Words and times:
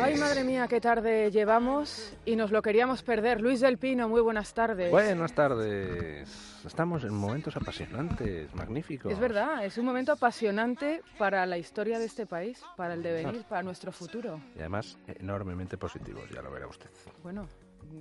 Ay, 0.00 0.16
madre 0.16 0.44
mía, 0.44 0.66
qué 0.68 0.80
tarde 0.80 1.30
llevamos 1.30 2.12
y 2.24 2.36
nos 2.36 2.50
lo 2.50 2.62
queríamos 2.62 3.02
perder. 3.02 3.40
Luis 3.40 3.60
del 3.60 3.78
Pino, 3.78 4.08
muy 4.08 4.20
buenas 4.20 4.54
tardes. 4.54 4.90
Buenas 4.90 5.32
tardes. 5.32 6.28
Estamos 6.64 7.04
en 7.04 7.14
momentos 7.14 7.56
apasionantes, 7.56 8.54
magníficos. 8.54 9.12
Es 9.12 9.18
verdad, 9.18 9.64
es 9.64 9.78
un 9.78 9.84
momento 9.84 10.12
apasionante 10.12 11.02
para 11.18 11.44
la 11.46 11.58
historia 11.58 11.98
de 11.98 12.06
este 12.06 12.26
país, 12.26 12.62
para 12.76 12.94
el 12.94 13.02
devenir, 13.02 13.44
para 13.44 13.62
nuestro 13.62 13.92
futuro. 13.92 14.40
Y 14.54 14.60
además 14.60 14.98
enormemente 15.06 15.76
positivos, 15.76 16.28
ya 16.30 16.42
lo 16.42 16.50
verá 16.50 16.66
usted. 16.66 16.90
Bueno, 17.22 17.48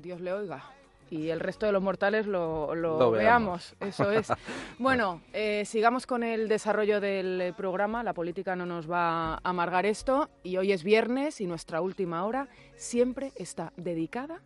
Dios 0.01 0.21
le 0.21 0.33
oiga 0.33 0.63
y 1.09 1.29
el 1.29 1.39
resto 1.39 1.65
de 1.65 1.71
los 1.71 1.81
mortales 1.81 2.27
lo, 2.27 3.11
veamos. 3.11 3.75
Eso 3.79 4.11
es. 4.11 4.31
Bueno, 4.79 5.21
eh, 5.33 5.63
sigamos 5.65 6.05
con 6.05 6.23
el 6.23 6.47
desarrollo 6.47 6.99
del 6.99 7.53
programa. 7.55 8.03
La 8.03 8.13
política 8.13 8.55
no 8.55 8.65
nos 8.65 8.89
va 8.89 9.35
a 9.35 9.39
amargar 9.43 9.85
esto. 9.85 10.29
Y 10.43 10.57
hoy 10.57 10.71
es 10.71 10.83
viernes 10.83 11.39
y 11.41 11.47
nuestra 11.47 11.81
última 11.81 12.25
hora 12.25 12.47
siempre 12.75 13.31
está 13.35 13.71
dedicada 13.77 14.41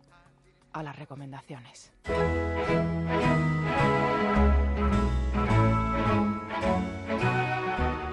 a 0.72 0.82
las 0.82 0.96
recomendaciones. 0.96 1.92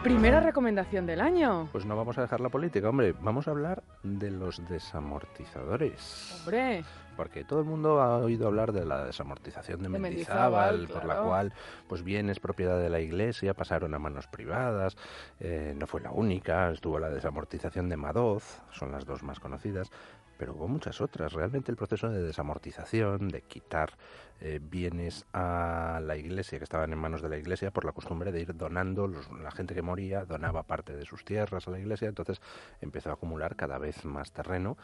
Primera 0.03 0.39
recomendación 0.39 1.05
del 1.05 1.19
año. 1.19 1.67
Pues 1.73 1.85
no 1.85 1.97
vamos 1.97 2.17
a 2.17 2.21
dejar 2.21 2.39
la 2.39 2.49
política, 2.49 2.89
hombre. 2.89 3.13
Vamos 3.21 3.47
a 3.47 3.51
hablar 3.51 3.83
de 4.03 4.31
los 4.31 4.65
desamortizadores. 4.69 6.39
Hombre. 6.39 6.85
Porque 7.17 7.43
todo 7.43 7.59
el 7.59 7.65
mundo 7.65 7.99
ha 7.99 8.17
oído 8.19 8.47
hablar 8.47 8.71
de 8.71 8.85
la 8.85 9.03
desamortización 9.03 9.83
de, 9.83 9.89
Mendizábal, 9.89 10.87
por 10.87 11.03
la 11.03 11.21
cual 11.21 11.53
pues 11.87 12.03
bienes 12.03 12.39
propiedad 12.39 12.79
de 12.79 12.89
la 12.89 13.01
Iglesia 13.01 13.53
pasaron 13.53 13.93
a 13.93 13.99
manos 13.99 14.27
privadas. 14.27 14.95
Eh, 15.39 15.73
no 15.75 15.87
fue 15.87 15.99
la 15.99 16.11
única, 16.11 16.71
estuvo 16.71 16.99
la 16.99 17.09
desamortización 17.09 17.89
de 17.89 17.97
Madoz, 17.97 18.61
son 18.71 18.91
las 18.91 19.05
dos 19.05 19.23
más 19.23 19.39
conocidas 19.39 19.91
pero 20.37 20.53
hubo 20.53 20.67
muchas 20.67 21.01
otras. 21.01 21.33
Realmente 21.33 21.71
el 21.71 21.77
proceso 21.77 22.09
de 22.09 22.21
desamortización, 22.21 23.29
de 23.29 23.41
quitar 23.41 23.93
eh, 24.39 24.59
bienes 24.61 25.25
a 25.33 25.99
la 26.03 26.15
iglesia 26.15 26.59
que 26.59 26.63
estaban 26.63 26.93
en 26.93 26.99
manos 26.99 27.21
de 27.21 27.29
la 27.29 27.37
iglesia 27.37 27.71
por 27.71 27.85
la 27.85 27.91
costumbre 27.91 28.31
de 28.31 28.41
ir 28.41 28.55
donando, 28.55 29.07
la 29.07 29.51
gente 29.51 29.73
que 29.73 29.81
moría 29.81 30.25
donaba 30.25 30.63
parte 30.63 30.95
de 30.95 31.05
sus 31.05 31.25
tierras 31.25 31.67
a 31.67 31.71
la 31.71 31.79
iglesia, 31.79 32.07
entonces 32.07 32.39
empezó 32.81 33.09
a 33.09 33.13
acumular 33.13 33.55
cada 33.55 33.77
vez 33.79 34.05
más 34.05 34.31
terreno 34.31 34.77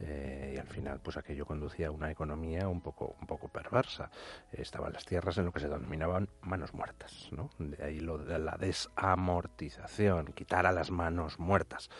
eh, 0.00 0.52
y 0.54 0.58
al 0.58 0.66
final 0.66 1.00
pues 1.00 1.16
aquello 1.16 1.46
conducía 1.46 1.88
a 1.88 1.90
una 1.90 2.10
economía 2.10 2.68
un 2.68 2.80
poco, 2.80 3.16
un 3.20 3.26
poco 3.26 3.48
perversa. 3.48 4.10
estaban 4.52 4.92
las 4.92 5.04
tierras 5.04 5.38
en 5.38 5.46
lo 5.46 5.52
que 5.52 5.60
se 5.60 5.68
denominaban 5.68 6.28
manos 6.42 6.74
muertas, 6.74 7.28
¿no? 7.32 7.50
de 7.58 7.82
ahí 7.82 8.00
lo 8.00 8.18
de 8.18 8.38
la 8.38 8.56
desamortización, 8.56 10.26
quitar 10.26 10.66
a 10.66 10.72
las 10.72 10.90
manos 10.90 11.38
muertas. 11.38 11.90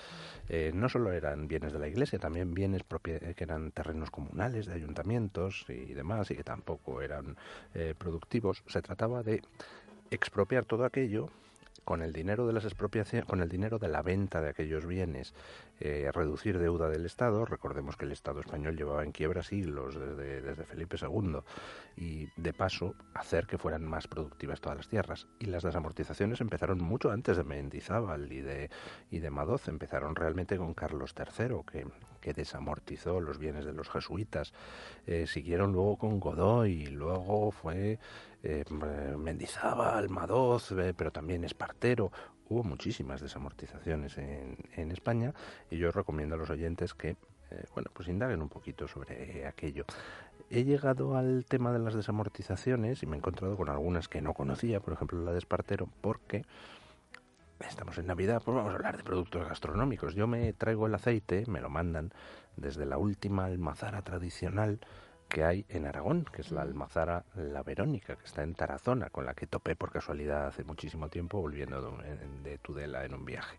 Eh, 0.48 0.70
no 0.74 0.88
solo 0.88 1.12
eran 1.12 1.48
bienes 1.48 1.72
de 1.72 1.78
la 1.78 1.88
iglesia, 1.88 2.18
también 2.18 2.54
bienes 2.54 2.82
que 3.02 3.44
eran 3.44 3.72
terrenos 3.72 4.10
comunales 4.10 4.66
de 4.66 4.74
ayuntamientos 4.74 5.64
y 5.68 5.92
demás, 5.94 6.30
y 6.30 6.36
que 6.36 6.44
tampoco 6.44 7.02
eran 7.02 7.36
eh, 7.74 7.94
productivos. 7.98 8.62
Se 8.66 8.82
trataba 8.82 9.22
de 9.22 9.42
expropiar 10.10 10.64
todo 10.64 10.84
aquello 10.84 11.30
con 11.86 12.02
el 12.02 12.12
dinero 12.12 12.48
de 12.48 12.52
las 12.52 12.64
expropiaciones, 12.64 13.28
con 13.28 13.40
el 13.40 13.48
dinero 13.48 13.78
de 13.78 13.86
la 13.86 14.02
venta 14.02 14.40
de 14.40 14.48
aquellos 14.48 14.84
bienes, 14.86 15.34
eh, 15.78 16.10
reducir 16.12 16.58
deuda 16.58 16.88
del 16.88 17.06
Estado. 17.06 17.44
Recordemos 17.44 17.96
que 17.96 18.06
el 18.06 18.10
Estado 18.10 18.40
español 18.40 18.76
llevaba 18.76 19.04
en 19.04 19.12
quiebra 19.12 19.44
siglos 19.44 19.94
desde, 19.94 20.42
desde, 20.42 20.64
Felipe 20.64 20.96
II 21.00 21.38
y 21.96 22.28
de 22.36 22.52
paso 22.52 22.96
hacer 23.14 23.46
que 23.46 23.56
fueran 23.56 23.84
más 23.84 24.08
productivas 24.08 24.60
todas 24.60 24.78
las 24.78 24.88
tierras. 24.88 25.28
Y 25.38 25.46
las 25.46 25.62
desamortizaciones 25.62 26.40
empezaron 26.40 26.78
mucho 26.82 27.12
antes 27.12 27.36
de 27.36 27.44
Mendizábal 27.44 28.32
y 28.32 28.40
de, 28.40 28.68
y 29.12 29.20
de 29.20 29.30
Madoz. 29.30 29.68
Empezaron 29.68 30.16
realmente 30.16 30.56
con 30.56 30.74
Carlos 30.74 31.14
III, 31.16 31.60
que, 31.70 31.86
desamortizó 32.34 33.20
los 33.20 33.38
bienes 33.38 33.64
de 33.64 33.72
los 33.72 33.88
jesuitas. 33.88 34.52
Eh, 35.06 35.28
siguieron 35.28 35.72
luego 35.72 35.96
con 35.98 36.18
Godoy, 36.18 36.82
y 36.82 36.86
luego 36.86 37.52
fue 37.52 38.00
eh, 38.46 39.16
Mendizábal, 39.16 40.08
Madoz, 40.08 40.72
eh, 40.72 40.94
pero 40.96 41.10
también 41.10 41.44
Espartero. 41.44 42.12
Hubo 42.48 42.62
muchísimas 42.62 43.20
desamortizaciones 43.20 44.18
en, 44.18 44.56
en 44.76 44.92
España 44.92 45.34
y 45.70 45.78
yo 45.78 45.90
recomiendo 45.90 46.36
a 46.36 46.38
los 46.38 46.50
oyentes 46.50 46.94
que 46.94 47.16
eh, 47.50 47.64
bueno, 47.74 47.90
pues 47.92 48.08
indaguen 48.08 48.42
un 48.42 48.48
poquito 48.48 48.86
sobre 48.88 49.46
aquello. 49.46 49.84
He 50.50 50.64
llegado 50.64 51.16
al 51.16 51.44
tema 51.44 51.72
de 51.72 51.80
las 51.80 51.94
desamortizaciones 51.94 53.02
y 53.02 53.06
me 53.06 53.16
he 53.16 53.18
encontrado 53.18 53.56
con 53.56 53.68
algunas 53.68 54.08
que 54.08 54.22
no 54.22 54.32
conocía, 54.32 54.80
por 54.80 54.94
ejemplo 54.94 55.22
la 55.22 55.32
de 55.32 55.38
Espartero, 55.38 55.88
porque 56.00 56.44
Estamos 57.60 57.96
en 57.96 58.06
Navidad, 58.06 58.42
pues 58.44 58.54
vamos 58.54 58.72
a 58.72 58.76
hablar 58.76 58.98
de 58.98 59.02
productos 59.02 59.48
gastronómicos. 59.48 60.14
Yo 60.14 60.26
me 60.26 60.52
traigo 60.52 60.86
el 60.86 60.94
aceite, 60.94 61.44
me 61.46 61.62
lo 61.62 61.70
mandan 61.70 62.12
desde 62.56 62.84
la 62.84 62.98
última 62.98 63.46
almazara 63.46 64.02
tradicional 64.02 64.78
que 65.28 65.44
hay 65.44 65.64
en 65.68 65.86
Aragón, 65.86 66.24
que 66.24 66.42
es 66.42 66.50
la 66.50 66.62
almazara 66.62 67.24
La 67.34 67.62
Verónica, 67.62 68.16
que 68.16 68.24
está 68.24 68.42
en 68.42 68.54
Tarazona, 68.54 69.10
con 69.10 69.26
la 69.26 69.34
que 69.34 69.46
topé 69.46 69.76
por 69.76 69.90
casualidad 69.90 70.46
hace 70.46 70.64
muchísimo 70.64 71.08
tiempo 71.08 71.40
volviendo 71.40 71.98
de, 72.42 72.58
Tudela 72.58 73.04
en 73.04 73.14
un 73.14 73.24
viaje. 73.24 73.56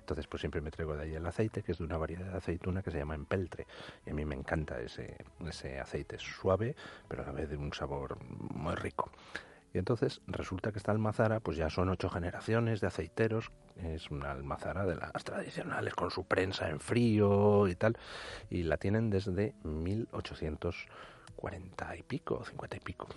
Entonces, 0.00 0.26
pues 0.26 0.40
siempre 0.40 0.60
me 0.60 0.70
traigo 0.70 0.96
de 0.96 1.02
ahí 1.02 1.14
el 1.14 1.26
aceite, 1.26 1.62
que 1.62 1.72
es 1.72 1.78
de 1.78 1.84
una 1.84 1.98
variedad 1.98 2.30
de 2.30 2.38
aceituna 2.38 2.82
que 2.82 2.90
se 2.90 2.98
llama 2.98 3.14
empeltre. 3.14 3.66
Y 4.06 4.10
a 4.10 4.14
mí 4.14 4.24
me 4.24 4.34
encanta 4.34 4.80
ese, 4.80 5.16
ese 5.46 5.78
aceite 5.78 6.18
suave, 6.18 6.74
pero 7.08 7.22
a 7.22 7.26
la 7.26 7.32
vez 7.32 7.50
de 7.50 7.56
un 7.56 7.74
sabor 7.74 8.16
muy 8.22 8.74
rico. 8.74 9.10
Y 9.72 9.78
entonces 9.78 10.20
resulta 10.26 10.72
que 10.72 10.78
esta 10.78 10.90
almazara, 10.92 11.40
pues 11.40 11.56
ya 11.56 11.70
son 11.70 11.88
ocho 11.88 12.08
generaciones 12.08 12.80
de 12.80 12.86
aceiteros, 12.86 13.50
es 13.76 14.08
una 14.10 14.30
almazara 14.32 14.86
de 14.86 14.96
las 14.96 15.24
tradicionales 15.24 15.94
con 15.94 16.10
su 16.10 16.24
prensa 16.24 16.68
en 16.68 16.80
frío 16.80 17.68
y 17.68 17.74
tal, 17.74 17.96
y 18.50 18.64
la 18.64 18.76
tienen 18.78 19.10
desde 19.10 19.54
1840 19.64 21.96
y 21.96 22.02
pico, 22.02 22.44
50 22.44 22.76
y 22.76 22.80
pico. 22.80 23.08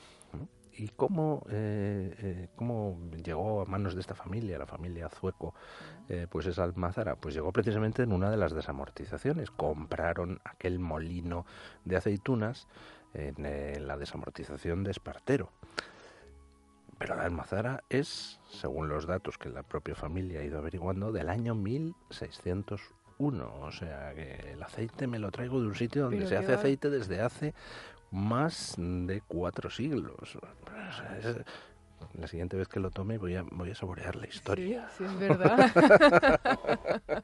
¿Y 0.73 0.87
cómo, 0.89 1.45
eh, 1.49 2.15
eh, 2.17 2.47
cómo 2.55 2.97
llegó 3.23 3.61
a 3.61 3.65
manos 3.65 3.93
de 3.93 4.01
esta 4.01 4.15
familia, 4.15 4.57
la 4.57 4.65
familia 4.65 5.09
Zueco, 5.09 5.53
eh, 6.07 6.27
pues 6.29 6.47
esa 6.47 6.63
almazara? 6.63 7.15
Pues 7.15 7.35
llegó 7.35 7.51
precisamente 7.51 8.03
en 8.03 8.13
una 8.13 8.31
de 8.31 8.37
las 8.37 8.53
desamortizaciones. 8.53 9.51
Compraron 9.51 10.39
aquel 10.45 10.79
molino 10.79 11.45
de 11.83 11.97
aceitunas 11.97 12.67
en 13.13 13.85
la 13.85 13.97
desamortización 13.97 14.83
de 14.83 14.91
Espartero. 14.91 15.51
Pero 17.01 17.15
la 17.15 17.23
almazara 17.23 17.83
es, 17.89 18.39
según 18.47 18.87
los 18.87 19.07
datos 19.07 19.39
que 19.39 19.49
la 19.49 19.63
propia 19.63 19.95
familia 19.95 20.41
ha 20.41 20.43
ido 20.43 20.59
averiguando, 20.59 21.11
del 21.11 21.29
año 21.29 21.55
1601. 21.55 23.55
O 23.59 23.71
sea 23.71 24.13
que 24.13 24.51
el 24.53 24.61
aceite 24.61 25.07
me 25.07 25.17
lo 25.17 25.31
traigo 25.31 25.59
de 25.59 25.65
un 25.65 25.73
sitio 25.73 26.03
donde 26.03 26.27
se 26.27 26.37
hace 26.37 26.53
aceite 26.53 26.91
desde 26.91 27.21
hace 27.21 27.55
más 28.11 28.75
de 28.77 29.23
cuatro 29.27 29.71
siglos 29.71 30.37
la 32.13 32.27
siguiente 32.27 32.57
vez 32.57 32.67
que 32.67 32.79
lo 32.79 32.91
tome 32.91 33.17
voy 33.17 33.35
a, 33.35 33.43
voy 33.51 33.71
a 33.71 33.75
saborear 33.75 34.15
la 34.15 34.27
historia. 34.27 34.87
Sí, 34.97 35.03
es 35.03 35.19
verdad. 35.19 35.71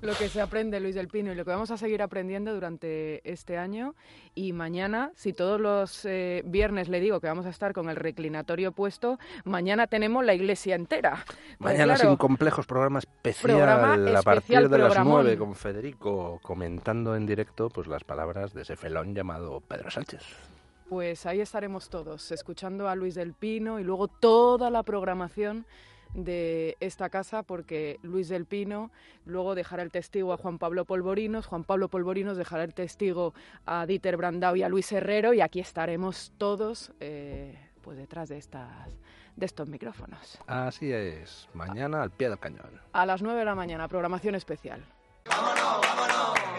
lo 0.00 0.14
que 0.14 0.28
se 0.28 0.40
aprende, 0.40 0.80
Luis 0.80 0.94
del 0.94 1.08
Pino, 1.08 1.32
y 1.32 1.34
lo 1.34 1.44
que 1.44 1.50
vamos 1.50 1.70
a 1.70 1.76
seguir 1.76 2.02
aprendiendo 2.02 2.54
durante 2.54 3.28
este 3.30 3.58
año. 3.58 3.94
Y 4.34 4.52
mañana, 4.52 5.12
si 5.14 5.32
todos 5.32 5.60
los 5.60 6.04
eh, 6.04 6.42
viernes 6.44 6.88
le 6.88 7.00
digo 7.00 7.20
que 7.20 7.26
vamos 7.26 7.46
a 7.46 7.50
estar 7.50 7.72
con 7.72 7.88
el 7.88 7.96
reclinatorio 7.96 8.72
puesto, 8.72 9.18
mañana 9.44 9.86
tenemos 9.86 10.24
la 10.24 10.34
iglesia 10.34 10.74
entera. 10.74 11.24
Pues 11.58 11.72
mañana 11.72 11.96
sin 11.96 12.16
complejos, 12.16 12.66
programa 12.66 12.98
especial 12.98 14.16
a 14.16 14.22
partir 14.22 14.68
de 14.68 14.78
las 14.78 15.04
nueve 15.04 15.36
con 15.36 15.54
Federico 15.54 16.38
comentando 16.42 17.16
en 17.16 17.26
directo 17.26 17.68
pues 17.68 17.86
las 17.86 18.04
palabras 18.04 18.52
de 18.54 18.62
ese 18.62 18.76
felón 18.76 19.14
llamado 19.14 19.60
Pedro 19.60 19.90
Sánchez. 19.90 20.55
Pues 20.88 21.26
ahí 21.26 21.40
estaremos 21.40 21.88
todos, 21.88 22.30
escuchando 22.30 22.88
a 22.88 22.94
Luis 22.94 23.16
del 23.16 23.32
Pino 23.32 23.80
y 23.80 23.84
luego 23.84 24.06
toda 24.06 24.70
la 24.70 24.84
programación 24.84 25.66
de 26.14 26.76
esta 26.80 27.10
casa 27.10 27.42
porque 27.42 27.98
Luis 28.02 28.28
del 28.28 28.46
Pino 28.46 28.90
luego 29.24 29.54
dejará 29.54 29.82
el 29.82 29.90
testigo 29.90 30.32
a 30.32 30.36
Juan 30.36 30.58
Pablo 30.58 30.84
Polvorinos, 30.84 31.46
Juan 31.46 31.64
Pablo 31.64 31.88
Polvorinos 31.88 32.36
dejará 32.36 32.62
el 32.64 32.72
testigo 32.72 33.34
a 33.66 33.84
Dieter 33.86 34.16
Brandau 34.16 34.54
y 34.54 34.62
a 34.62 34.68
Luis 34.68 34.90
Herrero 34.92 35.34
y 35.34 35.40
aquí 35.40 35.58
estaremos 35.58 36.32
todos 36.38 36.92
eh, 37.00 37.58
pues 37.82 37.98
detrás 37.98 38.28
de 38.28 38.38
estas 38.38 38.96
de 39.34 39.44
estos 39.44 39.68
micrófonos. 39.68 40.38
Así 40.46 40.90
es, 40.90 41.48
mañana 41.52 42.02
al 42.02 42.10
pie 42.10 42.30
del 42.30 42.38
cañón. 42.38 42.80
A 42.92 43.04
las 43.04 43.20
9 43.20 43.40
de 43.40 43.44
la 43.44 43.54
mañana, 43.54 43.86
programación 43.86 44.34
especial. 44.34 44.82
Vámonos, 45.28 45.80
vámonos, 45.82 46.55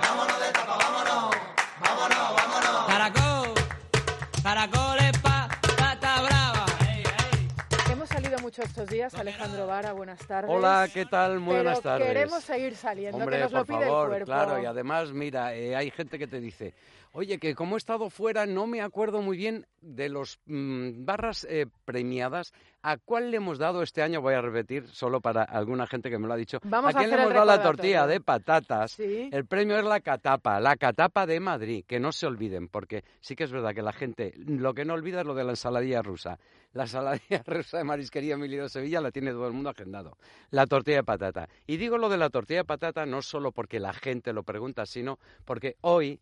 estos 8.88 8.96
días. 8.96 9.14
Alejandro 9.16 9.68
Vara, 9.68 9.92
buenas 9.94 10.20
tardes. 10.26 10.50
Hola, 10.50 10.88
¿qué 10.94 11.06
tal? 11.06 11.40
Muy 11.40 11.54
Pero 11.56 11.64
buenas 11.64 11.82
tardes. 11.82 12.08
queremos 12.08 12.44
seguir 12.44 12.76
saliendo, 12.76 13.18
Hombre, 13.18 13.38
que 13.38 13.44
nos 13.44 13.52
lo 13.52 13.66
por 13.66 13.68
pide 13.68 13.86
favor, 13.86 14.04
el 14.04 14.10
cuerpo. 14.10 14.26
claro, 14.26 14.62
y 14.62 14.66
además, 14.66 15.12
mira, 15.12 15.56
eh, 15.56 15.76
hay 15.76 15.92
gente 15.92 16.18
que 16.18 16.28
te 16.28 16.40
dice, 16.40 16.74
oye, 17.12 17.38
que 17.38 17.54
como 17.56 17.76
he 17.76 17.78
estado 17.78 18.10
fuera 18.10 18.46
no 18.46 18.66
me 18.68 18.82
acuerdo 18.82 19.22
muy 19.22 19.38
bien 19.38 19.66
de 19.82 20.10
los 20.10 20.40
mm, 20.46 21.06
barras 21.06 21.46
eh, 21.50 21.66
premiadas, 21.86 22.54
¿a 22.82 22.98
cuál 22.98 23.32
le 23.32 23.38
hemos 23.38 23.58
dado 23.58 23.82
este 23.84 24.02
año? 24.02 24.22
Voy 24.22 24.34
a 24.36 24.42
repetir, 24.42 24.88
solo 24.88 25.20
para 25.20 25.44
alguna 25.44 25.86
gente 25.88 26.10
que 26.10 26.18
me 26.18 26.28
lo 26.28 26.34
ha 26.34 26.38
dicho. 26.38 26.60
Vamos 26.64 26.96
¿A 26.96 26.98
a 26.98 27.02
quién 27.02 27.12
le 27.12 27.22
hemos 27.22 27.34
dado 27.34 27.46
la 27.46 27.62
tortilla 27.62 28.08
de 28.08 28.22
patatas? 28.22 28.92
Sí. 28.94 29.30
El 29.32 29.46
premio 29.46 29.78
es 29.78 29.84
la 29.84 30.00
catapa, 30.00 30.60
la 30.60 30.78
catapa 30.78 31.26
de 31.26 31.40
Madrid, 31.40 31.84
que 31.86 32.00
no 32.00 32.12
se 32.12 32.26
olviden, 32.26 32.70
porque 32.70 33.04
sí 33.20 33.36
que 33.36 33.44
es 33.44 33.52
verdad 33.52 33.74
que 33.74 33.82
la 33.82 33.94
gente 33.94 34.34
lo 34.38 34.74
que 34.74 34.86
no 34.86 34.94
olvida 34.94 35.22
es 35.22 35.28
lo 35.28 35.36
de 35.36 35.44
la 35.44 35.52
ensaladilla 35.52 36.02
rusa. 36.02 36.40
La 36.78 36.84
ensaladilla 36.84 37.42
rusa 37.48 37.80
de 37.80 37.84
marisquería 37.84 38.36
Emilio 38.36 38.70
Sevilla 38.70 39.02
la 39.02 39.10
tiene 39.10 39.32
todo 39.32 39.48
el 39.48 39.54
mundo 39.54 39.72
agendado. 39.72 40.16
La 40.52 40.68
tortilla 40.68 40.98
de 40.98 41.04
patata. 41.04 41.50
Y 41.66 41.78
digo 41.78 41.98
lo 41.98 42.08
de 42.08 42.18
la 42.18 42.30
tortilla 42.30 42.60
de 42.60 42.66
patata 42.66 43.04
no 43.08 43.24
solo 43.24 43.52
porque 43.52 43.80
la 43.80 43.94
gente 43.94 44.32
lo 44.32 44.44
pregunta, 44.44 44.86
sino 44.86 45.18
porque 45.44 45.78
hoy 45.82 46.20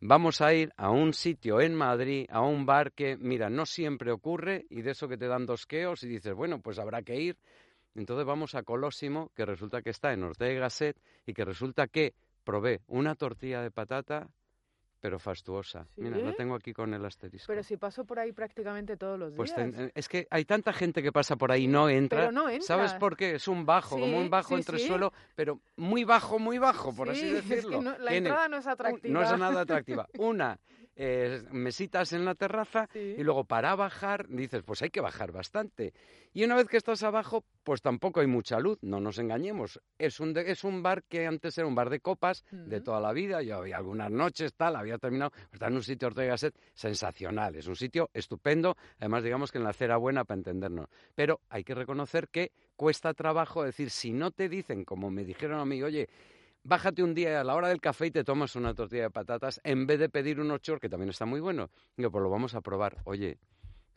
vamos 0.00 0.40
a 0.40 0.54
ir 0.54 0.72
a 0.76 0.90
un 0.90 1.12
sitio 1.14 1.60
en 1.60 1.74
Madrid, 1.74 2.26
a 2.30 2.42
un 2.42 2.64
bar 2.64 2.92
que, 2.92 3.16
mira, 3.16 3.50
no 3.50 3.66
siempre 3.66 4.12
ocurre 4.12 4.66
y 4.70 4.82
de 4.82 4.92
eso 4.92 5.08
que 5.08 5.18
te 5.18 5.26
dan 5.26 5.46
dos 5.46 5.66
queos 5.66 6.04
y 6.04 6.06
dices, 6.06 6.32
bueno, 6.32 6.60
pues 6.60 6.78
habrá 6.78 7.02
que 7.02 7.16
ir. 7.16 7.36
Entonces 7.96 8.24
vamos 8.24 8.54
a 8.54 8.62
Colosimo, 8.62 9.32
que 9.34 9.44
resulta 9.44 9.82
que 9.82 9.90
está 9.90 10.12
en 10.12 10.22
Ortega 10.22 10.60
Gasset 10.60 10.96
y 11.26 11.34
que 11.34 11.44
resulta 11.44 11.88
que 11.88 12.14
probé 12.44 12.82
una 12.86 13.16
tortilla 13.16 13.62
de 13.62 13.72
patata, 13.72 14.28
pero 15.00 15.18
fastuosa. 15.18 15.86
Mira, 15.96 16.16
la 16.18 16.30
¿Sí? 16.30 16.36
tengo 16.36 16.54
aquí 16.54 16.72
con 16.72 16.92
el 16.92 17.04
asterisco. 17.04 17.46
Pero 17.46 17.62
si 17.62 17.76
paso 17.76 18.04
por 18.04 18.18
ahí 18.18 18.32
prácticamente 18.32 18.96
todos 18.96 19.18
los 19.18 19.32
Pues 19.34 19.54
días. 19.54 19.70
ten- 19.72 19.92
es 19.94 20.08
que 20.08 20.26
hay 20.30 20.44
tanta 20.44 20.72
gente 20.72 21.02
que 21.02 21.12
pasa 21.12 21.36
por 21.36 21.52
ahí 21.52 21.64
y 21.64 21.68
no 21.68 21.88
entra. 21.88 22.20
Pero 22.20 22.32
no 22.32 22.48
¿Sabes 22.60 22.86
entra. 22.86 22.98
por 22.98 23.16
qué? 23.16 23.34
Es 23.36 23.46
un 23.48 23.64
bajo, 23.64 23.90
como 23.98 24.06
Sí, 24.06 24.14
un 24.14 24.30
bajo 24.30 24.48
sí, 24.48 24.54
entre 24.54 24.78
sí. 24.78 24.86
suelo, 24.88 25.12
pero 25.36 25.60
muy 25.76 26.04
bajo, 26.04 26.38
muy 26.38 26.58
bajo, 26.58 26.92
por 26.94 27.10
así 27.10 27.20
Sí, 27.20 27.26
es 27.36 27.42
que 27.42 27.54
decirlo. 27.56 27.82
no- 27.82 27.98
la 27.98 28.10
Tiene 28.10 28.16
entrada 28.28 28.48
no 28.48 28.56
es 28.58 28.64
un- 28.64 28.70
atractiva. 28.72 29.12
no 29.14 29.22
es 29.22 29.38
nada 29.38 29.60
atractiva. 29.62 30.08
Una, 30.18 30.58
eh, 31.00 31.42
mesitas 31.52 32.12
en 32.12 32.24
la 32.24 32.34
terraza 32.34 32.88
Sí. 32.92 33.14
y 33.16 33.22
luego 33.22 33.44
para 33.44 33.74
bajar 33.76 34.26
dices, 34.28 34.62
pues 34.64 34.82
hay 34.82 34.90
que 34.90 35.00
bajar 35.00 35.30
bastante. 35.30 35.94
Y 36.34 36.42
una 36.44 36.56
vez 36.56 36.66
que 36.68 36.76
estás 36.76 37.02
abajo, 37.04 37.44
pues 37.62 37.80
tampoco 37.80 38.18
hay 38.20 38.26
mucha 38.26 38.58
luz, 38.58 38.78
no 38.82 38.98
nos 39.00 39.18
engañemos. 39.20 39.80
Es 39.96 40.18
un, 40.20 40.34
de- 40.34 40.50
es 40.50 40.64
un 40.64 40.82
bar 40.82 41.04
que 41.04 41.26
antes 41.26 41.56
era 41.56 41.66
un 41.68 41.74
bar 41.76 41.88
de 41.88 42.00
copas 42.00 42.44
de 42.50 42.80
toda 42.80 43.00
la 43.00 43.12
vida. 43.12 43.40
Yo 43.42 43.56
había 43.58 43.76
algunas 43.76 44.10
noches, 44.10 44.52
tal, 44.54 44.74
había 44.76 44.98
terminado. 44.98 45.30
Está 45.52 45.68
en 45.68 45.74
un 45.76 45.82
sitio 45.84 46.08
Ortega 46.08 46.30
Gasset 46.32 46.54
sensacional. 46.74 47.54
Es 47.56 47.66
un 47.68 47.76
sitio 47.76 48.10
estupendo. 48.12 48.76
Además, 48.98 49.22
digamos 49.22 49.52
que 49.52 49.58
en 49.58 49.64
la 49.64 49.70
acera 49.70 49.96
buena 49.96 50.24
para 50.24 50.38
entendernos. 50.38 50.88
Pero 51.14 51.40
hay 51.48 51.62
que 51.64 51.74
reconocer 51.74 52.28
que 52.28 52.50
cuesta 52.76 53.14
trabajo 53.14 53.62
decir, 53.62 53.90
si 53.90 54.12
no 54.12 54.30
te 54.32 54.48
dicen, 54.48 54.84
como 54.84 55.10
me 55.10 55.24
dijeron 55.24 55.60
a 55.60 55.64
mí, 55.64 55.82
oye, 55.82 56.08
bájate 56.62 57.02
un 57.02 57.14
día 57.14 57.40
a 57.40 57.44
la 57.44 57.54
hora 57.54 57.68
del 57.68 57.80
café 57.80 58.06
y 58.06 58.10
te 58.10 58.24
tomas 58.24 58.56
una 58.56 58.74
tortilla 58.74 59.04
de 59.04 59.10
patatas 59.10 59.60
en 59.64 59.86
vez 59.86 59.98
de 59.98 60.08
pedir 60.08 60.40
un 60.40 60.50
ochor, 60.50 60.80
que 60.80 60.88
también 60.88 61.10
está 61.10 61.26
muy 61.26 61.40
bueno. 61.40 61.70
Digo, 61.96 62.10
pues 62.10 62.22
lo 62.22 62.30
vamos 62.30 62.54
a 62.54 62.60
probar. 62.60 62.98
Oye, 63.04 63.38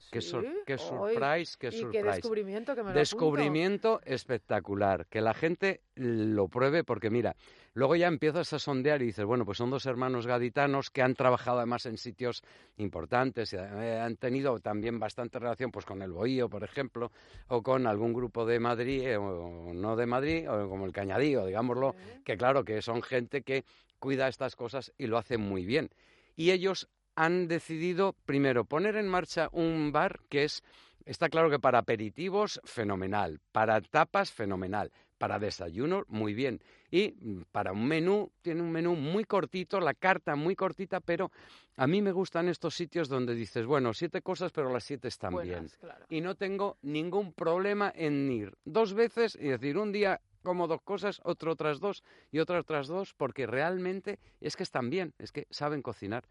qué, 0.10 0.22
Sí, 0.22 0.38
qué 0.66 0.78
surprise, 0.78 1.58
qué 1.58 1.70
descubrimiento 2.04 2.74
que 2.74 2.82
me 2.82 2.86
lo 2.86 2.90
apunto. 2.90 3.00
Descubrimiento 3.00 4.02
espectacular, 4.06 5.06
que 5.08 5.22
la 5.22 5.34
gente 5.34 5.82
lo 5.96 6.48
pruebe 6.48 6.84
porque 6.84 7.10
mira, 7.10 7.36
luego 7.74 7.96
ya 7.96 8.08
empiezas 8.08 8.52
a 8.54 8.60
sondear 8.60 9.02
y 9.02 9.08
dices, 9.08 9.26
bueno, 9.26 9.46
pues 9.46 9.58
son 9.58 9.70
dos 9.70 9.86
hermanos 9.86 10.28
gaditanos 10.28 10.90
que 10.90 11.02
han 11.02 11.14
trabajado 11.16 11.58
además 11.60 11.86
en 11.86 11.98
sitios 11.98 12.42
importantes 12.78 13.54
y 13.54 13.58
eh, 13.58 14.00
han 14.00 14.18
tenido 14.18 14.60
también 14.60 15.00
bastante 15.00 15.40
relación 15.40 15.72
pues 15.72 15.86
con 15.86 16.02
el 16.02 16.12
Bohío, 16.12 16.50
por 16.50 16.64
ejemplo, 16.64 17.12
o 17.48 17.62
con 17.62 17.88
algún 17.88 18.14
grupo 18.14 18.46
de 18.46 18.60
Madrid 18.60 19.02
eh, 19.08 19.18
o 19.18 19.74
no 19.74 19.96
de 19.96 20.06
Madrid, 20.06 20.50
o 20.50 20.70
como 20.70 20.86
el 20.86 20.92
Cañadío, 20.92 21.46
digámoslo, 21.46 21.96
que 22.24 22.38
claro 22.38 22.64
que 22.64 22.82
son 22.82 23.02
gente 23.02 23.44
que 23.44 23.64
cuida 24.00 24.28
estas 24.28 24.56
cosas 24.56 24.92
y 24.98 25.08
lo 25.08 25.18
hace 25.18 25.38
muy 25.38 25.66
bien. 25.66 25.90
Y 26.36 26.52
ellos 26.52 26.90
han 27.16 27.48
decidido 27.48 28.16
primero 28.26 28.66
poner 28.66 28.96
en 28.96 29.08
marcha 29.08 29.50
un 29.52 29.92
bar 29.92 30.20
que 30.30 30.44
es 30.44 30.64
Está 31.06 31.30
claro 31.30 31.50
que 31.50 31.60
para 31.60 31.80
aperitivos, 31.80 32.62
fenomenal. 32.64 33.40
Para 33.52 33.82
tapas, 33.82 34.32
fenomenal. 34.32 34.92
Para 35.18 35.40
desayunos, 35.40 36.06
muy 36.08 36.34
bien. 36.34 36.62
Y 36.90 37.16
mm, 37.20 37.44
para 37.52 37.72
un 37.72 37.88
menú, 37.88 38.32
tiene 38.42 38.62
un 38.62 38.72
menú 38.72 38.96
muy 38.96 39.26
cortito, 39.26 39.80
la 39.80 39.94
carta 39.94 40.36
muy 40.36 40.56
cortita, 40.56 41.00
pero 41.00 41.32
a 41.76 41.88
mí 41.88 42.02
me 42.02 42.12
gustan 42.12 42.50
estos 42.50 42.76
sitios 42.76 43.08
donde 43.08 43.36
dices, 43.36 43.66
bueno, 43.66 43.94
siete 43.94 44.22
cosas, 44.22 44.52
pero 44.52 44.72
las 44.72 44.84
siete 44.84 45.08
están 45.08 45.36
bien. 45.42 45.70
Claro. 45.80 46.06
Y 46.10 46.22
no 46.22 46.36
tengo 46.36 46.78
ningún 46.82 47.34
problema 47.34 47.92
en 47.96 48.32
ir 48.32 48.54
dos 48.66 48.94
veces 48.94 49.38
y 49.40 49.48
decir, 49.48 49.78
un 49.78 49.92
día 49.92 50.22
como 50.44 50.68
dos 50.68 50.82
cosas, 50.82 51.22
otro 51.24 51.52
otras 51.52 51.80
dos 51.80 52.04
y 52.32 52.40
otra 52.40 52.60
otras 52.60 52.88
dos, 52.88 53.14
porque 53.14 53.46
realmente 53.46 54.20
es 54.40 54.56
que 54.56 54.64
están 54.64 54.90
bien, 54.90 55.14
es 55.20 55.32
que 55.32 55.46
saben 55.52 55.82
cocinar. 55.82 56.24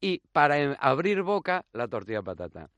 Y 0.00 0.20
para 0.32 0.74
abrir 0.80 1.22
boca, 1.22 1.64
la 1.72 1.88
tortilla 1.88 2.18
de 2.18 2.24
patata. 2.24 2.70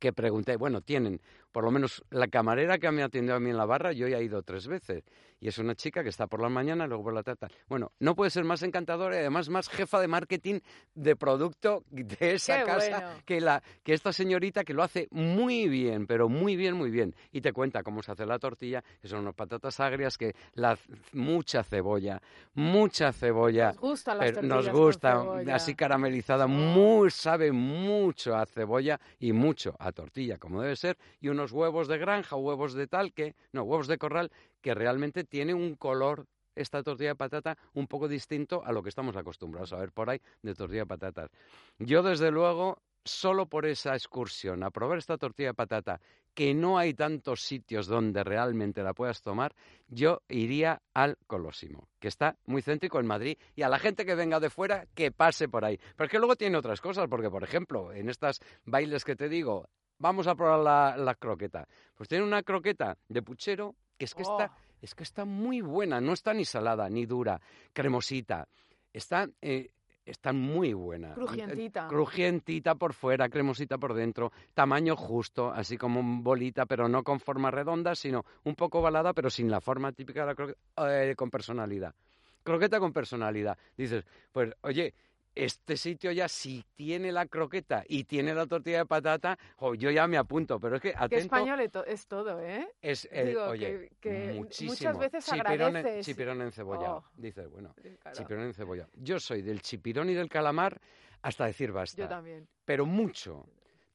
Que 0.00 0.12
pregunté, 0.12 0.56
bueno, 0.56 0.80
tienen, 0.80 1.20
por 1.54 1.62
lo 1.62 1.70
menos 1.70 2.02
la 2.10 2.26
camarera 2.26 2.78
que 2.78 2.90
me 2.90 3.04
atendió 3.04 3.36
a 3.36 3.38
mí 3.38 3.48
en 3.48 3.56
la 3.56 3.64
barra, 3.64 3.92
yo 3.92 4.08
ya 4.08 4.18
he 4.18 4.24
ido 4.24 4.42
tres 4.42 4.66
veces. 4.66 5.04
Y 5.38 5.46
es 5.48 5.58
una 5.58 5.76
chica 5.76 6.02
que 6.02 6.08
está 6.08 6.26
por 6.26 6.40
la 6.40 6.48
mañana, 6.48 6.86
luego 6.86 7.04
por 7.04 7.14
la 7.14 7.22
tarde. 7.22 7.46
Bueno, 7.68 7.92
no 8.00 8.16
puede 8.16 8.30
ser 8.30 8.42
más 8.44 8.62
encantadora 8.62 9.14
y 9.14 9.18
además 9.20 9.48
más 9.50 9.68
jefa 9.68 10.00
de 10.00 10.08
marketing 10.08 10.58
de 10.94 11.14
producto 11.14 11.84
de 11.90 12.34
esa 12.34 12.58
Qué 12.58 12.64
casa 12.64 12.98
bueno. 12.98 13.22
que, 13.24 13.40
la, 13.40 13.62
que 13.84 13.92
esta 13.92 14.12
señorita 14.12 14.64
que 14.64 14.74
lo 14.74 14.82
hace 14.82 15.06
muy 15.12 15.68
bien, 15.68 16.08
pero 16.08 16.28
muy 16.28 16.56
bien, 16.56 16.74
muy 16.74 16.90
bien. 16.90 17.14
Y 17.30 17.40
te 17.40 17.52
cuenta 17.52 17.84
cómo 17.84 18.02
se 18.02 18.10
hace 18.10 18.26
la 18.26 18.38
tortilla, 18.40 18.82
que 19.00 19.06
son 19.06 19.20
unas 19.20 19.34
patatas 19.34 19.78
agrias, 19.78 20.18
que 20.18 20.34
la, 20.54 20.76
mucha 21.12 21.62
cebolla, 21.62 22.20
mucha 22.54 23.12
cebolla. 23.12 23.66
Nos 23.68 23.78
gustan 23.78 24.18
las 24.18 24.32
nos 24.32 24.42
tortillas 24.42 24.72
con 24.72 24.80
gusta, 24.80 25.12
cebolla. 25.12 25.54
así 25.54 25.74
caramelizada, 25.76 26.48
muy, 26.48 27.10
sabe 27.10 27.52
mucho 27.52 28.34
a 28.34 28.44
cebolla 28.46 28.98
y 29.20 29.32
mucho 29.32 29.76
a 29.78 29.92
tortilla, 29.92 30.38
como 30.38 30.62
debe 30.62 30.74
ser, 30.74 30.96
y 31.20 31.28
unos 31.28 31.43
huevos 31.52 31.88
de 31.88 31.98
granja, 31.98 32.36
huevos 32.36 32.74
de 32.74 32.86
tal 32.86 33.12
que, 33.12 33.34
no, 33.52 33.62
huevos 33.62 33.86
de 33.86 33.98
corral, 33.98 34.30
que 34.60 34.74
realmente 34.74 35.24
tiene 35.24 35.54
un 35.54 35.74
color 35.74 36.26
esta 36.54 36.82
tortilla 36.82 37.10
de 37.10 37.16
patata 37.16 37.58
un 37.74 37.86
poco 37.86 38.08
distinto 38.08 38.64
a 38.64 38.72
lo 38.72 38.82
que 38.82 38.88
estamos 38.88 39.16
acostumbrados 39.16 39.72
a 39.72 39.78
ver 39.78 39.92
por 39.92 40.10
ahí 40.10 40.20
de 40.42 40.54
tortilla 40.54 40.82
de 40.82 40.86
patatas. 40.86 41.30
Yo, 41.78 42.02
desde 42.02 42.30
luego, 42.30 42.78
solo 43.04 43.46
por 43.46 43.66
esa 43.66 43.94
excursión 43.94 44.62
a 44.62 44.70
probar 44.70 44.98
esta 44.98 45.18
tortilla 45.18 45.50
de 45.50 45.54
patata, 45.54 46.00
que 46.34 46.54
no 46.54 46.78
hay 46.78 46.94
tantos 46.94 47.42
sitios 47.42 47.86
donde 47.86 48.24
realmente 48.24 48.82
la 48.82 48.94
puedas 48.94 49.22
tomar, 49.22 49.54
yo 49.86 50.22
iría 50.28 50.82
al 50.92 51.16
Colosimo, 51.26 51.88
que 52.00 52.08
está 52.08 52.36
muy 52.46 52.62
céntrico 52.62 52.98
en 52.98 53.06
Madrid, 53.06 53.38
y 53.54 53.62
a 53.62 53.68
la 53.68 53.78
gente 53.78 54.04
que 54.04 54.14
venga 54.14 54.40
de 54.40 54.50
fuera, 54.50 54.86
que 54.94 55.12
pase 55.12 55.48
por 55.48 55.64
ahí. 55.64 55.78
Pero 55.96 56.06
es 56.06 56.10
que 56.10 56.18
luego 56.18 56.34
tiene 56.34 56.56
otras 56.56 56.80
cosas, 56.80 57.06
porque, 57.08 57.30
por 57.30 57.44
ejemplo, 57.44 57.92
en 57.92 58.08
estas 58.08 58.40
bailes 58.64 59.04
que 59.04 59.14
te 59.14 59.28
digo, 59.28 59.68
vamos 60.04 60.26
a 60.26 60.34
probar 60.34 60.60
la, 60.60 60.96
la 60.98 61.14
croqueta. 61.14 61.66
Pues 61.96 62.10
tiene 62.10 62.24
una 62.24 62.42
croqueta 62.42 62.98
de 63.08 63.22
puchero 63.22 63.74
que 63.96 64.04
es 64.04 64.14
que 64.14 64.20
está 64.22 64.52
Oh. 64.52 64.76
es 64.82 64.94
que 64.94 65.02
está 65.02 65.24
muy 65.24 65.62
buena, 65.62 65.98
no 65.98 66.12
está 66.12 66.34
ni 66.34 66.44
salada, 66.44 66.90
ni 66.90 67.06
dura, 67.06 67.40
cremosita. 67.72 68.46
Está, 68.92 69.26
eh, 69.40 69.70
está 70.04 70.34
muy 70.34 70.74
buena. 70.74 71.14
Crujientita. 71.14 71.88
Crujientita 71.88 72.74
por 72.74 72.92
fuera, 72.92 73.30
cremosita 73.30 73.78
por 73.78 73.94
dentro, 73.94 74.30
tamaño 74.52 74.94
justo, 74.94 75.50
así 75.50 75.78
como 75.78 76.00
un 76.00 76.22
bolita, 76.22 76.66
pero 76.66 76.86
no 76.86 77.02
con 77.02 77.18
forma 77.18 77.50
redonda, 77.50 77.94
sino 77.94 78.26
un 78.44 78.54
poco 78.56 78.80
ovalada, 78.80 79.14
pero 79.14 79.30
sin 79.30 79.50
la 79.50 79.62
forma 79.62 79.92
típica 79.92 80.20
de 80.20 80.26
la 80.26 80.34
croqueta, 80.34 80.60
eh, 81.02 81.16
con 81.16 81.30
personalidad. 81.30 81.94
Croqueta 82.42 82.78
con 82.78 82.92
personalidad. 82.92 83.56
Dices, 83.74 84.04
pues 84.30 84.52
oye, 84.60 84.92
este 85.34 85.76
sitio 85.76 86.12
ya 86.12 86.28
si 86.28 86.64
tiene 86.74 87.10
la 87.12 87.26
croqueta 87.26 87.84
y 87.88 88.04
tiene 88.04 88.34
la 88.34 88.46
tortilla 88.46 88.78
de 88.78 88.86
patata, 88.86 89.38
yo 89.76 89.90
ya 89.90 90.06
me 90.06 90.16
apunto, 90.16 90.60
pero 90.60 90.76
es 90.76 90.82
que 90.82 90.90
Que 90.92 90.96
atento, 90.96 91.16
español 91.24 91.60
eto- 91.60 91.84
es 91.84 92.06
todo, 92.06 92.40
¿eh? 92.40 92.68
es, 92.80 93.08
eh, 93.10 93.24
Digo, 93.26 93.44
oye, 93.46 93.90
que- 94.00 94.10
que 94.10 94.32
muchísimo. 94.34 94.70
muchas 94.72 94.98
veces 94.98 95.24
chipirón 95.26 95.50
en, 95.70 95.76
agradeces. 95.76 96.06
chipirón 96.06 96.42
encebollado. 96.42 96.96
Oh. 96.98 97.04
Dices, 97.16 97.48
bueno, 97.50 97.74
claro. 98.00 98.16
chipirón 98.16 98.44
encebollado. 98.44 98.90
Yo 98.94 99.18
soy 99.18 99.42
del 99.42 99.60
chipirón 99.62 100.10
y 100.10 100.14
del 100.14 100.28
calamar 100.28 100.80
hasta 101.22 101.46
decir 101.46 101.72
basta. 101.72 102.02
Yo 102.02 102.08
también. 102.08 102.46
Pero 102.64 102.86
mucho. 102.86 103.46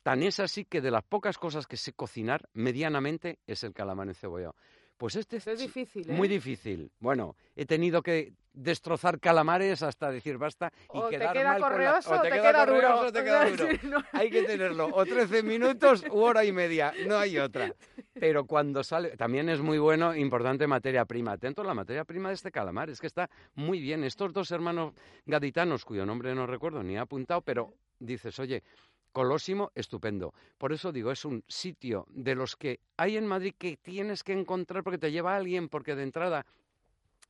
Tan 0.03 0.24
es 0.24 0.39
así 0.39 0.65
que 0.65 0.81
de 0.81 0.91
las 0.91 1.03
pocas 1.03 1.38
cosas 1.38 1.67
que 1.67 1.77
sé 1.77 1.93
cocinar 1.93 2.50
medianamente 2.53 3.39
es 3.46 3.63
el 3.63 3.74
calamar 3.74 4.08
encebollado. 4.08 4.55
Pues 4.99 5.15
este 5.15 5.37
Eso 5.37 5.51
es 5.51 5.59
difícil, 5.59 6.09
¿eh? 6.09 6.13
Muy 6.13 6.27
difícil. 6.27 6.91
Bueno, 6.99 7.37
he 7.55 7.65
tenido 7.65 8.03
que 8.03 8.33
destrozar 8.51 9.17
calamares 9.21 9.81
hasta 9.81 10.11
decir 10.11 10.37
basta 10.37 10.73
y 10.93 10.97
o 10.97 11.07
te 11.07 11.17
quedar 11.17 11.31
queda 11.33 11.51
mal 11.53 11.61
con 11.61 11.81
la- 11.81 11.91
o 12.05 12.15
o 12.17 12.21
te 12.21 12.29
queda 12.29 12.65
correoso 12.65 13.05
o 13.05 13.11
te 13.13 13.23
queda 13.23 13.49
duro. 13.49 13.67
sí, 13.71 13.87
no- 13.87 14.03
Hay 14.11 14.29
que 14.29 14.43
tenerlo 14.43 14.89
o 14.91 15.05
13 15.05 15.41
minutos 15.41 16.03
u 16.11 16.19
hora 16.19 16.43
y 16.43 16.51
media, 16.51 16.93
no 17.07 17.17
hay 17.17 17.37
otra. 17.37 17.73
Pero 18.13 18.43
cuando 18.45 18.83
sale, 18.83 19.15
también 19.15 19.47
es 19.47 19.61
muy 19.61 19.77
bueno, 19.77 20.13
importante 20.13 20.67
materia 20.67 21.05
prima. 21.05 21.31
Atento 21.31 21.61
a 21.61 21.65
la 21.65 21.73
materia 21.73 22.03
prima 22.03 22.27
de 22.27 22.35
este 22.35 22.51
calamar, 22.51 22.89
es 22.89 22.99
que 22.99 23.07
está 23.07 23.29
muy 23.55 23.79
bien. 23.79 24.03
Estos 24.03 24.33
dos 24.33 24.51
hermanos 24.51 24.93
gaditanos, 25.25 25.85
cuyo 25.85 26.05
nombre 26.05 26.35
no 26.35 26.45
recuerdo 26.45 26.83
ni 26.83 26.95
he 26.95 26.99
apuntado, 26.99 27.39
pero 27.41 27.73
dices, 27.99 28.37
oye, 28.39 28.63
Colosimo, 29.11 29.71
estupendo. 29.75 30.33
Por 30.57 30.71
eso 30.71 30.91
digo, 30.91 31.11
es 31.11 31.25
un 31.25 31.43
sitio 31.47 32.05
de 32.09 32.35
los 32.35 32.55
que 32.55 32.79
hay 32.97 33.17
en 33.17 33.25
Madrid 33.25 33.53
que 33.57 33.77
tienes 33.77 34.23
que 34.23 34.33
encontrar 34.33 34.83
porque 34.83 34.99
te 34.99 35.11
lleva 35.11 35.35
alguien, 35.35 35.67
porque 35.67 35.95
de 35.95 36.03
entrada 36.03 36.45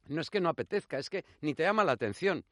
no 0.07 0.21
es 0.21 0.29
que 0.29 0.41
no 0.41 0.50
apetezca, 0.50 0.98
es 0.98 1.09
que 1.09 1.24
ni 1.41 1.53
te 1.53 1.63
llama 1.63 1.83
la 1.83 1.93
atención. 1.93 2.43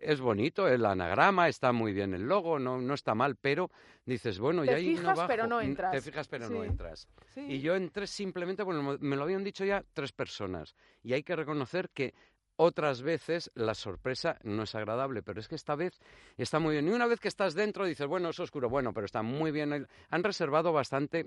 Es 0.00 0.18
bonito 0.18 0.66
el 0.66 0.86
anagrama, 0.86 1.46
está 1.46 1.70
muy 1.70 1.92
bien 1.92 2.14
el 2.14 2.22
logo, 2.22 2.58
no, 2.58 2.80
no 2.80 2.94
está 2.94 3.14
mal, 3.14 3.36
pero 3.36 3.70
dices, 4.06 4.38
bueno, 4.38 4.62
te 4.62 4.70
y 4.70 4.74
ahí 4.74 4.96
fijas, 4.96 5.18
no 5.18 5.26
pero 5.26 5.46
no 5.46 5.60
entras. 5.60 5.92
Te 5.92 6.00
fijas, 6.00 6.26
pero 6.26 6.48
no 6.48 6.64
entras. 6.64 7.06
Sí. 7.34 7.40
Y 7.40 7.60
yo 7.60 7.74
entré 7.74 8.06
simplemente, 8.06 8.62
bueno, 8.62 8.96
me 8.98 9.16
lo 9.16 9.24
habían 9.24 9.44
dicho 9.44 9.62
ya 9.62 9.84
tres 9.92 10.12
personas. 10.12 10.74
Y 11.02 11.12
hay 11.12 11.22
que 11.22 11.36
reconocer 11.36 11.90
que 11.90 12.14
otras 12.56 13.02
veces 13.02 13.50
la 13.54 13.74
sorpresa 13.74 14.38
no 14.42 14.62
es 14.62 14.74
agradable, 14.74 15.22
pero 15.22 15.40
es 15.40 15.48
que 15.48 15.54
esta 15.54 15.74
vez 15.74 16.00
está 16.36 16.58
muy 16.58 16.72
bien. 16.72 16.88
Y 16.88 16.92
una 16.92 17.06
vez 17.06 17.20
que 17.20 17.28
estás 17.28 17.54
dentro 17.54 17.84
dices, 17.84 18.06
bueno, 18.06 18.30
es 18.30 18.40
oscuro, 18.40 18.68
bueno, 18.68 18.92
pero 18.92 19.06
está 19.06 19.22
muy 19.22 19.50
bien. 19.50 19.86
Han 20.10 20.24
reservado 20.24 20.72
bastante, 20.72 21.26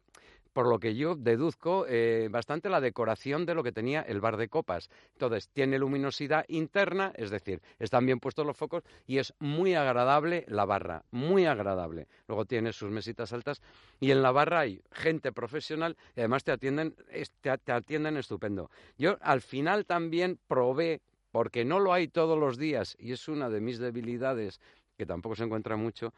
por 0.53 0.67
lo 0.67 0.79
que 0.79 0.95
yo 0.95 1.15
deduzco, 1.15 1.85
eh, 1.87 2.27
bastante 2.31 2.69
la 2.69 2.81
decoración 2.81 3.45
de 3.45 3.55
lo 3.55 3.63
que 3.63 3.71
tenía 3.71 4.01
el 4.01 4.21
bar 4.21 4.37
de 4.37 4.49
copas. 4.49 4.89
Entonces, 5.13 5.49
tiene 5.49 5.79
luminosidad 5.79 6.45
interna, 6.47 7.11
es 7.15 7.29
decir, 7.29 7.61
están 7.79 8.05
bien 8.05 8.19
puestos 8.19 8.45
los 8.45 8.57
focos 8.57 8.83
y 9.05 9.17
es 9.17 9.33
muy 9.39 9.75
agradable 9.75 10.45
la 10.47 10.65
barra, 10.65 11.03
muy 11.11 11.45
agradable. 11.45 12.07
Luego 12.27 12.45
tiene 12.45 12.73
sus 12.73 12.89
mesitas 12.89 13.33
altas 13.33 13.61
y 13.99 14.11
en 14.11 14.21
la 14.21 14.31
barra 14.31 14.61
hay 14.61 14.81
gente 14.91 15.31
profesional 15.31 15.97
y 16.15 16.21
además 16.21 16.43
te 16.43 16.51
atienden, 16.51 16.95
te 17.41 17.71
atienden 17.71 18.17
estupendo. 18.17 18.69
Yo 18.97 19.17
al 19.21 19.41
final 19.41 19.85
también 19.85 20.39
probé, 20.47 21.01
porque 21.37 21.63
no 21.63 21.79
lo 21.79 21.93
hay 21.93 22.07
todos 22.07 22.35
los 22.35 22.57
días 22.57 22.97
y 22.97 23.11
es 23.11 23.27
una 23.27 23.47
de 23.47 23.61
mis 23.61 23.77
debilidades, 23.77 24.59
que 24.97 25.05
tampoco 25.05 25.35
se 25.35 25.43
encuentra 25.43 25.77
mucho, 25.77 26.11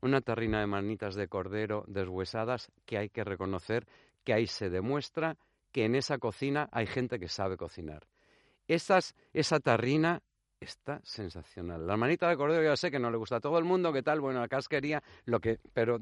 una 0.00 0.20
tarrina 0.20 0.58
de 0.58 0.66
manitas 0.66 1.14
de 1.14 1.28
cordero 1.28 1.84
deshuesadas 1.86 2.72
que 2.84 2.98
hay 2.98 3.08
que 3.08 3.22
reconocer 3.22 3.86
que 4.24 4.34
ahí 4.34 4.48
se 4.48 4.70
demuestra 4.70 5.36
que 5.70 5.84
en 5.84 5.94
esa 5.94 6.18
cocina 6.18 6.68
hay 6.72 6.88
gente 6.88 7.20
que 7.20 7.28
sabe 7.28 7.56
cocinar. 7.56 8.08
Esas, 8.66 9.14
esa 9.32 9.60
tarrina 9.60 10.20
está 10.58 11.00
sensacional. 11.04 11.86
La 11.86 11.96
manita 11.96 12.28
de 12.28 12.36
cordero 12.36 12.64
ya 12.64 12.76
sé 12.76 12.90
que 12.90 12.98
no 12.98 13.12
le 13.12 13.16
gusta 13.16 13.36
a 13.36 13.40
todo 13.40 13.58
el 13.58 13.64
mundo, 13.64 13.92
que 13.92 14.02
tal, 14.02 14.20
bueno, 14.20 14.40
la 14.40 14.48
casquería, 14.48 15.04
lo 15.26 15.38
que, 15.38 15.60
pero 15.72 16.00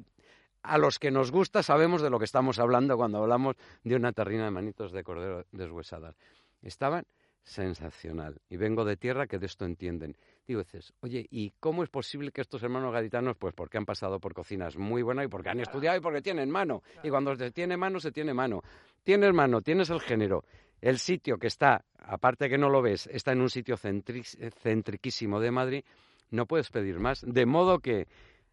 a 0.62 0.78
los 0.78 0.98
que 0.98 1.10
nos 1.10 1.30
gusta 1.30 1.62
sabemos 1.62 2.00
de 2.00 2.08
lo 2.08 2.18
que 2.18 2.24
estamos 2.24 2.58
hablando 2.58 2.96
cuando 2.96 3.18
hablamos 3.18 3.54
de 3.84 3.96
una 3.96 4.14
tarrina 4.14 4.46
de 4.46 4.50
manitos 4.50 4.92
de 4.92 5.04
cordero 5.04 5.44
deshuesadas. 5.52 6.16
Estaban 6.62 7.04
sensacional. 7.42 8.40
Y 8.48 8.56
vengo 8.56 8.84
de 8.84 8.96
tierra 8.96 9.26
que 9.26 9.38
de 9.38 9.46
esto 9.46 9.64
entienden. 9.64 10.16
Digo, 10.46 10.60
dices, 10.62 10.92
oye, 11.00 11.26
¿y 11.30 11.52
cómo 11.60 11.82
es 11.82 11.88
posible 11.88 12.32
que 12.32 12.40
estos 12.40 12.62
hermanos 12.62 12.92
gaditanos, 12.92 13.36
pues 13.36 13.54
porque 13.54 13.78
han 13.78 13.84
pasado 13.86 14.18
por 14.20 14.34
cocinas 14.34 14.76
muy 14.76 15.02
buenas 15.02 15.26
y 15.26 15.28
porque 15.28 15.50
han 15.50 15.60
estudiado 15.60 15.96
y 15.96 16.00
porque 16.00 16.22
tienen 16.22 16.50
mano? 16.50 16.82
Y 17.02 17.10
cuando 17.10 17.34
se 17.36 17.50
tiene 17.50 17.76
mano, 17.76 18.00
se 18.00 18.12
tiene 18.12 18.34
mano. 18.34 18.62
Tienes 19.02 19.32
mano, 19.32 19.62
tienes 19.62 19.90
el 19.90 20.00
género. 20.00 20.44
El 20.80 20.98
sitio 20.98 21.38
que 21.38 21.46
está, 21.46 21.84
aparte 21.98 22.48
que 22.48 22.58
no 22.58 22.68
lo 22.68 22.82
ves, 22.82 23.06
está 23.06 23.32
en 23.32 23.40
un 23.40 23.50
sitio 23.50 23.76
centri- 23.76 24.24
centriquísimo 24.60 25.38
de 25.38 25.50
Madrid, 25.50 25.84
no 26.30 26.46
puedes 26.46 26.70
pedir 26.70 26.98
más. 26.98 27.20
De 27.26 27.46
modo 27.46 27.78
que 27.78 28.08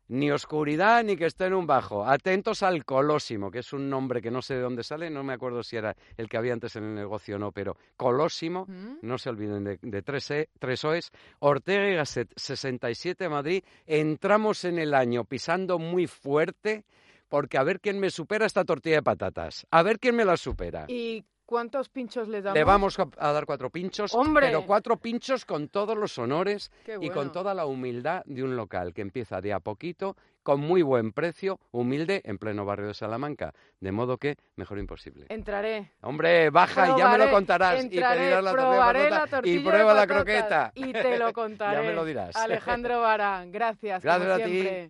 ni 0.09 0.29
oscuridad 0.31 1.03
ni 1.03 1.15
que 1.15 1.25
esté 1.25 1.45
en 1.45 1.53
un 1.53 1.65
bajo. 1.65 2.05
Atentos 2.05 2.61
al 2.63 2.83
Colosimo, 2.85 3.49
que 3.49 3.59
es 3.59 3.73
un 3.73 3.89
nombre 3.89 4.21
que 4.21 4.29
no 4.29 4.41
sé 4.41 4.55
de 4.55 4.61
dónde 4.61 4.83
sale, 4.83 5.09
no 5.09 5.23
me 5.23 5.33
acuerdo 5.33 5.63
si 5.63 5.77
era 5.77 5.95
el 6.17 6.27
que 6.27 6.37
había 6.37 6.53
antes 6.53 6.75
en 6.75 6.83
el 6.83 6.95
negocio 6.95 7.37
o 7.37 7.39
no, 7.39 7.51
pero 7.51 7.77
Colosimo, 7.95 8.65
¿Mm? 8.67 8.97
no 9.01 9.17
se 9.17 9.29
olviden 9.29 9.63
de, 9.63 9.79
de 9.81 10.01
tres, 10.01 10.29
E- 10.31 10.49
tres 10.59 10.83
OEs, 10.83 11.11
Ortega 11.39 11.89
y 11.89 11.95
Gasset, 11.95 12.31
67 12.35 13.29
Madrid, 13.29 13.63
entramos 13.85 14.65
en 14.65 14.79
el 14.79 14.93
año 14.93 15.23
pisando 15.25 15.79
muy 15.79 16.07
fuerte, 16.07 16.83
porque 17.27 17.57
a 17.57 17.63
ver 17.63 17.79
quién 17.79 17.99
me 17.99 18.09
supera 18.09 18.45
esta 18.45 18.65
tortilla 18.65 18.97
de 18.97 19.03
patatas, 19.03 19.65
a 19.71 19.83
ver 19.83 19.99
quién 19.99 20.15
me 20.15 20.25
la 20.25 20.35
supera. 20.37 20.85
¿Y 20.87 21.23
cuántos 21.49 21.89
pinchos 21.89 22.27
le 22.27 22.43
damos? 22.43 22.53
Le 22.53 22.63
vamos 22.63 22.95
a 22.99 23.31
dar 23.31 23.47
cuatro 23.47 23.71
pinchos, 23.71 24.13
¡Hombre! 24.13 24.45
pero 24.45 24.67
cuatro 24.67 24.97
pinchos 24.97 25.45
con 25.45 25.67
todos 25.67 25.97
los 25.97 26.15
honores 26.19 26.71
y 27.01 27.09
con 27.09 27.31
toda 27.31 27.55
la 27.55 27.65
humildad 27.65 28.21
de 28.25 28.43
un 28.43 28.55
local 28.55 28.93
que 28.93 29.01
empieza 29.01 29.41
de 29.41 29.51
a 29.51 29.59
poquito, 29.59 30.15
con 30.43 30.59
muy 30.59 30.83
buen 30.83 31.11
precio, 31.11 31.59
humilde, 31.71 32.21
en 32.23 32.37
pleno 32.37 32.65
barrio 32.65 32.89
de 32.89 32.93
Salamanca. 32.93 33.55
De 33.79 33.91
modo 33.91 34.19
que, 34.19 34.35
mejor 34.57 34.77
imposible. 34.77 35.25
Entraré. 35.29 35.91
Hombre, 36.01 36.51
baja 36.51 36.91
y 36.91 36.99
ya 36.99 37.09
me 37.09 37.17
lo 37.17 37.31
contarás. 37.31 37.77
y 37.77 37.87
entraré, 37.87 38.19
pedirás 38.19 38.43
la 38.43 38.51
tortilla 38.51 39.09
la 39.09 39.27
tortilla 39.27 39.59
y 39.59 39.63
prueba 39.63 39.93
la 39.95 40.05
croqueta. 40.05 40.71
Y 40.75 40.93
te 40.93 41.17
lo 41.17 41.33
contaré. 41.33 41.77
Ya 41.81 41.81
me 41.81 41.95
lo 41.95 42.05
dirás. 42.05 42.35
Alejandro 42.35 43.01
Vara, 43.01 43.43
gracias. 43.47 44.03
Gracias 44.03 44.39
como 44.39 44.43
a 44.43 44.45
ti. 44.45 44.89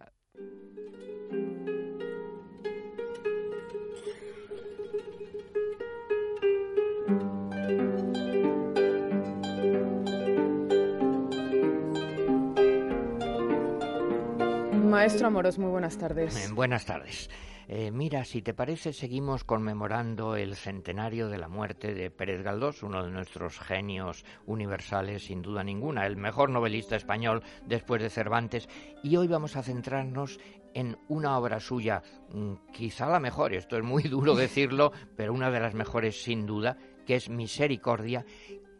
Maestro 14.89 15.27
Amoros, 15.27 15.59
muy 15.59 15.69
buenas 15.69 15.97
tardes. 15.97 16.49
Eh, 16.49 16.51
Buenas 16.51 16.85
tardes. 16.85 17.29
Eh, 17.67 17.91
mira, 17.91 18.25
si 18.25 18.41
te 18.41 18.55
parece, 18.55 18.91
seguimos 18.91 19.43
conmemorando 19.43 20.35
el 20.35 20.55
centenario 20.55 21.29
de 21.29 21.37
la 21.37 21.47
muerte 21.47 21.93
de 21.93 22.09
Pérez 22.09 22.41
Galdós, 22.41 22.81
uno 22.81 23.03
de 23.03 23.11
nuestros 23.11 23.59
genios 23.59 24.25
universales, 24.47 25.25
sin 25.25 25.43
duda 25.43 25.63
ninguna, 25.63 26.07
el 26.07 26.17
mejor 26.17 26.49
novelista 26.49 26.95
español 26.95 27.43
después 27.67 28.01
de 28.01 28.09
Cervantes, 28.09 28.67
y 29.03 29.15
hoy 29.17 29.27
vamos 29.27 29.55
a 29.55 29.61
centrarnos 29.61 30.39
en 30.73 30.97
una 31.07 31.37
obra 31.37 31.59
suya, 31.59 32.01
mm, 32.33 32.53
quizá 32.73 33.07
la 33.07 33.19
mejor, 33.19 33.53
esto 33.53 33.77
es 33.77 33.83
muy 33.83 34.01
duro 34.09 34.33
decirlo, 34.33 34.91
pero 35.15 35.31
una 35.31 35.51
de 35.51 35.59
las 35.59 35.75
mejores 35.75 36.23
sin 36.23 36.47
duda, 36.47 36.77
que 37.05 37.15
es 37.15 37.29
Misericordia, 37.29 38.25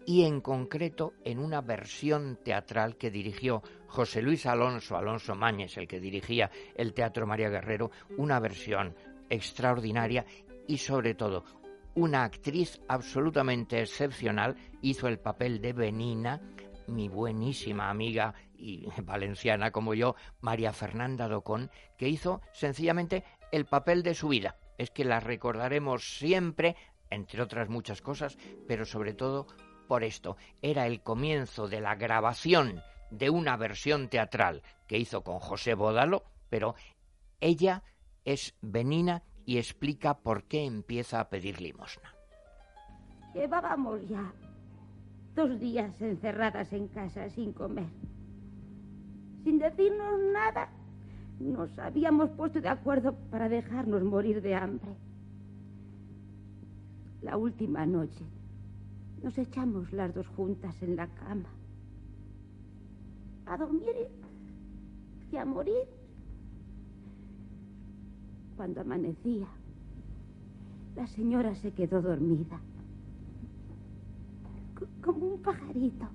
y 0.10 0.24
en 0.24 0.42
concreto 0.42 1.14
en 1.24 1.38
una 1.38 1.62
versión 1.62 2.40
teatral 2.44 2.98
que 2.98 3.12
dirigió 3.12 3.62
José 3.86 4.24
Luis 4.24 4.48
Alonso, 4.48 4.98
Alonso 4.98 5.36
Mañez, 5.36 5.78
el 5.78 5.88
que 5.88 6.00
dirigía 6.00 6.50
el 6.74 6.96
Teatro 6.96 7.28
María 7.28 7.50
Guerrero, 7.50 7.92
una 8.18 8.40
versión 8.40 8.96
extraordinaria 9.30 10.26
y 10.68 10.80
sobre 10.80 11.14
todo 11.14 11.46
una 11.94 12.24
actriz 12.24 12.82
absolutamente 12.88 13.82
excepcional 13.82 14.56
hizo 14.82 15.08
el 15.08 15.20
papel 15.20 15.62
de 15.62 15.74
Benina, 15.74 16.42
mi 16.88 17.08
buenísima 17.08 17.92
amiga 17.92 18.34
y 18.58 18.88
valenciana 19.04 19.70
como 19.70 19.94
yo, 19.94 20.16
María 20.42 20.74
Fernanda 20.74 21.28
Docón, 21.28 21.70
que 22.00 22.10
hizo 22.10 22.42
sencillamente 22.52 23.26
el 23.52 23.68
papel 23.68 24.02
de 24.02 24.16
su 24.16 24.30
vida. 24.30 24.58
Es 24.80 24.90
que 24.90 25.06
la 25.06 25.20
recordaremos 25.20 26.18
siempre, 26.18 26.76
entre 27.12 27.44
otras 27.44 27.70
muchas 27.70 28.02
cosas, 28.02 28.40
pero 28.68 28.86
sobre 28.86 29.14
todo 29.14 29.46
por 29.90 30.04
esto. 30.04 30.38
Era 30.62 30.86
el 30.86 31.02
comienzo 31.02 31.68
de 31.68 31.82
la 31.82 31.96
grabación 31.96 32.80
de 33.10 33.32
una 33.32 33.58
versión 33.58 34.08
teatral 34.08 34.62
que 34.88 35.00
hizo 35.00 35.24
con 35.24 35.40
José 35.40 35.74
Bódalo, 35.74 36.24
pero 36.50 36.76
ella 37.42 37.84
es 38.24 38.56
Benina 38.62 39.24
y 39.46 39.58
explica 39.58 40.20
por 40.20 40.44
qué 40.44 40.64
empieza 40.64 41.20
a 41.20 41.30
pedir 41.30 41.60
limosna. 41.60 42.14
Llevábamos 43.34 44.08
ya 44.08 44.32
dos 45.34 45.60
días 45.60 46.00
encerradas 46.02 46.72
en 46.72 46.88
casa 46.90 47.28
sin 47.30 47.52
comer. 47.52 47.90
Sin 49.44 49.58
decirnos 49.58 50.20
nada, 50.32 50.70
nos 51.40 51.80
habíamos 51.80 52.30
puesto 52.32 52.62
de 52.62 52.70
acuerdo 52.70 53.16
para 53.32 53.50
dejarnos 53.50 54.04
morir 54.04 54.42
de 54.44 54.54
hambre. 54.54 54.96
La 57.22 57.38
última 57.38 57.88
noche 57.88 58.24
nos 59.24 59.38
echamos 59.38 59.92
las 59.94 60.14
dos 60.14 60.28
juntas 60.30 60.82
en 60.82 60.96
la 60.96 61.08
cama. 61.08 61.50
A 63.46 63.58
dormir 63.58 64.08
y 65.32 65.38
a 65.38 65.46
morir. 65.46 65.84
Cuando 68.56 68.82
amanecía, 68.82 69.48
la 70.96 71.08
señora 71.08 71.56
se 71.56 71.72
quedó 71.72 72.02
dormida 72.02 72.60
co- 74.76 74.88
como 75.04 75.26
un 75.28 75.42
pajarito. 75.42 76.08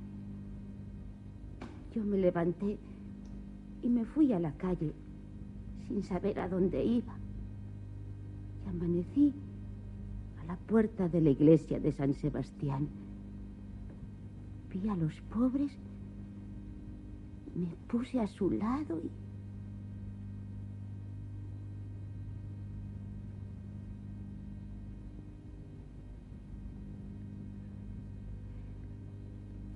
Yo 1.95 2.05
me 2.05 2.19
levanté 2.19 2.79
y 3.83 3.89
me 3.89 4.05
fui 4.05 4.33
a 4.33 4.41
la 4.41 4.53
calle 4.57 4.93
sin 5.89 6.03
saber 6.03 6.39
a 6.41 6.49
dónde 6.49 6.85
iba. 6.85 7.15
Y 8.65 8.69
amanecí 8.69 9.33
la 10.47 10.57
puerta 10.57 11.09
de 11.09 11.21
la 11.21 11.31
iglesia 11.31 11.81
de 11.81 11.93
San 11.93 12.15
Sebastián. 12.15 12.89
Vi 14.71 14.89
a 14.89 14.97
los 14.97 15.15
pobres, 15.33 15.73
me 17.55 17.69
puse 17.89 18.21
a 18.21 18.27
su 18.27 18.51
lado 18.51 19.01
y... 19.03 19.11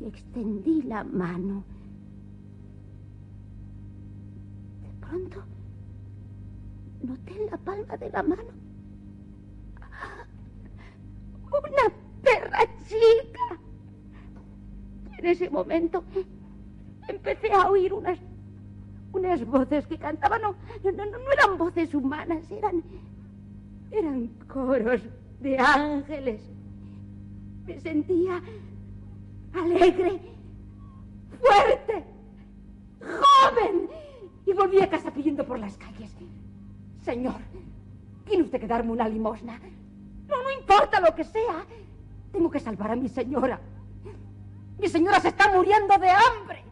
extendí 0.06 0.82
la 0.82 1.04
mano. 1.04 1.64
De 4.82 5.06
pronto 5.06 5.42
palma 7.68 7.96
de 7.96 8.10
la 8.10 8.22
mano. 8.22 8.67
Una 11.58 11.94
perra 12.22 12.60
chica. 12.86 13.60
en 15.18 15.26
ese 15.26 15.50
momento 15.50 16.04
empecé 17.08 17.52
a 17.52 17.68
oír 17.68 17.92
unas 17.92 18.18
unas 19.12 19.44
voces 19.46 19.86
que 19.86 19.98
cantaban. 19.98 20.42
No, 20.42 20.54
no, 20.84 20.92
no, 20.92 21.04
no 21.18 21.32
eran 21.32 21.58
voces 21.58 21.94
humanas, 21.94 22.50
eran 22.50 22.82
eran 23.90 24.28
coros 24.46 25.00
de 25.40 25.58
ángeles. 25.58 26.40
Me 27.66 27.80
sentía 27.80 28.42
alegre, 29.54 30.20
fuerte, 31.40 32.04
joven. 33.00 33.88
Y 34.46 34.52
volví 34.52 34.80
a 34.80 34.88
casa 34.88 35.10
pidiendo 35.10 35.44
por 35.44 35.58
las 35.58 35.76
calles. 35.76 36.10
Señor, 37.02 37.40
tiene 38.26 38.44
usted 38.44 38.60
que 38.60 38.66
darme 38.66 38.92
una 38.92 39.08
limosna. 39.08 39.60
No, 40.28 40.42
no 40.42 40.50
importa 40.50 41.00
lo 41.00 41.14
que 41.14 41.24
sea. 41.24 41.64
Tengo 42.32 42.50
que 42.50 42.60
salvar 42.60 42.92
a 42.92 42.96
mi 42.96 43.08
señora. 43.08 43.60
Mi 44.78 44.88
señora 44.88 45.18
se 45.20 45.28
está 45.28 45.52
muriendo 45.52 45.98
de 45.98 46.10
hambre 46.10 46.67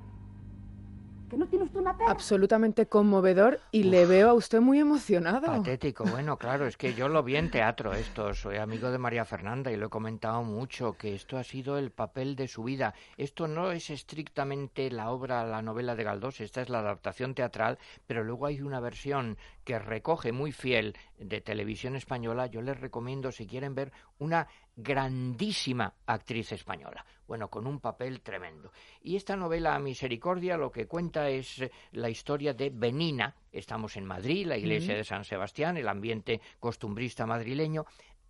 que 1.37 1.40
no 1.40 1.47
tiene 1.49 1.64
usted 1.66 1.81
una 1.81 1.97
pena. 1.97 2.11
Absolutamente 2.11 2.87
conmovedor 2.87 3.61
y 3.71 3.85
le 3.85 4.07
veo 4.07 4.31
a 4.31 4.35
usted 4.35 4.61
muy 4.61 4.78
emocionado. 4.78 5.47
Patético, 5.47 6.05
bueno, 6.05 6.38
claro, 6.38 6.66
es 6.66 6.76
que 6.76 6.95
yo 6.95 7.09
lo 7.09 7.23
vi 7.23 7.37
en 7.37 7.50
teatro 7.50 7.93
esto, 7.93 8.33
soy 8.33 8.57
amigo 8.57 8.90
de 8.90 8.99
María 8.99 9.25
Fernanda 9.25 9.71
y 9.71 9.76
lo 9.76 9.87
he 9.87 9.90
comentado 9.90 10.43
mucho, 10.43 10.95
que 10.95 11.14
esto 11.14 11.37
ha 11.37 11.45
sido 11.45 11.78
el 11.78 11.90
papel 11.90 12.37
de 12.37 12.49
su 12.49 12.64
vida. 12.64 12.95
Esto 13.19 13.49
no 13.49 13.71
es 13.71 13.90
estrictamente 13.90 14.90
la 14.90 15.11
obra, 15.11 15.45
la 15.45 15.61
novela 15.61 15.95
de 15.95 16.05
Galdós, 16.05 16.40
esta 16.40 16.62
es 16.62 16.71
la 16.71 16.78
adaptación 16.78 17.35
teatral, 17.35 17.78
pero 18.07 18.25
luego 18.25 18.47
hay 18.47 18.62
una 18.62 18.81
versión 18.81 19.37
que 19.64 19.78
recoge 19.78 20.33
muy 20.33 20.52
fiel 20.52 20.97
de 21.19 21.40
televisión 21.40 21.97
española. 21.97 22.47
Yo 22.47 22.62
les 22.62 22.81
recomiendo, 22.81 23.31
si 23.31 23.47
quieren 23.47 23.75
ver, 23.75 23.93
una 24.19 24.49
grandísima 24.76 25.92
actriz 26.04 26.52
española, 26.52 27.04
bueno, 27.26 27.49
con 27.49 27.66
un 27.66 27.80
papel 27.80 28.21
tremendo. 28.21 28.71
Y 29.02 29.16
esta 29.16 29.35
novela 29.35 29.78
Misericordia 29.78 30.59
lo 30.59 30.71
que 30.71 30.87
cuenta 30.87 31.30
es 31.30 31.62
eh, 31.62 31.71
la 31.92 32.11
historia 32.11 32.52
de 32.52 32.71
Benina, 32.71 33.35
estamos 33.50 33.97
en 33.97 34.04
Madrid, 34.04 34.47
la 34.47 34.59
iglesia 34.59 34.95
de 34.95 35.04
San 35.04 35.25
Sebastián, 35.25 35.78
el 35.78 35.88
ambiente 35.88 36.40
costumbrista 36.61 37.26
madrileño, 37.26 37.87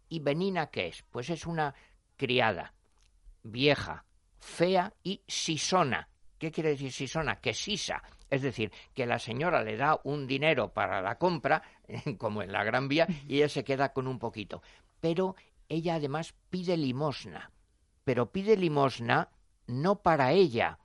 y 0.09 0.21
Benina 0.21 0.69
¿qué 0.69 0.87
es? 0.87 1.03
Pues 1.11 1.31
es 1.31 1.47
una 1.47 1.75
criada, 2.17 2.73
vieja, 3.43 4.05
fea 4.39 4.93
y 5.03 5.21
sisona. 5.27 6.09
¿Qué 6.39 6.53
quiere 6.53 6.71
decir 6.71 6.93
sisona? 6.93 7.41
Que 7.41 7.55
sisa. 7.55 8.03
Es 8.31 8.43
decir, 8.43 8.71
que 8.95 9.07
la 9.07 9.19
señora 9.19 9.63
le 9.63 9.77
da 9.77 9.99
un 10.05 10.27
dinero 10.27 10.73
para 10.73 11.01
la 11.01 11.17
compra, 11.17 11.63
como 12.19 12.43
en 12.43 12.53
la 12.53 12.63
Gran 12.63 12.87
Vía, 12.89 13.07
y 13.27 13.39
ella 13.39 13.49
se 13.49 13.65
queda 13.65 13.93
con 13.93 14.07
un 14.07 14.19
poquito. 14.19 14.63
Pero 15.01 15.35
ella 15.69 15.97
además 15.97 16.35
pide 16.51 16.77
limosna, 16.77 17.53
pero 18.05 18.31
pide 18.33 18.57
limosna 18.57 19.31
no 19.67 20.03
para 20.03 20.33
ella, 20.33 20.79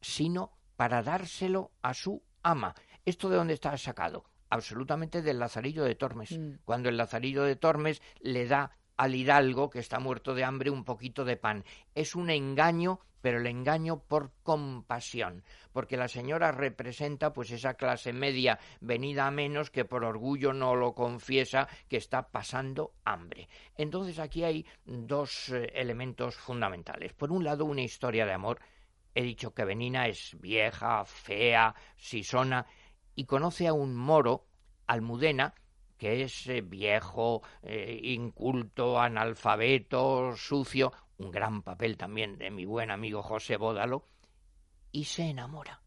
sino 0.00 0.52
para 0.76 1.02
dárselo 1.02 1.72
a 1.82 1.94
su 1.94 2.22
ama. 2.42 2.74
¿Esto 3.04 3.28
de 3.28 3.36
dónde 3.36 3.54
está 3.54 3.76
sacado? 3.76 4.24
Absolutamente 4.48 5.22
del 5.22 5.38
Lazarillo 5.38 5.84
de 5.84 5.94
Tormes. 5.94 6.38
Mm. 6.38 6.54
Cuando 6.64 6.88
el 6.88 6.96
Lazarillo 6.96 7.44
de 7.44 7.56
Tormes 7.56 8.02
le 8.20 8.46
da 8.46 8.72
al 9.00 9.14
hidalgo 9.14 9.70
que 9.70 9.78
está 9.78 9.98
muerto 9.98 10.34
de 10.34 10.44
hambre 10.44 10.68
un 10.68 10.84
poquito 10.84 11.24
de 11.24 11.38
pan. 11.38 11.64
Es 11.94 12.14
un 12.14 12.28
engaño 12.28 13.00
pero 13.22 13.38
el 13.38 13.46
engaño 13.46 14.00
por 14.00 14.32
compasión, 14.42 15.42
porque 15.72 15.98
la 15.98 16.08
señora 16.08 16.52
representa 16.52 17.34
pues 17.34 17.50
esa 17.50 17.74
clase 17.74 18.14
media 18.14 18.58
venida 18.80 19.26
a 19.26 19.30
menos 19.30 19.70
que 19.70 19.84
por 19.84 20.04
orgullo 20.04 20.54
no 20.54 20.74
lo 20.74 20.94
confiesa 20.94 21.68
que 21.88 21.98
está 21.98 22.30
pasando 22.30 22.94
hambre. 23.04 23.48
Entonces 23.76 24.18
aquí 24.18 24.42
hay 24.42 24.64
dos 24.86 25.50
eh, 25.50 25.70
elementos 25.74 26.36
fundamentales. 26.36 27.12
Por 27.12 27.30
un 27.30 27.44
lado, 27.44 27.66
una 27.66 27.82
historia 27.82 28.24
de 28.24 28.32
amor. 28.32 28.58
He 29.14 29.22
dicho 29.22 29.52
que 29.52 29.66
Benina 29.66 30.06
es 30.06 30.34
vieja, 30.40 31.04
fea, 31.04 31.74
sisona, 31.96 32.64
y 33.14 33.26
conoce 33.26 33.66
a 33.66 33.74
un 33.74 33.94
moro, 33.94 34.46
Almudena, 34.86 35.54
que 36.00 36.22
es 36.22 36.46
eh, 36.46 36.62
viejo, 36.62 37.42
eh, 37.62 38.00
inculto, 38.02 38.98
analfabeto, 38.98 40.34
sucio, 40.34 40.94
un 41.18 41.30
gran 41.30 41.60
papel 41.60 41.98
también 41.98 42.38
de 42.38 42.50
mi 42.50 42.64
buen 42.64 42.90
amigo 42.90 43.22
José 43.22 43.58
Bódalo, 43.58 44.06
y 44.92 45.04
se 45.04 45.24
enamora. 45.24 45.82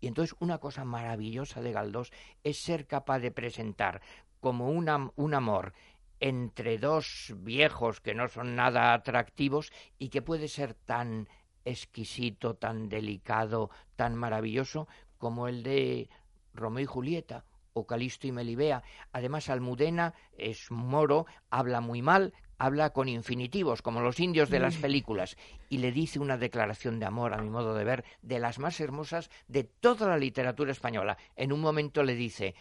Y 0.00 0.06
entonces 0.06 0.34
una 0.40 0.56
cosa 0.56 0.86
maravillosa 0.86 1.60
de 1.60 1.72
Galdós 1.72 2.10
es 2.42 2.58
ser 2.58 2.86
capaz 2.86 3.18
de 3.18 3.30
presentar 3.30 4.00
como 4.40 4.70
un 4.70 5.34
amor 5.34 5.74
entre 6.18 6.78
dos 6.78 7.34
viejos 7.36 8.00
que 8.00 8.14
no 8.14 8.28
son 8.28 8.56
nada 8.56 8.94
atractivos 8.94 9.70
y 9.98 10.08
que 10.08 10.22
puede 10.22 10.48
ser 10.48 10.72
tan 10.72 11.28
exquisito, 11.66 12.54
tan 12.54 12.88
delicado, 12.88 13.68
tan 13.96 14.14
maravilloso 14.14 14.88
como 15.18 15.46
el 15.46 15.62
de 15.62 16.08
Romeo 16.54 16.84
y 16.84 16.86
Julieta 16.86 17.44
o 17.72 17.86
Calisto 17.86 18.26
y 18.26 18.32
Melibea. 18.32 18.82
Además, 19.12 19.48
Almudena 19.48 20.14
es 20.36 20.70
moro, 20.70 21.26
habla 21.50 21.80
muy 21.80 22.02
mal, 22.02 22.32
habla 22.58 22.90
con 22.90 23.08
infinitivos, 23.08 23.82
como 23.82 24.00
los 24.00 24.18
indios 24.20 24.50
de 24.50 24.58
las 24.58 24.76
películas, 24.76 25.36
y 25.68 25.78
le 25.78 25.92
dice 25.92 26.18
una 26.18 26.36
declaración 26.36 26.98
de 26.98 27.06
amor, 27.06 27.32
a 27.32 27.42
mi 27.42 27.48
modo 27.48 27.74
de 27.74 27.84
ver, 27.84 28.04
de 28.22 28.40
las 28.40 28.58
más 28.58 28.80
hermosas 28.80 29.30
de 29.46 29.64
toda 29.64 30.08
la 30.08 30.18
literatura 30.18 30.72
española. 30.72 31.16
En 31.36 31.52
un 31.52 31.60
momento 31.60 32.02
le 32.02 32.14
dice, 32.14 32.54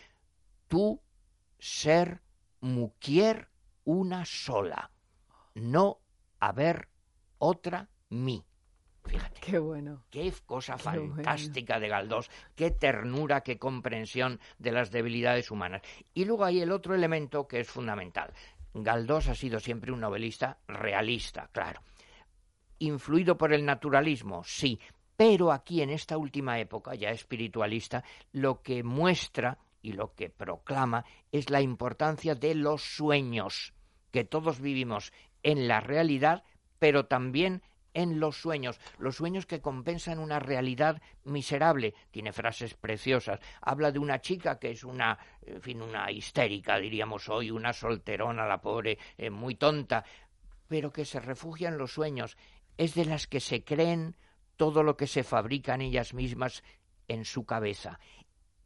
tú 0.68 1.02
ser 1.60 2.22
muquier 2.62 3.50
una 3.84 4.26
sola, 4.26 4.92
no 5.56 6.00
haber 6.40 6.90
otra 7.40 7.90
mí. 8.10 8.47
Fíjate. 9.08 9.40
Qué 9.40 9.60
bueno. 9.60 10.04
Qué 10.10 10.34
cosa 10.46 10.78
fantástica 10.78 11.80
de 11.80 11.88
Galdós. 11.88 12.30
Qué 12.56 12.72
ternura, 12.72 13.42
qué 13.42 13.58
comprensión 13.58 14.40
de 14.60 14.72
las 14.72 14.92
debilidades 14.92 15.52
humanas. 15.52 15.82
Y 16.14 16.26
luego 16.26 16.46
hay 16.46 16.62
el 16.62 16.72
otro 16.72 16.94
elemento 16.94 17.48
que 17.48 17.62
es 17.62 17.68
fundamental. 17.68 18.34
Galdós 18.74 19.28
ha 19.30 19.36
sido 19.36 19.60
siempre 19.60 19.92
un 19.92 20.02
novelista 20.02 20.58
realista, 20.68 21.50
claro. 21.52 21.82
Influido 22.80 23.38
por 23.38 23.54
el 23.54 23.66
naturalismo, 23.66 24.44
sí, 24.44 24.80
pero 25.16 25.52
aquí 25.52 25.82
en 25.82 25.90
esta 25.90 26.18
última 26.18 26.60
época, 26.60 26.94
ya 26.94 27.10
espiritualista, 27.10 28.04
lo 28.34 28.62
que 28.62 28.84
muestra 28.84 29.58
y 29.82 29.94
lo 29.94 30.14
que 30.14 30.30
proclama 30.30 31.06
es 31.32 31.50
la 31.50 31.62
importancia 31.62 32.36
de 32.36 32.54
los 32.54 32.84
sueños, 32.84 33.74
que 34.12 34.26
todos 34.26 34.62
vivimos 34.62 35.12
en 35.42 35.68
la 35.68 35.80
realidad, 35.80 36.44
pero 36.78 37.08
también 37.08 37.64
en 37.94 38.20
los 38.20 38.40
sueños, 38.40 38.80
los 39.00 39.16
sueños 39.16 39.46
que 39.46 39.62
compensan 39.62 40.20
una 40.20 40.40
realidad 40.40 41.02
miserable. 41.24 41.94
Tiene 42.12 42.32
frases 42.32 42.74
preciosas. 42.76 43.40
Habla 43.62 43.92
de 43.92 44.00
una 44.00 44.22
chica 44.22 44.60
que 44.60 44.72
es 44.72 44.84
una, 44.84 45.18
fin, 45.62 45.82
una 45.82 46.12
histérica, 46.12 46.78
diríamos 46.78 47.30
hoy, 47.30 47.52
una 47.52 47.74
solterona, 47.74 48.46
la 48.46 48.62
pobre, 48.62 48.98
eh, 49.18 49.30
muy 49.30 49.56
tonta, 49.56 50.06
pero 50.68 50.92
que 50.92 51.06
se 51.06 51.20
refugia 51.20 51.70
en 51.70 51.78
los 51.78 51.94
sueños. 51.94 52.38
Es 52.78 52.94
de 52.94 53.06
las 53.06 53.28
que 53.28 53.40
se 53.40 53.64
creen 53.64 54.16
todo 54.56 54.84
lo 54.84 54.98
que 54.98 55.08
se 55.08 55.24
fabrican 55.24 55.82
ellas 55.82 56.14
mismas 56.14 56.64
en 57.08 57.26
su 57.26 57.46
cabeza. 57.46 58.00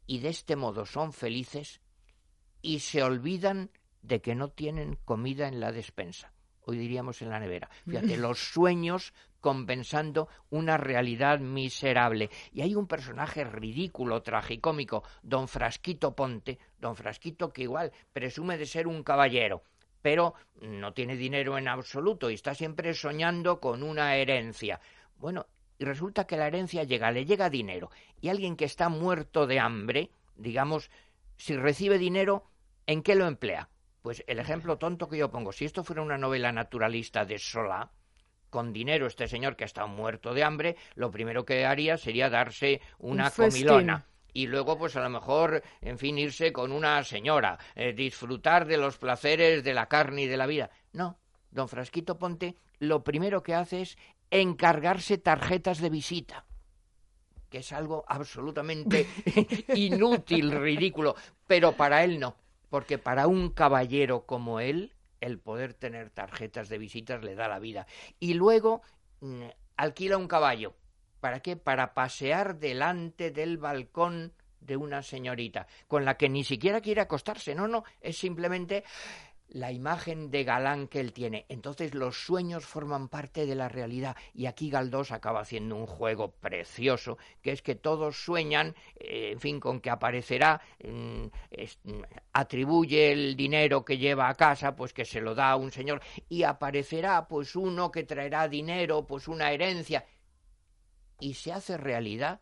Y 0.06 0.18
de 0.18 0.28
este 0.28 0.56
modo 0.56 0.84
son 0.84 1.12
felices 1.12 1.80
y 2.60 2.80
se 2.80 3.02
olvidan 3.02 3.70
de 4.02 4.20
que 4.20 4.34
no 4.34 4.48
tienen 4.48 4.96
comida 5.04 5.48
en 5.48 5.60
la 5.60 5.72
despensa 5.72 6.32
hoy 6.64 6.78
diríamos 6.78 7.20
en 7.22 7.30
la 7.30 7.40
nevera. 7.40 7.68
Fíjate, 7.84 8.16
los 8.16 8.38
sueños 8.38 9.12
compensando 9.40 10.28
una 10.50 10.76
realidad 10.76 11.40
miserable. 11.40 12.30
Y 12.52 12.62
hay 12.62 12.74
un 12.74 12.86
personaje 12.86 13.44
ridículo, 13.44 14.22
tragicómico, 14.22 15.02
don 15.22 15.48
Frasquito 15.48 16.14
Ponte, 16.14 16.58
don 16.78 16.96
Frasquito 16.96 17.52
que 17.52 17.62
igual 17.62 17.92
presume 18.12 18.56
de 18.56 18.66
ser 18.66 18.86
un 18.86 19.02
caballero, 19.02 19.64
pero 20.00 20.34
no 20.60 20.92
tiene 20.92 21.16
dinero 21.16 21.58
en 21.58 21.68
absoluto 21.68 22.30
y 22.30 22.34
está 22.34 22.54
siempre 22.54 22.94
soñando 22.94 23.60
con 23.60 23.82
una 23.82 24.16
herencia. 24.16 24.80
Bueno, 25.18 25.46
y 25.78 25.84
resulta 25.84 26.26
que 26.26 26.36
la 26.36 26.46
herencia 26.46 26.84
llega, 26.84 27.10
le 27.10 27.24
llega 27.24 27.50
dinero, 27.50 27.90
y 28.20 28.28
alguien 28.28 28.54
que 28.54 28.64
está 28.64 28.88
muerto 28.88 29.48
de 29.48 29.58
hambre, 29.58 30.10
digamos, 30.36 30.90
si 31.36 31.56
recibe 31.56 31.98
dinero, 31.98 32.44
¿en 32.86 33.02
qué 33.02 33.16
lo 33.16 33.26
emplea? 33.26 33.68
Pues 34.02 34.24
el 34.26 34.40
ejemplo 34.40 34.78
tonto 34.78 35.08
que 35.08 35.16
yo 35.16 35.30
pongo, 35.30 35.52
si 35.52 35.64
esto 35.64 35.84
fuera 35.84 36.02
una 36.02 36.18
novela 36.18 36.50
naturalista 36.50 37.24
de 37.24 37.38
Solá, 37.38 37.90
con 38.50 38.72
dinero 38.72 39.06
este 39.06 39.28
señor 39.28 39.56
que 39.56 39.64
ha 39.64 39.66
estado 39.66 39.88
muerto 39.88 40.34
de 40.34 40.44
hambre, 40.44 40.76
lo 40.96 41.10
primero 41.10 41.44
que 41.44 41.64
haría 41.64 41.96
sería 41.96 42.28
darse 42.28 42.80
una 42.98 43.30
comilona. 43.30 44.06
Y 44.34 44.46
luego 44.46 44.76
pues 44.76 44.96
a 44.96 45.02
lo 45.02 45.10
mejor, 45.10 45.62
en 45.80 45.98
fin, 45.98 46.18
irse 46.18 46.52
con 46.52 46.72
una 46.72 47.02
señora, 47.04 47.58
eh, 47.74 47.92
disfrutar 47.92 48.66
de 48.66 48.78
los 48.78 48.98
placeres 48.98 49.62
de 49.62 49.74
la 49.74 49.86
carne 49.86 50.22
y 50.22 50.26
de 50.26 50.36
la 50.36 50.46
vida. 50.46 50.70
No, 50.92 51.18
don 51.50 51.68
Frasquito 51.68 52.18
Ponte 52.18 52.56
lo 52.78 53.04
primero 53.04 53.42
que 53.42 53.54
hace 53.54 53.82
es 53.82 53.96
encargarse 54.30 55.18
tarjetas 55.18 55.78
de 55.78 55.90
visita 55.90 56.44
que 57.48 57.58
es 57.58 57.70
algo 57.72 58.02
absolutamente 58.08 59.06
inútil, 59.74 60.50
ridículo, 60.52 61.14
pero 61.46 61.72
para 61.72 62.02
él 62.02 62.18
no 62.18 62.41
porque 62.72 62.96
para 62.96 63.26
un 63.26 63.50
caballero 63.50 64.24
como 64.24 64.58
él, 64.58 64.94
el 65.20 65.38
poder 65.38 65.74
tener 65.74 66.08
tarjetas 66.08 66.70
de 66.70 66.78
visitas 66.78 67.22
le 67.22 67.34
da 67.34 67.46
la 67.46 67.58
vida. 67.58 67.86
Y 68.18 68.32
luego 68.32 68.80
mm, 69.20 69.42
alquila 69.76 70.16
un 70.16 70.26
caballo. 70.26 70.74
¿Para 71.20 71.40
qué? 71.40 71.56
Para 71.56 71.92
pasear 71.92 72.58
delante 72.58 73.30
del 73.30 73.58
balcón 73.58 74.32
de 74.60 74.78
una 74.78 75.02
señorita, 75.02 75.66
con 75.86 76.06
la 76.06 76.16
que 76.16 76.30
ni 76.30 76.44
siquiera 76.44 76.80
quiere 76.80 77.02
acostarse. 77.02 77.54
No, 77.54 77.68
no, 77.68 77.84
es 78.00 78.16
simplemente 78.16 78.84
la 79.52 79.70
imagen 79.70 80.30
de 80.30 80.44
galán 80.44 80.88
que 80.88 80.98
él 81.00 81.12
tiene. 81.12 81.44
Entonces 81.48 81.94
los 81.94 82.24
sueños 82.24 82.64
forman 82.64 83.08
parte 83.08 83.44
de 83.44 83.54
la 83.54 83.68
realidad 83.68 84.16
y 84.32 84.46
aquí 84.46 84.70
Galdós 84.70 85.12
acaba 85.12 85.40
haciendo 85.40 85.76
un 85.76 85.86
juego 85.86 86.32
precioso, 86.32 87.18
que 87.42 87.52
es 87.52 87.60
que 87.60 87.74
todos 87.74 88.16
sueñan, 88.16 88.74
eh, 88.96 89.30
en 89.32 89.40
fin, 89.40 89.60
con 89.60 89.80
que 89.80 89.90
aparecerá, 89.90 90.62
mm, 90.82 91.26
atribuye 92.32 93.12
el 93.12 93.36
dinero 93.36 93.84
que 93.84 93.98
lleva 93.98 94.28
a 94.28 94.34
casa, 94.34 94.74
pues 94.74 94.94
que 94.94 95.04
se 95.04 95.20
lo 95.20 95.34
da 95.34 95.50
a 95.50 95.56
un 95.56 95.70
señor 95.70 96.00
y 96.28 96.44
aparecerá 96.44 97.28
pues 97.28 97.54
uno 97.54 97.90
que 97.90 98.04
traerá 98.04 98.48
dinero, 98.48 99.06
pues 99.06 99.28
una 99.28 99.52
herencia 99.52 100.06
y 101.20 101.34
se 101.34 101.52
hace 101.52 101.76
realidad 101.76 102.40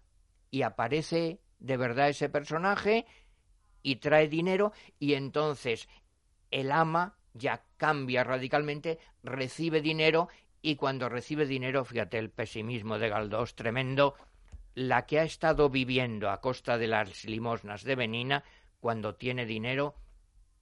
y 0.51 0.63
aparece 0.63 1.41
de 1.59 1.77
verdad 1.77 2.09
ese 2.09 2.29
personaje 2.29 3.05
y 3.83 3.97
trae 3.97 4.29
dinero 4.29 4.73
y 4.99 5.15
entonces 5.15 5.89
el 6.51 6.73
ama 6.73 7.17
ya 7.35 7.65
cambia 7.77 8.25
radicalmente, 8.25 8.99
recibe 9.23 9.81
dinero 9.81 10.29
y 10.63 10.77
cuando 10.77 11.09
recibe 11.09 11.47
dinero, 11.47 11.85
fíjate 11.85 12.19
el 12.19 12.31
pesimismo 12.31 12.99
de 12.99 13.09
Galdós 13.09 13.55
tremendo, 13.55 14.15
la 14.75 15.07
que 15.07 15.21
ha 15.21 15.25
estado 15.25 15.71
viviendo 15.71 16.31
a 16.31 16.41
costa 16.41 16.79
de 16.79 16.87
las 16.87 17.25
limosnas 17.25 17.83
de 17.85 17.97
Benina, 17.97 18.45
cuando 18.81 19.15
tiene 19.15 19.47
dinero, 19.47 19.95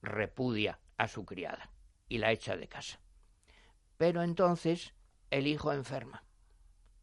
repudia 0.01 0.79
a 0.97 1.07
su 1.07 1.25
criada 1.25 1.69
y 2.07 2.17
la 2.17 2.31
echa 2.31 2.55
de 2.55 2.67
casa. 2.67 2.99
Pero 3.97 4.23
entonces 4.23 4.93
el 5.29 5.47
hijo 5.47 5.73
enferma 5.73 6.23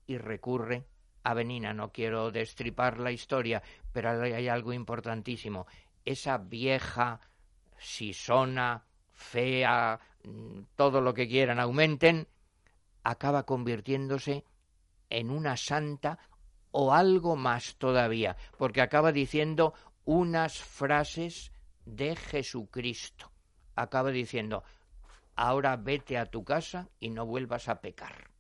y 0.06 0.18
recurre 0.18 0.86
a 1.22 1.34
Benina. 1.34 1.74
No 1.74 1.92
quiero 1.92 2.30
destripar 2.30 2.98
la 2.98 3.12
historia, 3.12 3.62
pero 3.92 4.22
hay 4.22 4.48
algo 4.48 4.72
importantísimo. 4.72 5.66
Esa 6.04 6.38
vieja 6.38 7.20
sisona, 7.78 8.84
fea, 9.12 9.98
mm, 10.24 10.60
todo 10.74 11.00
lo 11.00 11.14
que 11.14 11.28
quieran 11.28 11.60
aumenten, 11.60 12.26
acaba 13.02 13.44
convirtiéndose 13.44 14.44
en 15.10 15.30
una 15.30 15.56
santa 15.56 16.18
o 16.72 16.92
algo 16.92 17.36
más 17.36 17.76
todavía, 17.76 18.36
porque 18.58 18.82
acaba 18.82 19.12
diciendo 19.12 19.74
unas 20.04 20.58
frases 20.58 21.52
de 21.84 22.16
Jesucristo. 22.16 23.30
Acaba 23.74 24.10
diciendo, 24.10 24.64
ahora 25.36 25.76
vete 25.76 26.18
a 26.18 26.26
tu 26.26 26.44
casa 26.44 26.88
y 27.00 27.10
no 27.10 27.24
vuelvas 27.26 27.68
a 27.68 27.80
pecar. 27.80 28.30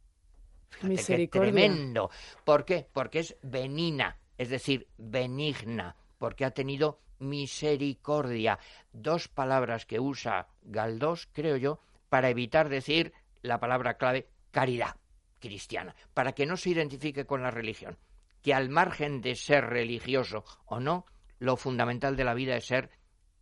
Fíjate 0.70 1.16
qué 1.16 1.28
tremendo. 1.28 2.10
¿Por 2.44 2.64
qué? 2.64 2.88
Porque 2.92 3.20
es 3.20 3.36
benina, 3.42 4.18
es 4.36 4.50
decir, 4.50 4.88
benigna, 4.98 5.96
porque 6.18 6.44
ha 6.44 6.50
tenido 6.50 7.00
misericordia, 7.18 8.58
dos 8.92 9.28
palabras 9.28 9.86
que 9.86 10.00
usa 10.00 10.48
Galdós, 10.62 11.28
creo 11.32 11.56
yo, 11.56 11.80
para 12.08 12.30
evitar 12.30 12.68
decir 12.68 13.12
la 13.42 13.60
palabra 13.60 13.96
clave 13.96 14.28
caridad 14.50 14.96
cristiana, 15.38 15.94
para 16.14 16.32
que 16.32 16.46
no 16.46 16.56
se 16.56 16.70
identifique 16.70 17.26
con 17.26 17.42
la 17.42 17.50
religión, 17.50 17.98
que 18.42 18.54
al 18.54 18.68
margen 18.68 19.20
de 19.20 19.34
ser 19.34 19.64
religioso 19.64 20.44
o 20.66 20.80
no, 20.80 21.06
lo 21.38 21.56
fundamental 21.56 22.16
de 22.16 22.24
la 22.24 22.34
vida 22.34 22.56
es 22.56 22.66
ser 22.66 22.90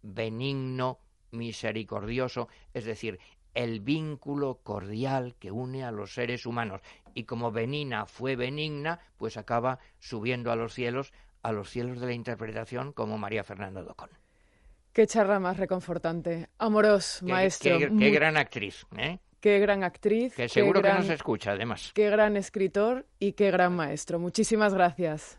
benigno, 0.03 1.01
misericordioso, 1.31 2.49
es 2.73 2.85
decir, 2.85 3.19
el 3.55 3.81
vínculo 3.81 4.61
cordial 4.63 5.37
que 5.39 5.51
une 5.51 5.85
a 5.85 5.93
los 5.93 6.15
seres 6.15 6.45
humanos. 6.45 6.81
Y 7.15 7.25
como 7.25 7.53
Benina 7.53 8.07
fue 8.07 8.35
benigna, 8.37 8.99
pues 9.17 9.37
acaba 9.37 9.79
subiendo 10.01 10.51
a 10.51 10.57
los 10.57 10.75
cielos 10.75 11.13
a 11.45 11.53
los 11.53 11.71
cielos 11.71 12.01
de 12.01 12.07
la 12.07 12.13
interpretación 12.13 12.93
como 12.93 13.17
María 13.19 13.45
Fernanda 13.45 13.83
Docón. 13.83 14.11
Qué 14.93 15.07
charla 15.07 15.39
más 15.39 15.59
reconfortante. 15.59 16.49
Amoros, 16.59 17.23
maestro. 17.23 17.79
Qué, 17.79 18.11
gran 18.11 18.37
actriz, 18.37 18.87
¿eh? 18.97 19.19
Qué 19.41 19.59
gran 19.59 19.85
actriz. 19.85 20.35
Que 20.35 20.49
seguro 20.49 20.81
que 20.81 20.93
nos 20.93 21.09
escucha, 21.11 21.53
además. 21.53 21.93
Qué 21.95 22.09
gran 22.11 22.37
escritor 22.37 23.07
y 23.19 23.33
qué 23.33 23.51
gran 23.51 23.77
maestro. 23.77 24.19
Muchísimas 24.19 24.73
gracias. 24.73 25.39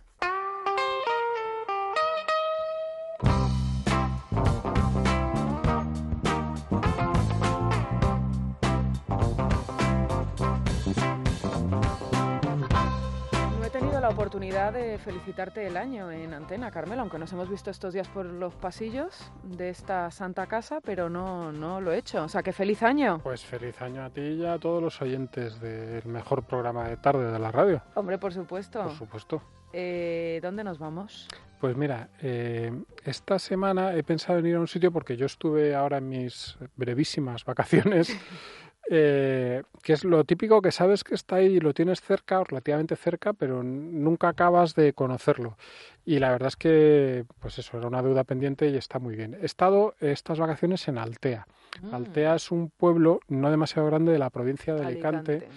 Oportunidad 14.35 14.73
de 14.73 14.97
felicitarte 14.97 15.65
el 15.65 15.77
año 15.77 16.11
en 16.11 16.33
antena, 16.33 16.69
Carmelo, 16.69 17.03
aunque 17.03 17.17
nos 17.17 17.31
hemos 17.31 17.49
visto 17.49 17.71
estos 17.71 17.93
días 17.93 18.09
por 18.09 18.25
los 18.25 18.53
pasillos 18.53 19.31
de 19.43 19.69
esta 19.69 20.11
santa 20.11 20.45
casa, 20.45 20.81
pero 20.81 21.09
no, 21.09 21.53
no 21.53 21.79
lo 21.79 21.93
he 21.93 21.99
hecho. 21.99 22.21
O 22.21 22.27
sea, 22.27 22.43
que 22.43 22.51
feliz 22.51 22.83
año. 22.83 23.21
Pues 23.23 23.45
feliz 23.45 23.81
año 23.81 24.03
a 24.03 24.09
ti 24.09 24.19
y 24.19 24.45
a 24.45 24.59
todos 24.59 24.83
los 24.83 25.01
oyentes 25.01 25.61
del 25.61 26.05
mejor 26.07 26.43
programa 26.43 26.89
de 26.89 26.97
tarde 26.97 27.31
de 27.31 27.39
la 27.39 27.49
radio. 27.49 27.81
Hombre, 27.93 28.17
por 28.17 28.33
supuesto. 28.33 28.83
Por 28.83 28.91
supuesto. 28.91 29.41
Eh, 29.71 30.41
¿Dónde 30.41 30.65
nos 30.65 30.79
vamos? 30.79 31.29
Pues 31.61 31.77
mira, 31.77 32.09
eh, 32.21 32.73
esta 33.05 33.39
semana 33.39 33.95
he 33.95 34.03
pensado 34.03 34.39
en 34.39 34.47
ir 34.47 34.55
a 34.55 34.59
un 34.59 34.67
sitio 34.67 34.91
porque 34.91 35.15
yo 35.15 35.27
estuve 35.27 35.75
ahora 35.75 35.99
en 35.99 36.09
mis 36.09 36.57
brevísimas 36.75 37.45
vacaciones 37.45 38.13
eh, 38.89 39.63
que 39.81 39.93
es 39.93 40.03
lo 40.03 40.23
típico 40.23 40.61
que 40.61 40.71
sabes 40.71 41.03
que 41.03 41.15
está 41.15 41.37
ahí 41.37 41.57
y 41.57 41.59
lo 41.59 41.73
tienes 41.73 42.01
cerca, 42.01 42.43
relativamente 42.43 42.95
cerca, 42.95 43.33
pero 43.33 43.63
nunca 43.63 44.29
acabas 44.29 44.75
de 44.75 44.93
conocerlo. 44.93 45.57
Y 46.05 46.19
la 46.19 46.31
verdad 46.31 46.49
es 46.49 46.55
que, 46.55 47.25
pues 47.39 47.57
eso, 47.57 47.77
era 47.77 47.87
una 47.87 48.01
deuda 48.01 48.23
pendiente 48.23 48.69
y 48.69 48.77
está 48.77 48.99
muy 48.99 49.15
bien. 49.15 49.37
He 49.41 49.45
estado 49.45 49.95
estas 49.99 50.39
vacaciones 50.39 50.87
en 50.87 50.97
Altea. 50.97 51.47
Mm. 51.81 51.95
Altea 51.95 52.35
es 52.35 52.51
un 52.51 52.69
pueblo 52.69 53.19
no 53.27 53.49
demasiado 53.49 53.87
grande 53.87 54.11
de 54.11 54.19
la 54.19 54.29
provincia 54.29 54.75
de 54.75 54.85
Alicante, 54.85 55.47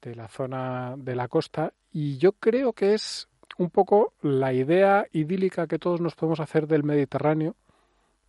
de 0.00 0.14
la 0.14 0.28
zona 0.28 0.94
de 0.96 1.14
la 1.14 1.28
costa, 1.28 1.74
y 1.92 2.16
yo 2.18 2.32
creo 2.32 2.72
que 2.72 2.94
es 2.94 3.28
un 3.58 3.68
poco 3.68 4.14
la 4.22 4.54
idea 4.54 5.06
idílica 5.12 5.66
que 5.66 5.78
todos 5.78 6.00
nos 6.00 6.14
podemos 6.14 6.40
hacer 6.40 6.66
del 6.66 6.82
Mediterráneo, 6.82 7.56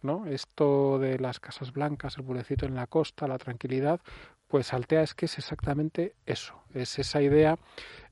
¿no? 0.02 0.26
Esto 0.26 1.00
de 1.00 1.20
las 1.20 1.40
casas 1.40 1.72
blancas, 1.74 2.18
el 2.18 2.24
pueblecito 2.24 2.66
en 2.66 2.76
la 2.76 2.88
costa, 2.88 3.28
la 3.28 3.38
tranquilidad, 3.38 4.02
pues 4.48 4.74
Altea 4.74 5.04
es 5.04 5.14
que 5.14 5.26
es 5.26 5.38
exactamente 5.38 6.16
eso, 6.26 6.56
es 6.74 7.00
esa 7.00 7.22
idea 7.22 7.58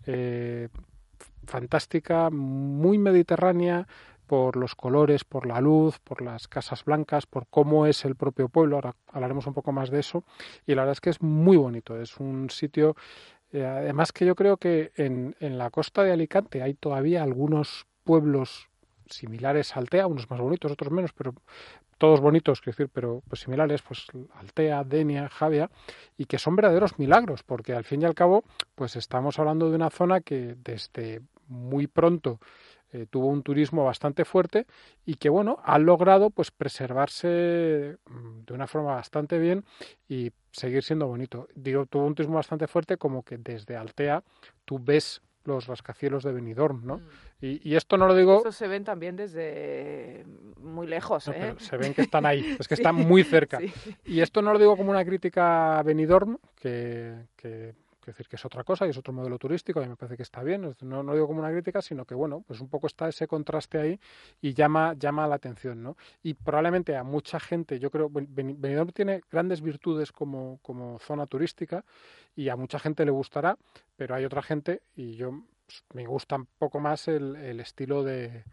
eh, 0.06 0.70
fantástica, 1.46 2.30
muy 2.30 2.98
mediterránea, 2.98 3.88
por 4.30 4.58
los 4.58 4.76
colores, 4.76 5.24
por 5.24 5.48
la 5.48 5.60
luz, 5.60 5.98
por 5.98 6.22
las 6.22 6.48
casas 6.48 6.86
blancas, 6.86 7.26
por 7.26 7.48
cómo 7.48 7.88
es 7.88 8.06
el 8.06 8.16
propio 8.16 8.48
pueblo. 8.48 8.76
Ahora 8.76 8.96
hablaremos 9.08 9.48
un 9.48 9.56
poco 9.56 9.72
más 9.72 9.90
de 9.90 10.02
eso. 10.02 10.24
Y 10.68 10.76
la 10.76 10.84
verdad 10.84 10.92
es 10.92 11.02
que 11.02 11.10
es 11.10 11.20
muy 11.24 11.58
bonito. 11.58 12.00
Es 12.00 12.18
un 12.18 12.52
sitio, 12.52 12.96
eh, 13.52 13.66
además 13.66 14.12
que 14.12 14.28
yo 14.28 14.36
creo 14.36 14.58
que 14.58 14.92
en, 14.98 15.36
la 15.40 15.72
costa 15.72 16.04
de 16.04 16.12
Alicante 16.12 16.62
hay 16.62 16.76
todavía 16.76 17.24
algunos 17.24 17.88
pueblos 18.04 18.69
similares 19.10 19.76
a 19.76 19.80
Altea, 19.80 20.08
unos 20.08 20.30
más 20.30 20.40
bonitos, 20.40 20.72
otros 20.72 20.92
menos, 20.92 21.14
pero 21.14 21.34
todos 21.98 22.22
bonitos, 22.22 22.62
quiero 22.62 22.76
decir, 22.76 22.90
pero 22.94 23.22
pues 23.28 23.42
similares, 23.42 23.82
pues 23.82 24.08
Altea, 24.36 24.84
Denia, 24.84 25.30
Javia, 25.30 25.70
y 26.18 26.26
que 26.26 26.40
son 26.40 26.56
verdaderos 26.56 26.98
milagros, 26.98 27.44
porque 27.44 27.74
al 27.74 27.84
fin 27.84 28.02
y 28.02 28.06
al 28.06 28.16
cabo, 28.16 28.44
pues 28.76 28.96
estamos 28.96 29.38
hablando 29.40 29.70
de 29.70 29.76
una 29.76 29.90
zona 29.90 30.22
que 30.22 30.56
desde 30.64 31.22
muy 31.48 31.88
pronto 31.88 32.40
eh, 32.92 33.06
tuvo 33.08 33.28
un 33.28 33.44
turismo 33.44 33.86
bastante 33.86 34.26
fuerte 34.26 34.66
y 35.06 35.16
que 35.16 35.30
bueno 35.30 35.60
ha 35.64 35.78
logrado 35.78 36.32
pues 36.32 36.50
preservarse 36.50 37.98
mm, 38.06 38.46
de 38.46 38.54
una 38.54 38.66
forma 38.66 38.96
bastante 38.96 39.38
bien 39.38 39.64
y 40.08 40.32
seguir 40.52 40.84
siendo 40.84 41.06
bonito. 41.06 41.48
Digo 41.54 41.86
tuvo 41.86 42.06
un 42.06 42.16
turismo 42.16 42.36
bastante 42.38 42.68
fuerte 42.68 42.98
como 42.98 43.22
que 43.22 43.38
desde 43.38 43.76
Altea 43.76 44.24
tú 44.66 44.80
ves 44.80 45.22
los 45.46 45.68
rascacielos 45.68 46.24
de 46.24 46.32
Benidorm, 46.32 46.86
¿no? 46.86 46.98
Mm. 46.98 47.02
Y, 47.42 47.76
esto 47.76 47.98
no 47.98 48.06
lo 48.06 48.16
digo... 48.16 48.40
Eso 48.40 48.52
se 48.52 48.68
ven 48.68 48.84
también 48.84 49.16
desde 49.16 50.26
muy 50.58 50.88
lejos, 50.88 51.28
¿eh? 51.30 51.56
se 51.58 51.78
ven 51.78 51.94
que 51.94 52.02
están 52.02 52.26
ahí, 52.26 52.58
es 52.60 52.68
que 52.68 52.74
están 52.76 52.96
muy 52.96 53.24
cerca. 53.24 53.60
Y 54.06 54.20
esto 54.20 54.42
no 54.42 54.52
lo 54.52 54.60
digo 54.60 54.76
como 54.76 54.92
una 54.92 55.06
crítica 55.06 55.80
a 55.80 55.84
Benidorm, 55.84 56.38
que, 56.60 57.16
que 57.38 57.74
decir 58.06 58.28
que 58.28 58.36
es 58.36 58.46
otra 58.46 58.64
cosa 58.64 58.86
y 58.86 58.90
es 58.90 58.98
otro 58.98 59.14
modelo 59.14 59.38
turístico 59.38 59.82
y 59.82 59.88
me 59.88 59.96
parece 59.96 60.18
que 60.18 60.24
está 60.24 60.44
bien, 60.44 60.76
no, 60.82 61.04
no 61.04 61.14
digo 61.14 61.28
como 61.28 61.40
una 61.40 61.52
crítica, 61.52 61.82
sino 61.82 62.06
que 62.06 62.16
bueno, 62.16 62.44
pues 62.48 62.60
un 62.62 62.70
poco 62.70 62.88
está 62.88 63.08
ese 63.08 63.28
contraste 63.28 63.80
ahí 63.80 64.00
y 64.42 64.54
llama, 64.54 64.94
llama 64.94 65.28
la 65.28 65.36
atención, 65.36 65.84
¿no? 65.84 65.98
Y 66.24 66.34
probablemente 66.34 66.96
a 66.96 67.04
mucha 67.04 67.40
gente, 67.40 67.80
yo 67.80 67.92
creo, 67.92 68.10
Benidorm 68.12 68.92
tiene 68.92 69.22
grandes 69.32 69.62
virtudes 69.62 70.12
como, 70.12 70.60
como 70.62 71.00
zona 71.00 71.26
turística 71.28 71.86
y 72.36 72.50
a 72.50 72.56
mucha 72.56 72.80
gente 72.80 73.06
le 73.06 73.12
gustará, 73.12 73.58
pero 73.96 74.16
hay 74.16 74.26
otra 74.26 74.42
gente 74.42 74.82
y 74.96 75.16
yo 75.16 75.44
pues, 75.66 75.84
me 75.94 76.06
gusta 76.06 76.36
un 76.36 76.48
poco 76.58 76.80
más 76.80 77.08
el, 77.08 77.36
el 77.36 77.60
estilo 77.60 78.04
de, 78.04 78.44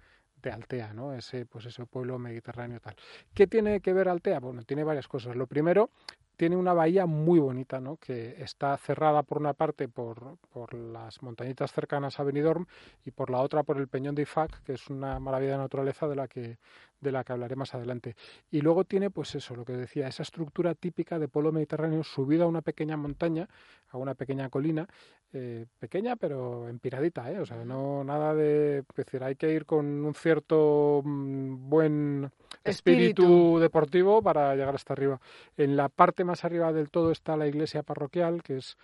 de 0.43 0.51
Altea, 0.51 0.93
¿no? 0.93 1.13
Ese, 1.13 1.47
pues 1.47 1.67
ese 1.67 1.85
pueblo 1.87 2.19
mediterráneo 2.19 2.81
tal. 2.81 2.95
¿Qué 3.35 3.47
tiene 3.47 3.81
que 3.81 3.93
ver 3.93 4.09
Altea? 4.09 4.41
Bueno, 4.41 4.63
tiene 4.63 4.85
varias 4.85 5.09
cosas. 5.09 5.37
Lo 5.37 5.47
primero, 5.47 5.91
tiene 6.37 6.57
una 6.57 6.75
bahía 6.75 7.07
muy 7.07 7.39
bonita, 7.39 7.81
¿no? 7.81 7.97
que 7.97 8.43
está 8.43 8.77
cerrada 8.77 9.23
por 9.23 9.39
una 9.39 9.55
parte 9.55 9.89
por, 9.89 10.39
por, 10.53 10.75
las 10.75 11.23
montañitas 11.23 11.73
cercanas 11.73 12.21
a 12.21 12.25
Benidorm 12.25 12.67
y 13.05 13.11
por 13.11 13.31
la 13.31 13.41
otra 13.41 13.63
por 13.63 13.79
el 13.79 13.89
Peñón 13.89 14.15
de 14.15 14.23
Ifac, 14.23 14.63
que 14.63 14.75
es 14.75 14.89
una 14.89 15.19
maravilla 15.19 15.53
de 15.53 15.59
naturaleza 15.59 16.07
de 16.07 16.17
la 16.17 16.29
que 16.29 16.59
de 17.01 17.13
la 17.13 17.25
que 17.25 17.33
hablaré 17.33 17.57
más 17.57 17.75
adelante. 17.75 18.17
Y 18.51 18.61
luego 18.61 18.85
tiene, 18.85 19.11
pues 19.11 19.35
eso, 19.35 19.55
lo 19.55 19.65
que 19.65 19.75
decía, 19.75 20.09
esa 20.09 20.23
estructura 20.23 20.75
típica 20.75 21.19
de 21.19 21.29
pueblo 21.29 21.53
mediterráneo 21.53 22.03
subido 22.03 22.45
a 22.45 22.49
una 22.49 22.63
pequeña 22.63 22.97
montaña, 22.97 23.49
a 23.89 23.99
una 23.99 24.15
pequeña 24.15 24.49
colina, 24.49 24.89
eh, 25.33 25.67
pequeña 25.79 26.17
pero 26.17 26.69
empiradita, 26.69 27.31
¿eh? 27.31 27.41
O 27.41 27.47
sea, 27.47 27.65
no 27.65 28.05
nada 28.05 28.35
de, 28.35 28.79
es 28.79 28.97
decir, 28.97 29.23
hay 29.23 29.37
que 29.37 29.53
ir 29.53 29.67
con 29.67 29.85
un 29.85 30.15
cierto 30.15 31.03
mm, 31.05 31.69
buen 31.69 32.31
espíritu, 32.65 33.23
espíritu 33.23 33.59
deportivo 33.59 34.23
para 34.23 34.55
llegar 34.55 34.75
hasta 34.75 34.93
arriba. 34.93 35.21
En 35.57 35.77
la 35.77 35.89
parte 35.89 36.25
más 36.25 36.45
arriba 36.45 36.73
del 36.73 36.91
todo 36.91 37.11
está 37.11 37.37
la 37.37 37.47
iglesia 37.47 37.83
parroquial, 37.83 38.43
que 38.43 38.59
es 38.59 38.77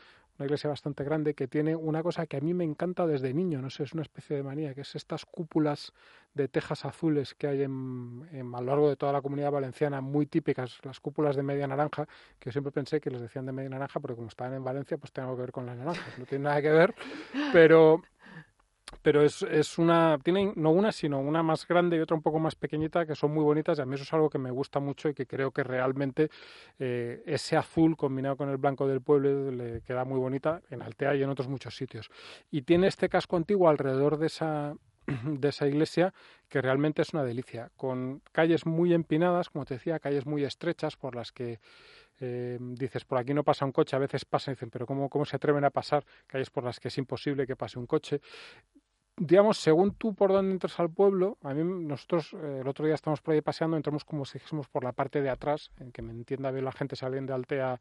una 0.43 0.47
iglesia 0.47 0.71
bastante 0.71 1.05
grande 1.05 1.35
que 1.35 1.47
tiene 1.47 1.77
una 1.77 2.03
cosa 2.03 2.27
que 2.27 2.37
a 2.37 2.41
mí 2.41 2.53
me 2.53 2.65
encanta 2.65 3.07
desde 3.07 3.33
niño, 3.33 3.63
no 3.63 3.71
sé, 3.71 3.85
es 3.85 3.93
una 3.93 4.03
especie 4.03 4.37
de 4.37 4.43
manía, 4.43 4.75
que 4.75 4.81
es 4.81 4.97
estas 4.97 5.25
cúpulas 5.25 5.93
de 6.35 6.49
tejas 6.49 6.85
azules 6.85 7.35
que 7.35 7.47
hay 7.47 7.63
en, 7.63 8.53
a 8.53 8.61
lo 8.61 8.67
largo 8.67 8.89
de 8.89 8.97
toda 8.97 9.13
la 9.13 9.23
comunidad 9.23 9.53
valenciana, 9.53 10.01
muy 10.01 10.27
típicas, 10.27 10.81
las 10.83 10.99
cúpulas 10.99 11.37
de 11.37 11.45
media 11.45 11.69
naranja, 11.69 12.09
que 12.41 12.47
yo 12.47 12.53
siempre 12.53 12.73
pensé 12.73 13.01
que 13.01 13.11
les 13.11 13.21
decían 13.21 13.47
de 13.47 13.53
media 13.53 13.71
naranja, 13.71 14.01
porque 14.01 14.17
como 14.17 14.29
estaban 14.29 14.55
en 14.55 14.65
Valencia, 14.65 14.99
pues 14.99 15.13
tengo 15.13 15.37
que 15.37 15.43
ver 15.43 15.53
con 15.53 15.65
las 15.65 15.77
naranjas, 15.77 16.19
no 16.19 16.27
tiene 16.27 16.45
nada 16.45 16.61
que 16.61 16.71
ver, 16.71 16.95
pero 17.53 18.03
pero 19.01 19.23
es, 19.23 19.43
es 19.43 19.79
una, 19.79 20.19
tiene 20.23 20.53
no 20.57 20.71
una, 20.71 20.93
sino 20.93 21.21
una 21.21 21.43
más 21.43 21.67
grande 21.67 21.97
y 21.97 22.01
otra 22.01 22.17
un 22.17 22.23
poco 22.23 22.39
más 22.39 22.55
pequeñita, 22.55 23.07
que 23.07 23.15
son 23.15 23.33
muy 23.33 23.43
bonitas 23.43 23.79
y 23.79 23.83
a 23.83 23.87
mí 23.87 23.95
eso 23.95 24.05
es 24.05 24.13
algo 24.13 24.29
que 24.29 24.39
me 24.39 24.51
gusta 24.51 24.81
mucho 24.81 25.09
y 25.09 25.15
que 25.15 25.27
creo 25.27 25.51
que 25.51 25.63
realmente 25.63 26.29
eh, 26.79 27.23
ese 27.27 27.57
azul 27.57 27.97
combinado 27.97 28.37
con 28.37 28.49
el 28.49 28.59
blanco 28.59 28.87
del 28.87 29.01
pueblo 29.01 29.51
le 29.51 29.81
queda 29.83 30.05
muy 30.05 30.19
bonita 30.19 30.61
en 30.71 30.83
Altea 30.83 31.17
y 31.17 31.23
en 31.23 31.31
otros 31.31 31.49
muchos 31.49 31.77
sitios. 31.77 32.11
Y 32.51 32.63
tiene 32.63 32.87
este 32.87 33.09
casco 33.09 33.37
antiguo 33.37 33.69
alrededor 33.69 34.19
de 34.19 34.27
esa, 34.27 34.75
de 35.25 35.49
esa 35.49 35.67
iglesia 35.67 36.13
que 36.49 36.61
realmente 36.61 37.03
es 37.03 37.13
una 37.15 37.25
delicia, 37.25 37.71
con 37.77 38.21
calles 38.33 38.67
muy 38.67 38.93
empinadas, 38.93 39.49
como 39.49 39.65
te 39.65 39.75
decía, 39.75 39.99
calles 39.99 40.27
muy 40.27 40.45
estrechas 40.45 40.97
por 40.97 41.15
las 41.15 41.33
que 41.33 41.61
eh, 42.21 42.59
dices, 42.61 43.05
por 43.05 43.19
aquí 43.19 43.35
no 43.35 43.43
pasa 43.43 43.65
un 43.65 43.73
coche, 43.73 43.97
a 43.97 43.99
veces 43.99 44.25
pasan 44.25 44.53
y 44.53 44.55
dicen, 44.55 44.71
pero 44.71 44.87
¿cómo, 44.87 45.09
¿cómo 45.09 45.25
se 45.25 45.37
atreven 45.37 45.65
a 45.65 45.71
pasar 45.71 46.05
calles 46.27 46.51
por 46.51 46.63
las 46.63 46.79
que 46.79 46.89
es 46.89 46.99
imposible 46.99 47.47
que 47.47 47.57
pase 47.57 47.79
un 47.79 47.87
coche? 47.87 48.21
Digamos, 49.17 49.59
según 49.59 49.95
tú 49.95 50.15
por 50.15 50.33
dónde 50.33 50.53
entras 50.53 50.79
al 50.81 50.91
pueblo, 50.91 51.39
a 51.43 51.53
mí 51.55 51.63
nosotros 51.65 52.35
eh, 52.35 52.59
el 52.63 52.69
otro 52.69 52.85
día 52.87 52.95
estamos 52.95 53.21
por 53.21 53.35
ahí 53.35 53.41
paseando, 53.41 53.77
entramos 53.77 54.05
como 54.05 54.25
si 54.25 54.35
dijésemos 54.35 54.69
por 54.69 54.85
la 54.85 54.93
parte 54.93 55.21
de 55.21 55.31
atrás, 55.31 55.71
en 55.79 55.93
que 55.93 56.03
me 56.03 56.13
entienda 56.13 56.51
bien 56.51 56.65
la 56.65 56.73
gente, 56.73 56.97
si 56.97 57.05
alguien 57.05 57.27
de 57.27 57.35
Altea 57.35 57.81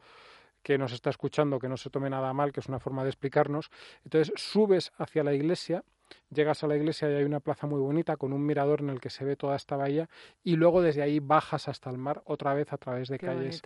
que 0.61 0.77
nos 0.77 0.91
está 0.93 1.09
escuchando, 1.09 1.59
que 1.59 1.67
no 1.67 1.77
se 1.77 1.89
tome 1.89 2.09
nada 2.09 2.33
mal, 2.33 2.51
que 2.51 2.59
es 2.59 2.67
una 2.67 2.79
forma 2.79 3.03
de 3.03 3.09
explicarnos. 3.09 3.71
Entonces 4.03 4.31
subes 4.35 4.91
hacia 4.97 5.23
la 5.23 5.33
iglesia, 5.33 5.83
llegas 6.29 6.63
a 6.63 6.67
la 6.67 6.75
iglesia 6.75 7.09
y 7.09 7.15
hay 7.15 7.23
una 7.23 7.39
plaza 7.39 7.67
muy 7.67 7.79
bonita 7.79 8.17
con 8.17 8.33
un 8.33 8.45
mirador 8.45 8.81
en 8.81 8.89
el 8.89 8.99
que 8.99 9.09
se 9.09 9.25
ve 9.25 9.35
toda 9.35 9.55
esta 9.55 9.77
bahía 9.77 10.09
y 10.43 10.55
luego 10.57 10.81
desde 10.81 11.01
ahí 11.01 11.19
bajas 11.19 11.67
hasta 11.67 11.89
el 11.89 11.97
mar 11.97 12.21
otra 12.25 12.53
vez 12.53 12.71
a 12.73 12.77
través 12.77 13.07
de 13.07 13.17
calles 13.17 13.61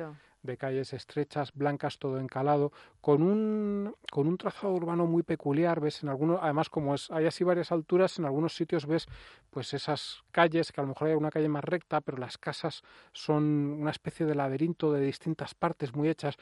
de 0.45 0.57
calles 0.57 0.93
estrechas, 0.93 1.51
blancas, 1.53 1.97
todo 1.99 2.19
encalado, 2.19 2.71
con 3.01 3.21
un, 3.21 3.95
con 4.11 4.27
un 4.27 4.37
trazado 4.37 4.73
urbano 4.73 5.05
muy 5.05 5.23
peculiar, 5.23 5.79
ves 5.79 6.03
en 6.03 6.09
algunos, 6.09 6.39
además 6.41 6.69
como 6.69 6.95
es, 6.95 7.09
hay 7.11 7.25
así 7.25 7.43
varias 7.43 7.71
alturas, 7.71 8.17
en 8.19 8.25
algunos 8.25 8.55
sitios 8.55 8.85
ves 8.85 9.07
pues 9.49 9.73
esas 9.73 10.23
calles, 10.31 10.71
que 10.71 10.81
a 10.81 10.83
lo 10.83 10.89
mejor 10.89 11.07
hay 11.07 11.15
una 11.15 11.31
calle 11.31 11.49
más 11.49 11.63
recta, 11.63 12.01
pero 12.01 12.17
las 12.17 12.37
casas 12.37 12.83
son 13.13 13.43
una 13.43 13.91
especie 13.91 14.25
de 14.25 14.35
laberinto 14.35 14.91
de 14.91 15.01
distintas 15.01 15.53
partes 15.53 15.95
muy 15.95 16.09
hechas, 16.09 16.37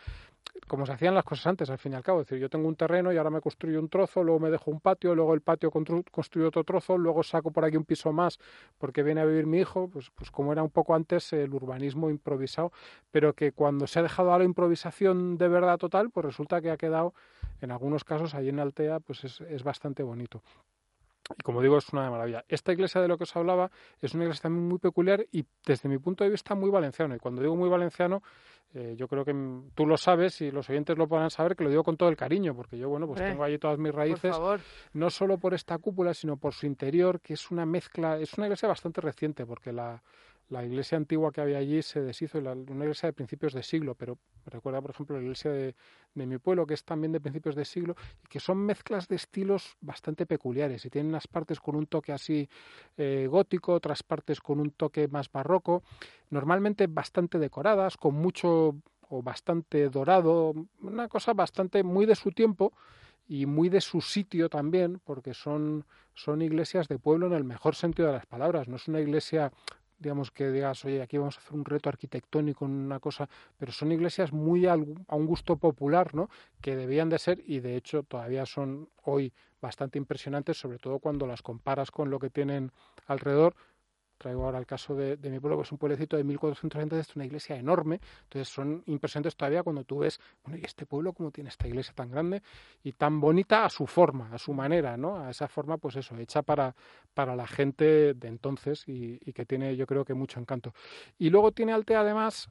como 0.68 0.86
se 0.86 0.94
hacían 0.94 1.16
las 1.16 1.24
cosas 1.24 1.48
antes, 1.48 1.70
al 1.70 1.78
fin 1.78 1.94
y 1.94 1.96
al 1.96 2.04
cabo. 2.04 2.22
Es 2.22 2.28
decir, 2.28 2.40
yo 2.40 2.50
tengo 2.50 2.68
un 2.68 2.76
terreno 2.76 3.12
y 3.12 3.18
ahora 3.18 3.30
me 3.30 3.42
construyo 3.42 3.80
un 3.80 3.90
trozo, 3.90 4.24
luego 4.24 4.40
me 4.40 4.50
dejo 4.50 4.72
un 4.72 4.80
patio, 4.80 5.16
luego 5.16 5.34
el 5.34 5.42
patio 5.42 5.72
construyo 5.72 6.48
otro 6.48 6.64
trozo, 6.64 6.98
luego 6.98 7.24
saco 7.24 7.52
por 7.52 7.66
aquí 7.66 7.78
un 7.78 7.86
piso 7.86 8.12
más 8.12 8.40
porque 8.78 9.04
viene 9.04 9.22
a 9.22 9.26
vivir 9.26 9.46
mi 9.46 9.60
hijo, 9.60 9.90
pues, 9.90 10.10
pues 10.12 10.32
como 10.32 10.52
era 10.52 10.64
un 10.64 10.70
poco 10.70 10.96
antes 10.96 11.34
el 11.34 11.54
urbanismo 11.54 12.10
improvisado, 12.10 12.72
pero 13.12 13.34
que 13.34 13.52
cuando 13.52 13.88
se 13.94 14.00
ha 14.00 14.04
dejado 14.04 14.34
a 14.34 14.40
la 14.40 14.44
improvisación 14.44 15.38
de 15.38 15.48
verdad 15.48 15.78
total, 15.78 16.10
pues 16.10 16.26
resulta 16.26 16.62
que 16.62 16.72
ha 16.72 16.78
quedado, 16.78 17.14
en 17.62 17.72
algunos 17.72 18.04
casos, 18.04 18.34
allí 18.34 18.50
en 18.50 18.60
Altea, 18.60 19.00
pues 19.00 19.24
es, 19.24 19.42
es 19.42 19.64
bastante 19.64 20.02
bonito. 20.02 20.42
Y 21.38 21.44
como 21.44 21.62
digo, 21.62 21.78
es 21.78 21.88
una 21.94 22.10
maravilla. 22.10 22.44
Esta 22.50 22.74
iglesia 22.74 23.02
de 23.02 23.08
lo 23.08 23.18
que 23.18 23.24
os 23.24 23.36
hablaba 23.36 23.70
es 24.02 24.14
una 24.16 24.24
iglesia 24.24 24.42
también 24.42 24.68
muy 24.68 24.80
peculiar 24.80 25.26
y 25.32 25.46
desde 25.66 25.88
mi 25.88 26.00
punto 26.00 26.24
de 26.24 26.32
vista 26.32 26.56
muy 26.56 26.72
valenciano. 26.72 27.16
Y 27.16 27.20
cuando 27.20 27.42
digo 27.42 27.56
muy 27.56 27.70
valenciano, 27.70 28.24
eh, 28.74 28.96
yo 28.98 29.08
creo 29.08 29.24
que 29.24 29.34
tú 29.76 29.86
lo 29.86 29.96
sabes 29.96 30.42
y 30.42 30.50
los 30.50 30.68
oyentes 30.70 30.98
lo 30.98 31.08
podrán 31.08 31.30
saber 31.30 31.56
que 31.56 31.64
lo 31.64 31.70
digo 31.70 31.84
con 31.84 31.96
todo 31.96 32.10
el 32.10 32.18
cariño, 32.18 32.56
porque 32.56 32.80
yo, 32.80 32.90
bueno, 32.90 33.06
pues 33.06 33.22
tengo 33.22 33.44
allí 33.44 33.60
todas 33.60 33.78
mis 33.78 33.94
raíces, 33.94 34.36
no 34.94 35.10
solo 35.12 35.38
por 35.38 35.54
esta 35.54 35.78
cúpula, 35.78 36.16
sino 36.16 36.38
por 36.38 36.54
su 36.54 36.66
interior, 36.66 37.22
que 37.22 37.36
es 37.36 37.52
una 37.52 37.66
mezcla, 37.68 38.18
es 38.18 38.34
una 38.34 38.48
iglesia 38.48 38.68
bastante 38.68 39.00
reciente, 39.00 39.46
porque 39.46 39.72
la, 39.72 40.02
la 40.54 40.64
iglesia 40.64 40.98
antigua 40.98 41.32
que 41.32 41.42
había 41.42 41.58
allí 41.58 41.82
se 41.82 42.00
deshizo, 42.02 42.38
una 42.38 42.86
iglesia 42.86 43.08
de 43.08 43.14
principios 43.14 43.54
de 43.54 43.64
siglo, 43.64 43.96
pero 43.96 44.20
recuerda, 44.46 44.82
por 44.82 44.92
ejemplo, 44.92 45.16
la 45.16 45.24
iglesia 45.24 45.52
de, 45.52 45.76
mi 46.14 46.38
pueblo, 46.38 46.68
que 46.68 46.76
es 46.76 46.86
también 46.86 47.12
de 47.12 47.20
principios 47.20 47.56
de 47.56 47.66
siglo, 47.66 47.96
y 48.24 48.28
que 48.28 48.40
son 48.40 48.60
mezclas 48.60 49.08
de 49.08 49.16
estilos 49.16 49.76
bastante 49.82 50.28
peculiares, 50.28 50.86
y 50.86 50.90
tienen 50.92 51.10
unas 51.10 51.28
partes 51.28 51.60
con 51.60 51.76
un 51.76 51.88
toque 51.88 52.14
así 52.14 52.48
eh, 52.98 53.28
gótico, 53.30 53.74
otras 53.74 54.04
partes 54.04 54.40
con 54.40 54.60
un 54.60 54.72
toque 54.72 55.08
más 55.08 55.32
barroco, 55.32 55.84
normalmente 56.30 56.86
bastante 56.88 57.40
decoradas, 57.40 57.98
con 57.98 58.14
mucho 58.14 58.76
o 59.10 59.22
bastante 59.24 59.90
dorado, 59.90 60.54
una 60.82 61.08
cosa 61.08 61.34
bastante 61.34 61.84
muy 61.84 62.06
de 62.06 62.16
su 62.16 62.32
tiempo, 62.32 62.74
y 63.28 63.46
muy 63.46 63.70
de 63.70 63.82
su 63.82 64.02
sitio 64.02 64.50
también, 64.50 65.00
porque 65.04 65.34
son, 65.34 65.86
son 66.14 66.42
iglesias 66.42 66.88
de 66.88 67.00
pueblo 67.00 67.28
en 67.28 67.34
el 67.34 67.44
mejor 67.44 67.76
sentido 67.76 68.10
de 68.10 68.16
las 68.16 68.26
palabras. 68.26 68.68
No 68.68 68.76
es 68.76 68.88
una 68.88 69.00
iglesia 69.00 69.52
digamos 70.04 70.30
que 70.30 70.52
digas, 70.52 70.86
oye, 70.86 71.02
aquí 71.02 71.18
vamos 71.18 71.38
a 71.38 71.40
hacer 71.40 71.54
un 71.54 71.66
reto 71.66 71.90
arquitectónico 71.90 72.66
una 72.66 73.00
cosa, 73.00 73.28
pero 73.58 73.72
son 73.72 73.92
iglesias 73.92 74.32
muy 74.32 74.68
a 74.68 74.76
un 74.76 75.26
gusto 75.26 75.56
popular, 75.56 76.14
¿no? 76.14 76.30
Que 76.62 76.76
debían 76.76 77.10
de 77.10 77.18
ser 77.18 77.42
y 77.48 77.60
de 77.60 77.76
hecho 77.76 78.04
todavía 78.04 78.46
son 78.46 78.90
hoy 79.04 79.34
bastante 79.62 79.98
impresionantes, 79.98 80.58
sobre 80.58 80.78
todo 80.78 81.00
cuando 81.00 81.26
las 81.26 81.42
comparas 81.42 81.90
con 81.90 82.10
lo 82.10 82.20
que 82.20 82.30
tienen 82.30 82.72
alrededor, 83.08 83.56
Traigo 84.24 84.46
ahora 84.46 84.58
el 84.58 84.66
caso 84.66 84.96
de, 84.96 85.18
mi 85.30 85.42
pueblo, 85.42 85.58
que 85.58 85.64
es 85.64 85.72
un 85.74 85.78
pueblecito 85.78 86.16
de 86.16 86.24
1400 86.24 86.80
habitantes, 86.80 87.10
es 87.10 87.16
una 87.18 87.26
iglesia 87.26 87.58
enorme. 87.58 88.00
Entonces 88.24 88.48
son 88.48 88.82
impresionantes 88.86 89.36
todavía 89.36 89.64
cuando 89.64 89.84
tú 89.84 90.00
ves, 90.00 90.18
bueno, 90.46 90.58
¿y 90.58 90.66
este 90.66 90.86
pueblo 90.86 91.12
cómo 91.12 91.30
tiene 91.30 91.50
esta 91.50 91.68
iglesia 91.68 91.94
tan 91.94 92.10
grande 92.10 92.42
y 92.86 92.94
tan 92.94 93.20
bonita 93.20 93.66
a 93.66 93.70
su 93.70 93.86
forma, 93.86 94.34
a 94.34 94.38
su 94.38 94.54
manera, 94.54 94.96
¿no? 94.96 95.18
A 95.18 95.30
esa 95.30 95.50
forma, 95.50 95.78
pues 95.78 95.98
eso, 95.98 96.16
hecha 96.16 96.42
para, 96.42 96.74
para 97.14 97.36
la 97.36 97.46
gente 97.46 98.14
de 98.14 98.28
entonces 98.30 98.86
y, 98.88 99.20
que 99.34 99.46
tiene, 99.46 99.76
yo 99.76 99.86
creo 99.86 100.06
que 100.06 100.14
mucho 100.14 100.40
encanto. 100.40 100.74
Y 101.20 101.30
luego 101.30 101.52
tiene 101.52 101.74
Altea, 101.74 102.00
además, 102.00 102.50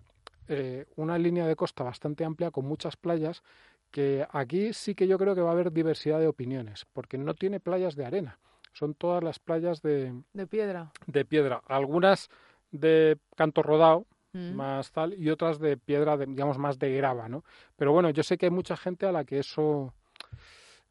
eh, 0.49 0.85
una 0.97 1.17
línea 1.17 1.47
de 1.47 1.57
costa 1.57 1.85
bastante 1.85 2.23
amplia 2.23 2.51
con 2.51 2.67
muchas 2.67 2.99
playas 2.99 3.43
que 3.91 4.27
aquí 4.31 4.75
sí 4.75 4.95
que 4.95 5.07
yo 5.07 5.17
creo 5.17 5.35
que 5.35 5.41
va 5.41 5.49
a 5.49 5.53
haber 5.53 5.73
diversidad 5.73 6.21
de 6.21 6.27
opiniones, 6.27 6.85
porque 6.93 7.17
no 7.17 7.33
tiene 7.33 7.61
playas 7.61 7.97
de 7.97 8.05
arena 8.05 8.39
son 8.73 8.95
todas 8.95 9.23
las 9.23 9.39
playas 9.39 9.83
de... 9.83 10.13
De 10.33 10.47
piedra. 10.47 10.93
De 11.07 11.25
piedra. 11.25 11.63
Algunas 11.67 12.31
de 12.71 13.19
canto 13.37 13.63
rodado, 13.63 14.07
mm. 14.33 14.53
más 14.53 14.93
tal, 14.93 15.15
y 15.15 15.31
otras 15.31 15.59
de 15.59 15.77
piedra, 15.77 16.17
digamos, 16.17 16.59
más 16.59 16.79
de 16.79 16.97
grava, 16.97 17.29
¿no? 17.29 17.45
Pero 17.77 17.93
bueno, 17.93 18.11
yo 18.11 18.23
sé 18.23 18.39
que 18.39 18.47
hay 18.47 18.51
mucha 18.51 18.77
gente 18.77 19.07
a 19.07 19.13
la 19.13 19.25
que 19.25 19.39
eso 19.39 19.93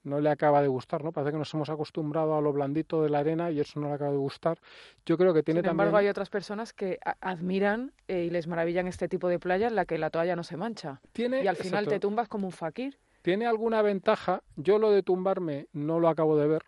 no 0.03 0.19
le 0.19 0.29
acaba 0.29 0.61
de 0.61 0.67
gustar, 0.67 1.03
¿no? 1.03 1.11
Parece 1.11 1.31
que 1.31 1.37
nos 1.37 1.53
hemos 1.53 1.69
acostumbrado 1.69 2.35
a 2.35 2.41
lo 2.41 2.51
blandito 2.53 3.03
de 3.03 3.09
la 3.09 3.19
arena 3.19 3.51
y 3.51 3.59
eso 3.59 3.79
no 3.79 3.87
le 3.87 3.93
acaba 3.93 4.11
de 4.11 4.17
gustar. 4.17 4.59
Yo 5.05 5.17
creo 5.17 5.33
que 5.33 5.43
tiene 5.43 5.61
Sin 5.61 5.69
embargo, 5.69 5.97
hay 5.97 6.07
otras 6.07 6.29
personas 6.29 6.73
que 6.73 6.99
admiran 7.19 7.93
eh, 8.07 8.23
y 8.23 8.29
les 8.29 8.47
maravillan 8.47 8.87
este 8.87 9.07
tipo 9.07 9.27
de 9.27 9.39
playa 9.39 9.67
en 9.67 9.75
la 9.75 9.85
que 9.85 9.97
la 9.97 10.09
toalla 10.09 10.35
no 10.35 10.43
se 10.43 10.57
mancha. 10.57 11.01
¿Tiene, 11.11 11.43
y 11.43 11.47
al 11.47 11.55
final 11.55 11.87
te 11.87 11.99
tumbas 11.99 12.27
como 12.27 12.47
un 12.47 12.51
fakir. 12.51 12.97
Tiene 13.21 13.45
alguna 13.45 13.83
ventaja. 13.83 14.41
Yo 14.55 14.79
lo 14.79 14.91
de 14.91 15.03
tumbarme 15.03 15.67
no 15.73 15.99
lo 15.99 16.09
acabo 16.09 16.35
de 16.35 16.47
ver 16.47 16.63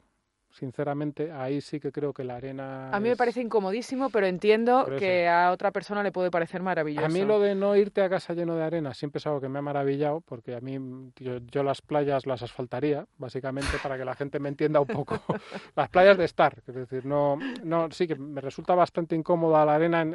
sinceramente, 0.54 1.32
ahí 1.32 1.62
sí 1.62 1.80
que 1.80 1.92
creo 1.92 2.14
que 2.14 2.24
la 2.24 2.36
arena. 2.36 2.90
A 2.92 3.00
mí 3.00 3.10
me 3.10 3.18
parece 3.18 3.42
incomodísimo, 3.42 4.10
pero 4.10 4.28
entiendo 4.28 4.86
que 4.98 5.28
a 5.28 5.52
otra 5.52 5.72
persona 5.72 6.04
le 6.04 6.12
puede 6.12 6.30
parecer 6.30 6.62
maravilloso. 6.62 7.06
A 7.06 7.10
mí 7.10 7.24
lo 7.24 7.40
de 7.40 7.56
no 7.56 7.76
irte 7.76 8.02
a 8.02 8.10
casa 8.10 8.34
lleno 8.34 8.56
de 8.56 8.64
arena 8.64 8.94
siempre 8.94 9.18
es 9.18 9.28
algo 9.28 9.42
que 9.42 9.50
me 9.50 9.60
ha 9.60 9.62
maravillado, 9.62 10.22
porque 10.22 10.56
a 10.56 10.62
mí 10.62 10.78
yo, 11.16 11.64
las 11.64 11.82
playas 11.82 12.28
las 12.28 12.44
asfaltaría, 12.44 13.06
básicamente, 13.18 13.72
para 13.82 13.98
que 13.98 14.06
la 14.06 14.14
gente 14.14 14.40
me 14.40 14.50
entienda 14.50 14.80
un 14.80 14.88
poco. 14.88 15.20
las 15.76 15.90
playas 15.90 16.18
de 16.18 16.26
estar, 16.26 16.62
es 16.68 16.76
decir, 16.76 17.06
no, 17.06 17.38
no, 17.64 17.90
sí 17.92 18.08
que 18.08 18.16
me 18.16 18.40
resulta 18.40 18.76
bastante 18.76 19.16
incómoda 19.16 19.66
la 19.66 19.76
arena, 19.76 20.06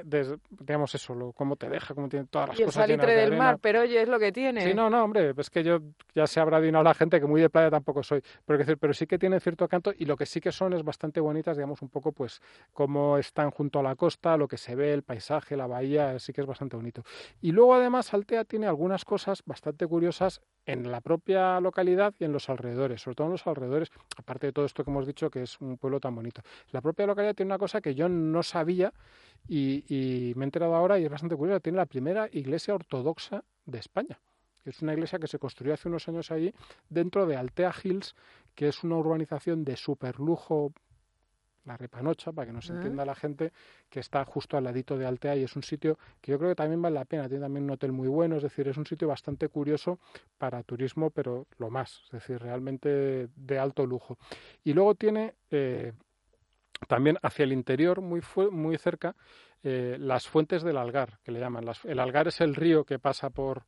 digamos 0.51 0.94
eso, 0.94 1.14
lo, 1.14 1.33
cómo 1.33 1.57
te 1.57 1.68
deja, 1.68 1.94
cómo 1.94 2.09
tiene 2.09 2.27
todas 2.27 2.51
las 2.51 2.61
y 2.61 2.64
cosas. 2.64 2.85
el 2.85 2.90
salitre 2.90 3.14
del 3.16 3.37
mar, 3.37 3.59
pero 3.61 3.81
oye, 3.81 4.03
es 4.03 4.09
lo 4.09 4.18
que 4.20 4.31
tiene. 4.31 4.62
Sí, 4.62 4.72
no, 4.72 4.88
no, 4.88 5.03
hombre, 5.03 5.35
es 5.37 5.51
que 5.51 5.64
yo 5.64 5.81
ya 6.14 6.27
se 6.29 6.38
habrá 6.38 6.59
adivinado 6.59 6.85
la 6.85 6.94
gente 6.94 7.18
que 7.18 7.27
muy 7.27 7.40
de 7.40 7.51
playa 7.51 7.70
tampoco 7.70 8.05
soy, 8.05 8.22
pero, 8.46 8.64
pero 8.79 8.94
sí 8.94 9.07
que 9.07 9.18
tiene 9.18 9.40
cierto 9.40 9.66
canto 9.66 9.92
y 9.98 10.05
lo 10.05 10.16
que 10.16 10.27
sí 10.28 10.40
que 10.40 10.52
son 10.52 10.72
es 10.72 10.84
bastante 10.84 11.20
bonitas, 11.20 11.56
digamos, 11.56 11.82
un 11.82 11.88
poco 11.88 12.12
pues 12.12 12.40
cómo 12.72 13.18
están 13.18 13.50
junto 13.50 13.80
a 13.80 13.82
la 13.82 13.96
costa, 13.96 14.36
lo 14.36 14.46
que 14.46 14.56
se 14.56 14.74
ve, 14.74 14.92
el 14.92 15.02
paisaje, 15.02 15.56
la 15.56 15.66
bahía, 15.66 16.18
sí 16.18 16.32
que 16.32 16.40
es 16.40 16.46
bastante 16.46 16.76
bonito. 16.76 17.02
Y 17.40 17.52
luego 17.52 17.74
además 17.74 18.12
Altea 18.14 18.44
tiene 18.44 18.66
algunas 18.66 19.04
cosas 19.04 19.42
bastante 19.44 19.86
curiosas 19.86 20.40
en 20.66 20.90
la 20.90 21.00
propia 21.00 21.60
localidad 21.60 22.14
y 22.18 22.24
en 22.24 22.32
los 22.32 22.48
alrededores, 22.48 23.02
sobre 23.02 23.14
todo 23.16 23.26
en 23.28 23.32
los 23.32 23.46
alrededores, 23.46 23.90
aparte 24.16 24.48
de 24.48 24.52
todo 24.52 24.66
esto 24.66 24.84
que 24.84 24.90
hemos 24.90 25.06
dicho 25.06 25.30
que 25.30 25.42
es 25.42 25.60
un 25.60 25.78
pueblo 25.78 25.98
tan 25.98 26.14
bonito. 26.14 26.42
La 26.70 26.80
propia 26.80 27.06
localidad 27.06 27.34
tiene 27.34 27.50
una 27.50 27.58
cosa 27.58 27.80
que 27.80 27.94
yo 27.94 28.08
no 28.08 28.42
sabía 28.42 28.92
y, 29.48 29.84
y 29.88 30.34
me 30.34 30.44
he 30.44 30.46
enterado 30.46 30.74
ahora 30.74 30.98
y 30.98 31.04
es 31.04 31.10
bastante 31.10 31.36
curiosa, 31.36 31.60
tiene 31.60 31.78
la 31.78 31.86
primera 31.86 32.28
iglesia 32.32 32.74
ortodoxa 32.74 33.44
de 33.64 33.78
España. 33.78 34.18
Es 34.68 34.82
una 34.82 34.92
iglesia 34.92 35.18
que 35.18 35.26
se 35.26 35.38
construyó 35.38 35.72
hace 35.72 35.88
unos 35.88 36.08
años 36.08 36.30
allí 36.30 36.52
dentro 36.90 37.26
de 37.26 37.36
Altea 37.36 37.72
Hills, 37.82 38.14
que 38.58 38.66
es 38.66 38.82
una 38.82 38.96
urbanización 38.96 39.62
de 39.62 39.76
superlujo, 39.76 40.72
la 41.64 41.76
Repanocha, 41.76 42.32
para 42.32 42.48
que 42.48 42.52
nos 42.52 42.68
entienda 42.68 43.04
la 43.04 43.14
gente, 43.14 43.52
que 43.88 44.00
está 44.00 44.24
justo 44.24 44.56
al 44.56 44.64
ladito 44.64 44.98
de 44.98 45.06
Altea 45.06 45.36
y 45.36 45.44
es 45.44 45.54
un 45.54 45.62
sitio 45.62 45.96
que 46.20 46.32
yo 46.32 46.38
creo 46.38 46.50
que 46.50 46.56
también 46.56 46.82
vale 46.82 46.94
la 46.94 47.04
pena. 47.04 47.28
Tiene 47.28 47.44
también 47.44 47.66
un 47.66 47.70
hotel 47.70 47.92
muy 47.92 48.08
bueno, 48.08 48.34
es 48.34 48.42
decir, 48.42 48.66
es 48.66 48.76
un 48.76 48.84
sitio 48.84 49.06
bastante 49.06 49.48
curioso 49.48 50.00
para 50.38 50.64
turismo, 50.64 51.10
pero 51.10 51.46
lo 51.58 51.70
más, 51.70 52.00
es 52.06 52.10
decir, 52.10 52.40
realmente 52.40 53.28
de 53.32 53.58
alto 53.60 53.86
lujo. 53.86 54.18
Y 54.64 54.72
luego 54.72 54.96
tiene 54.96 55.34
eh, 55.52 55.92
también 56.88 57.16
hacia 57.22 57.44
el 57.44 57.52
interior, 57.52 58.00
muy, 58.00 58.22
muy 58.50 58.76
cerca, 58.76 59.14
eh, 59.62 59.98
las 60.00 60.26
fuentes 60.26 60.64
del 60.64 60.78
Algar, 60.78 61.20
que 61.22 61.30
le 61.30 61.38
llaman. 61.38 61.64
Las, 61.64 61.84
el 61.84 62.00
Algar 62.00 62.26
es 62.26 62.40
el 62.40 62.56
río 62.56 62.82
que 62.82 62.98
pasa 62.98 63.30
por, 63.30 63.62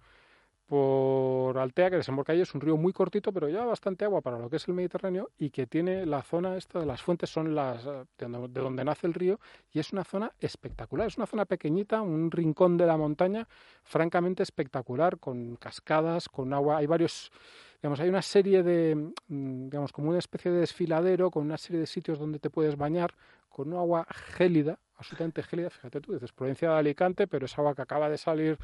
por 0.70 1.58
Altea, 1.58 1.90
que 1.90 1.96
desemboca 1.96 2.32
ahí, 2.32 2.42
es 2.42 2.54
un 2.54 2.60
río 2.60 2.76
muy 2.76 2.92
cortito, 2.92 3.32
pero 3.32 3.48
lleva 3.48 3.64
bastante 3.64 4.04
agua 4.04 4.20
para 4.20 4.38
lo 4.38 4.48
que 4.48 4.54
es 4.54 4.68
el 4.68 4.74
Mediterráneo 4.74 5.30
y 5.36 5.50
que 5.50 5.66
tiene 5.66 6.06
la 6.06 6.22
zona 6.22 6.56
esta 6.56 6.78
de 6.78 6.86
las 6.86 7.02
fuentes, 7.02 7.28
son 7.28 7.56
las 7.56 7.84
de 7.84 8.28
donde, 8.28 8.84
nace 8.84 9.08
el 9.08 9.14
río, 9.14 9.40
y 9.72 9.80
es 9.80 9.92
una 9.92 10.04
zona 10.04 10.30
espectacular, 10.38 11.08
es 11.08 11.16
una 11.16 11.26
zona 11.26 11.44
pequeñita, 11.44 12.02
un 12.02 12.30
rincón 12.30 12.76
de 12.76 12.86
la 12.86 12.96
montaña, 12.96 13.48
francamente 13.82 14.44
espectacular, 14.44 15.18
con 15.18 15.56
cascadas, 15.56 16.28
con 16.28 16.54
agua, 16.54 16.76
hay 16.76 16.86
varios 16.86 17.32
digamos, 17.82 17.98
hay 17.98 18.08
una 18.08 18.22
serie 18.22 18.62
de, 18.62 18.94
mm, 19.26 19.70
digamos, 19.70 19.90
como 19.90 20.10
una 20.10 20.20
especie 20.20 20.52
de 20.52 20.60
desfiladero 20.60 21.32
con 21.32 21.46
una 21.46 21.58
serie 21.58 21.80
de 21.80 21.86
sitios 21.88 22.20
donde 22.20 22.38
te 22.38 22.48
puedes 22.48 22.76
bañar 22.76 23.12
con 23.48 23.72
agua 23.72 24.06
gélida, 24.08 24.78
absolutamente 25.00 25.42
gélida, 25.42 25.70
fíjate 25.70 26.00
tú, 26.00 26.12
dices 26.12 26.32
provincia 26.32 26.70
de 26.70 26.78
Alicante, 26.78 27.26
pero 27.26 27.46
es 27.46 27.58
agua 27.58 27.74
que 27.74 27.82
acaba 27.82 28.08
de 28.10 28.18
salir 28.18 28.58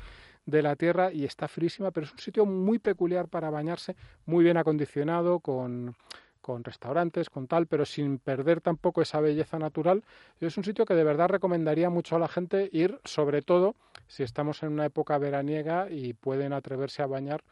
de 0.45 0.63
la 0.63 0.77
tierra 0.77 1.11
y 1.13 1.25
está 1.25 1.49
frísima, 1.49 1.91
pero 1.91 2.07
es 2.07 2.13
un 2.13 2.19
sitio 2.19 2.45
muy 2.45 2.79
peculiar 2.79 3.29
para 3.29 3.51
bañarse, 3.51 3.97
muy 4.27 4.45
bien 4.45 4.59
acondicionado, 4.59 5.41
con, 5.41 5.97
con 6.43 6.63
restaurantes, 6.63 7.31
con 7.31 7.47
tal, 7.47 7.67
pero 7.67 7.87
sin 7.87 8.19
perder 8.19 8.61
tampoco 8.61 9.01
esa 9.01 9.19
belleza 9.21 9.59
natural. 9.59 10.05
Es 10.39 10.57
un 10.59 10.65
sitio 10.65 10.85
que 10.85 10.95
de 10.95 11.05
verdad 11.05 11.29
recomendaría 11.29 11.89
mucho 11.89 12.17
a 12.17 12.19
la 12.19 12.29
gente 12.29 12.69
ir, 12.71 13.01
sobre 13.05 13.41
todo 13.41 13.75
si 14.07 14.23
estamos 14.23 14.63
en 14.63 14.73
una 14.73 14.85
época 14.85 15.17
veraniega 15.19 15.91
y 15.91 16.13
pueden 16.13 16.53
atreverse 16.53 17.03
a 17.03 17.07
bañar, 17.07 17.43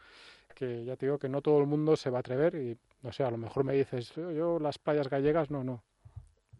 que 0.53 0.85
ya 0.85 0.95
te 0.95 1.07
digo 1.07 1.17
que 1.17 1.27
no 1.27 1.41
todo 1.41 1.59
el 1.59 1.65
mundo 1.65 1.97
se 1.97 2.11
va 2.11 2.19
a 2.19 2.21
atrever 2.21 2.53
y 2.55 2.77
no 3.01 3.11
sé, 3.11 3.23
a 3.23 3.31
lo 3.31 3.37
mejor 3.37 3.63
me 3.63 3.73
dices, 3.73 4.13
yo 4.15 4.59
las 4.59 4.77
playas 4.77 5.09
gallegas, 5.09 5.49
no, 5.49 5.63
no, 5.63 5.83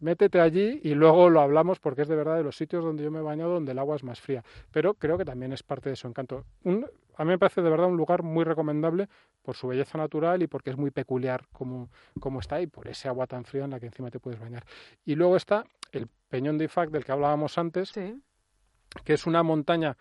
métete 0.00 0.40
allí 0.40 0.80
y 0.82 0.94
luego 0.94 1.30
lo 1.30 1.40
hablamos 1.40 1.78
porque 1.78 2.02
es 2.02 2.08
de 2.08 2.16
verdad 2.16 2.36
de 2.36 2.42
los 2.42 2.56
sitios 2.56 2.84
donde 2.84 3.04
yo 3.04 3.10
me 3.10 3.18
he 3.18 3.22
bañado 3.22 3.54
donde 3.54 3.72
el 3.72 3.78
agua 3.78 3.96
es 3.96 4.04
más 4.04 4.20
fría. 4.20 4.44
Pero 4.70 4.94
creo 4.94 5.18
que 5.18 5.24
también 5.24 5.52
es 5.52 5.62
parte 5.62 5.90
de 5.90 5.96
su 5.96 6.08
encanto. 6.08 6.44
a 6.64 7.24
mí 7.24 7.30
me 7.30 7.38
parece 7.38 7.62
de 7.62 7.70
verdad 7.70 7.86
un 7.86 7.96
lugar 7.96 8.22
muy 8.22 8.44
recomendable 8.44 9.08
por 9.42 9.56
su 9.56 9.68
belleza 9.68 9.98
natural 9.98 10.42
y 10.42 10.46
porque 10.46 10.70
es 10.70 10.76
muy 10.76 10.90
peculiar 10.90 11.46
como, 11.52 11.88
como 12.20 12.40
está 12.40 12.60
y 12.60 12.66
por 12.66 12.88
ese 12.88 13.08
agua 13.08 13.26
tan 13.26 13.44
fría 13.44 13.64
en 13.64 13.70
la 13.70 13.80
que 13.80 13.86
encima 13.86 14.10
te 14.10 14.20
puedes 14.20 14.40
bañar. 14.40 14.64
Y 15.04 15.14
luego 15.14 15.36
está 15.36 15.64
el 15.92 16.08
Peñón 16.28 16.58
de 16.58 16.64
Ifac 16.64 16.90
del 16.90 17.04
que 17.04 17.12
hablábamos 17.12 17.56
antes, 17.58 17.92
que 17.92 19.12
es 19.12 19.26
una 19.26 19.42
montaña 19.42 19.96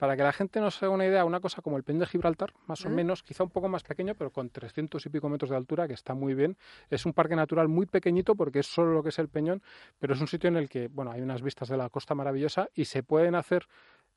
para 0.00 0.16
que 0.16 0.22
la 0.22 0.32
gente 0.32 0.60
nos 0.60 0.82
haga 0.82 0.94
una 0.94 1.04
idea, 1.04 1.26
una 1.26 1.40
cosa 1.40 1.60
como 1.60 1.76
el 1.76 1.82
Peñón 1.82 2.00
de 2.00 2.06
Gibraltar, 2.06 2.54
más 2.66 2.86
o 2.86 2.88
menos, 2.88 3.22
quizá 3.22 3.44
un 3.44 3.50
poco 3.50 3.68
más 3.68 3.82
pequeño, 3.82 4.14
pero 4.14 4.30
con 4.30 4.48
300 4.48 5.04
y 5.04 5.10
pico 5.10 5.28
metros 5.28 5.50
de 5.50 5.56
altura, 5.56 5.86
que 5.86 5.92
está 5.92 6.14
muy 6.14 6.32
bien. 6.32 6.56
Es 6.88 7.04
un 7.04 7.12
parque 7.12 7.36
natural 7.36 7.68
muy 7.68 7.84
pequeñito 7.84 8.34
porque 8.34 8.60
es 8.60 8.66
solo 8.66 8.94
lo 8.94 9.02
que 9.02 9.10
es 9.10 9.18
el 9.18 9.28
Peñón, 9.28 9.62
pero 9.98 10.14
es 10.14 10.20
un 10.22 10.26
sitio 10.26 10.48
en 10.48 10.56
el 10.56 10.70
que, 10.70 10.88
bueno, 10.88 11.10
hay 11.10 11.20
unas 11.20 11.42
vistas 11.42 11.68
de 11.68 11.76
la 11.76 11.90
costa 11.90 12.14
maravillosa 12.14 12.70
y 12.74 12.86
se 12.86 13.02
pueden 13.02 13.34
hacer 13.34 13.66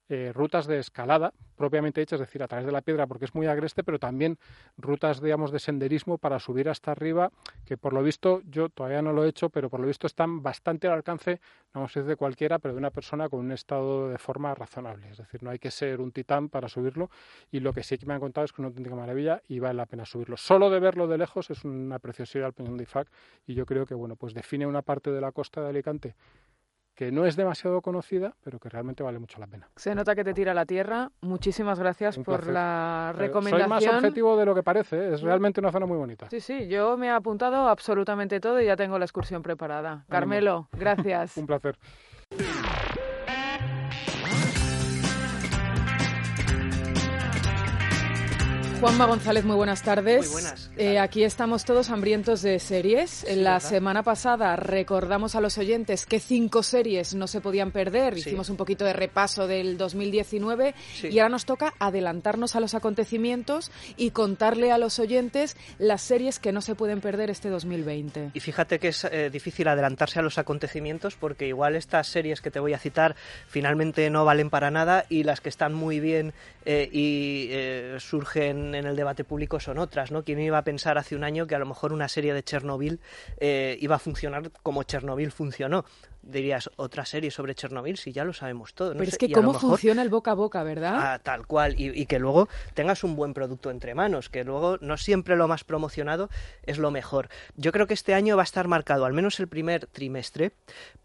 eh, 0.10 0.32
rutas 0.34 0.68
de 0.68 0.80
escalada 0.80 1.34
propiamente 1.56 2.02
hechas, 2.02 2.20
es 2.20 2.28
decir, 2.28 2.44
a 2.44 2.48
través 2.48 2.66
de 2.66 2.72
la 2.72 2.82
piedra 2.82 3.08
porque 3.08 3.26
es 3.26 3.36
muy 3.36 3.48
agreste, 3.48 3.84
pero 3.84 4.00
también 4.00 4.38
rutas, 4.78 5.22
digamos, 5.22 5.52
de 5.52 5.60
senderismo 5.60 6.18
para 6.18 6.40
subir 6.40 6.68
hasta 6.68 6.92
arriba, 6.92 7.32
que 7.66 7.78
por 7.78 7.94
lo 7.94 8.04
visto, 8.04 8.42
yo 8.46 8.70
todavía 8.70 9.02
no 9.02 9.14
lo 9.14 9.24
he 9.24 9.30
hecho, 9.30 9.50
pero 9.50 9.70
por 9.70 9.80
lo 9.80 9.88
visto 9.88 10.08
están 10.08 10.42
bastante 10.42 10.88
al 10.88 10.94
alcance, 10.94 11.40
no 11.74 11.82
vamos 11.82 11.96
a 11.96 12.00
decir 12.00 12.10
de 12.10 12.16
cualquiera, 12.16 12.60
pero 12.60 12.74
de 12.74 12.80
una 12.80 12.92
persona 12.92 13.30
con 13.30 13.40
un 13.40 13.52
estado 13.52 14.10
de 14.10 14.18
forma 14.18 14.54
razonable. 14.56 15.10
Es 15.10 15.18
decir, 15.18 15.44
no 15.44 15.52
hay 15.52 15.60
que 15.60 15.72
ser 15.72 16.02
un 16.02 16.12
titán 16.12 16.50
para 16.50 16.68
subirlo 16.68 17.10
y 17.52 17.60
lo 17.60 17.74
que 17.74 17.84
sí 17.84 17.98
que 17.98 18.06
me 18.06 18.14
han 18.14 18.20
contado 18.20 18.46
es 18.46 18.52
que 18.52 18.56
es 18.56 18.60
una 18.60 18.70
auténtica 18.70 18.96
maravilla 18.96 19.42
y 19.48 19.60
vale 19.60 19.76
la 19.76 19.86
pena 19.86 20.06
subirlo. 20.06 20.38
Solo 20.38 20.70
de 20.70 20.80
verlo 20.80 21.08
de 21.08 21.18
lejos 21.18 21.50
es 21.50 21.64
una 21.64 22.00
preciosidad 22.00 22.48
el 22.48 22.54
Peñón 22.54 22.78
de 22.78 22.84
Ifac 22.84 23.10
y 23.46 23.54
yo 23.54 23.66
creo 23.66 23.86
que, 23.86 23.94
bueno, 23.94 24.16
pues 24.16 24.34
define 24.34 24.66
una 24.68 24.82
parte 24.82 25.12
de 25.12 25.22
la 25.22 25.32
costa 25.32 25.62
de 25.62 25.70
Alicante 25.70 26.16
que 26.96 27.12
no 27.12 27.26
es 27.26 27.36
demasiado 27.36 27.82
conocida, 27.82 28.36
pero 28.44 28.60
que 28.60 28.70
realmente 28.70 29.04
vale 29.04 29.20
mucho 29.20 29.40
la 29.40 29.48
pena. 29.48 29.70
Se 29.76 29.96
nota 29.96 30.16
que 30.16 30.24
te 30.24 30.34
tira 30.34 30.54
la 30.54 30.66
tierra. 30.66 31.12
Muchísimas 31.22 31.80
gracias 31.80 32.18
por 32.20 32.48
la 32.48 33.14
recomendación. 33.16 33.80
Soy 33.80 33.88
más 33.88 33.96
objetivo 33.96 34.38
de 34.38 34.46
lo 34.46 34.54
que 34.54 34.64
parece, 34.64 34.98
¿eh? 34.98 35.14
es 35.14 35.22
realmente 35.22 35.60
una 35.60 35.72
zona 35.72 35.86
muy 35.86 35.98
bonita. 35.98 36.30
Sí, 36.30 36.40
sí, 36.40 36.68
yo 36.68 36.98
me 36.98 37.08
he 37.08 37.10
apuntado 37.10 37.68
absolutamente 37.68 38.40
todo 38.40 38.62
y 38.62 38.66
ya 38.66 38.76
tengo 38.76 39.00
la 39.00 39.06
excursión 39.06 39.42
preparada. 39.42 40.06
Carmelo, 40.10 40.68
gracias. 40.72 41.38
Un 41.38 41.48
placer. 41.48 41.78
Juanma 48.84 49.06
González, 49.06 49.46
muy 49.46 49.56
buenas 49.56 49.82
tardes. 49.82 50.26
Muy 50.26 50.42
buenas. 50.42 50.70
Eh, 50.76 51.00
aquí 51.00 51.24
estamos 51.24 51.64
todos 51.64 51.90
hambrientos 51.90 52.42
de 52.42 52.60
series. 52.60 53.26
la 53.34 53.62
semana 53.62 54.04
pasada 54.04 54.58
recordamos 54.58 55.36
a 55.36 55.40
los 55.40 55.58
oyentes 55.58 56.06
que 56.06 56.20
cinco 56.20 56.64
series 56.64 57.16
no 57.16 57.28
se 57.28 57.40
podían 57.40 57.72
perder. 57.72 58.18
Hicimos 58.18 58.50
un 58.50 58.58
poquito 58.58 58.84
de 58.84 58.92
repaso 58.92 59.48
del 59.48 59.78
2019 59.78 60.76
y 61.04 61.18
ahora 61.20 61.30
nos 61.30 61.46
toca 61.46 61.74
adelantarnos 61.80 62.58
a 62.58 62.60
los 62.60 62.74
acontecimientos 62.74 63.72
y 63.96 64.12
contarle 64.12 64.74
a 64.74 64.78
los 64.78 65.00
oyentes 65.00 65.56
las 65.78 66.02
series 66.02 66.40
que 66.40 66.52
no 66.52 66.60
se 66.60 66.76
pueden 66.76 67.00
perder 67.00 67.30
este 67.30 67.48
2020. 67.48 68.32
Y 68.34 68.40
fíjate 68.42 68.80
que 68.80 68.90
es 68.90 69.06
eh, 69.06 69.30
difícil 69.32 69.70
adelantarse 69.70 70.20
a 70.20 70.24
los 70.24 70.38
acontecimientos 70.38 71.16
porque 71.16 71.48
igual 71.48 71.78
estas 71.78 72.08
series 72.08 72.42
que 72.42 72.52
te 72.52 72.60
voy 72.60 72.74
a 72.74 72.80
citar 72.80 73.16
finalmente 73.48 74.10
no 74.10 74.26
valen 74.26 74.50
para 74.50 74.72
nada 74.72 75.06
y 75.08 75.24
las 75.24 75.40
que 75.40 75.48
están 75.48 75.74
muy 75.74 76.02
bien 76.02 76.34
eh, 76.66 76.90
y 76.92 77.50
surgen 78.00 78.76
en 78.76 78.86
el 78.86 78.96
debate 78.96 79.24
público 79.24 79.60
son 79.60 79.78
otras, 79.78 80.12
¿no? 80.12 80.24
¿Quién 80.24 80.40
iba 80.40 80.58
a 80.58 80.64
pensar 80.64 80.98
hace 80.98 81.16
un 81.16 81.24
año 81.24 81.48
que 81.48 81.56
a 81.56 81.60
lo 81.60 81.66
mejor 81.66 81.94
una 81.94 82.08
serie 82.08 82.34
de 82.34 82.44
Chernobyl 82.44 83.00
eh, 83.38 83.78
iba 83.82 83.96
a 83.96 84.00
funcionar 84.00 84.52
como 84.64 84.84
Chernobyl 84.84 85.32
funcionó? 85.32 85.86
Dirías 86.24 86.70
otra 86.78 87.06
serie 87.06 87.32
sobre 87.32 87.56
Chernobyl 87.56 87.98
si 87.98 88.12
ya 88.12 88.24
lo 88.24 88.34
sabemos 88.34 88.74
todo. 88.74 88.94
Pero 88.94 89.04
es 89.04 89.18
que 89.18 89.32
cómo 89.32 89.54
funciona 89.54 90.02
el 90.02 90.10
boca 90.10 90.32
a 90.32 90.34
boca, 90.34 90.64
¿verdad? 90.64 90.96
Ah, 90.98 91.20
tal 91.20 91.46
cual. 91.46 91.76
Y, 91.78 92.06
que 92.06 92.20
luego 92.20 92.50
tengas 92.74 93.04
un 93.04 93.16
buen 93.16 93.34
producto 93.34 93.70
entre 93.72 93.96
manos, 93.96 94.30
que 94.30 94.44
luego 94.44 94.78
no 94.82 94.98
siempre 94.98 95.36
lo 95.36 95.48
más 95.48 95.64
promocionado 95.64 96.30
es 96.64 96.78
lo 96.78 96.92
mejor. 96.92 97.30
Yo 97.56 97.72
creo 97.72 97.88
que 97.88 97.94
este 97.94 98.14
año 98.14 98.36
va 98.36 98.44
a 98.44 98.46
estar 98.46 98.68
marcado, 98.68 99.06
al 99.06 99.14
menos 99.14 99.40
el 99.40 99.48
primer 99.48 99.88
trimestre, 99.88 100.52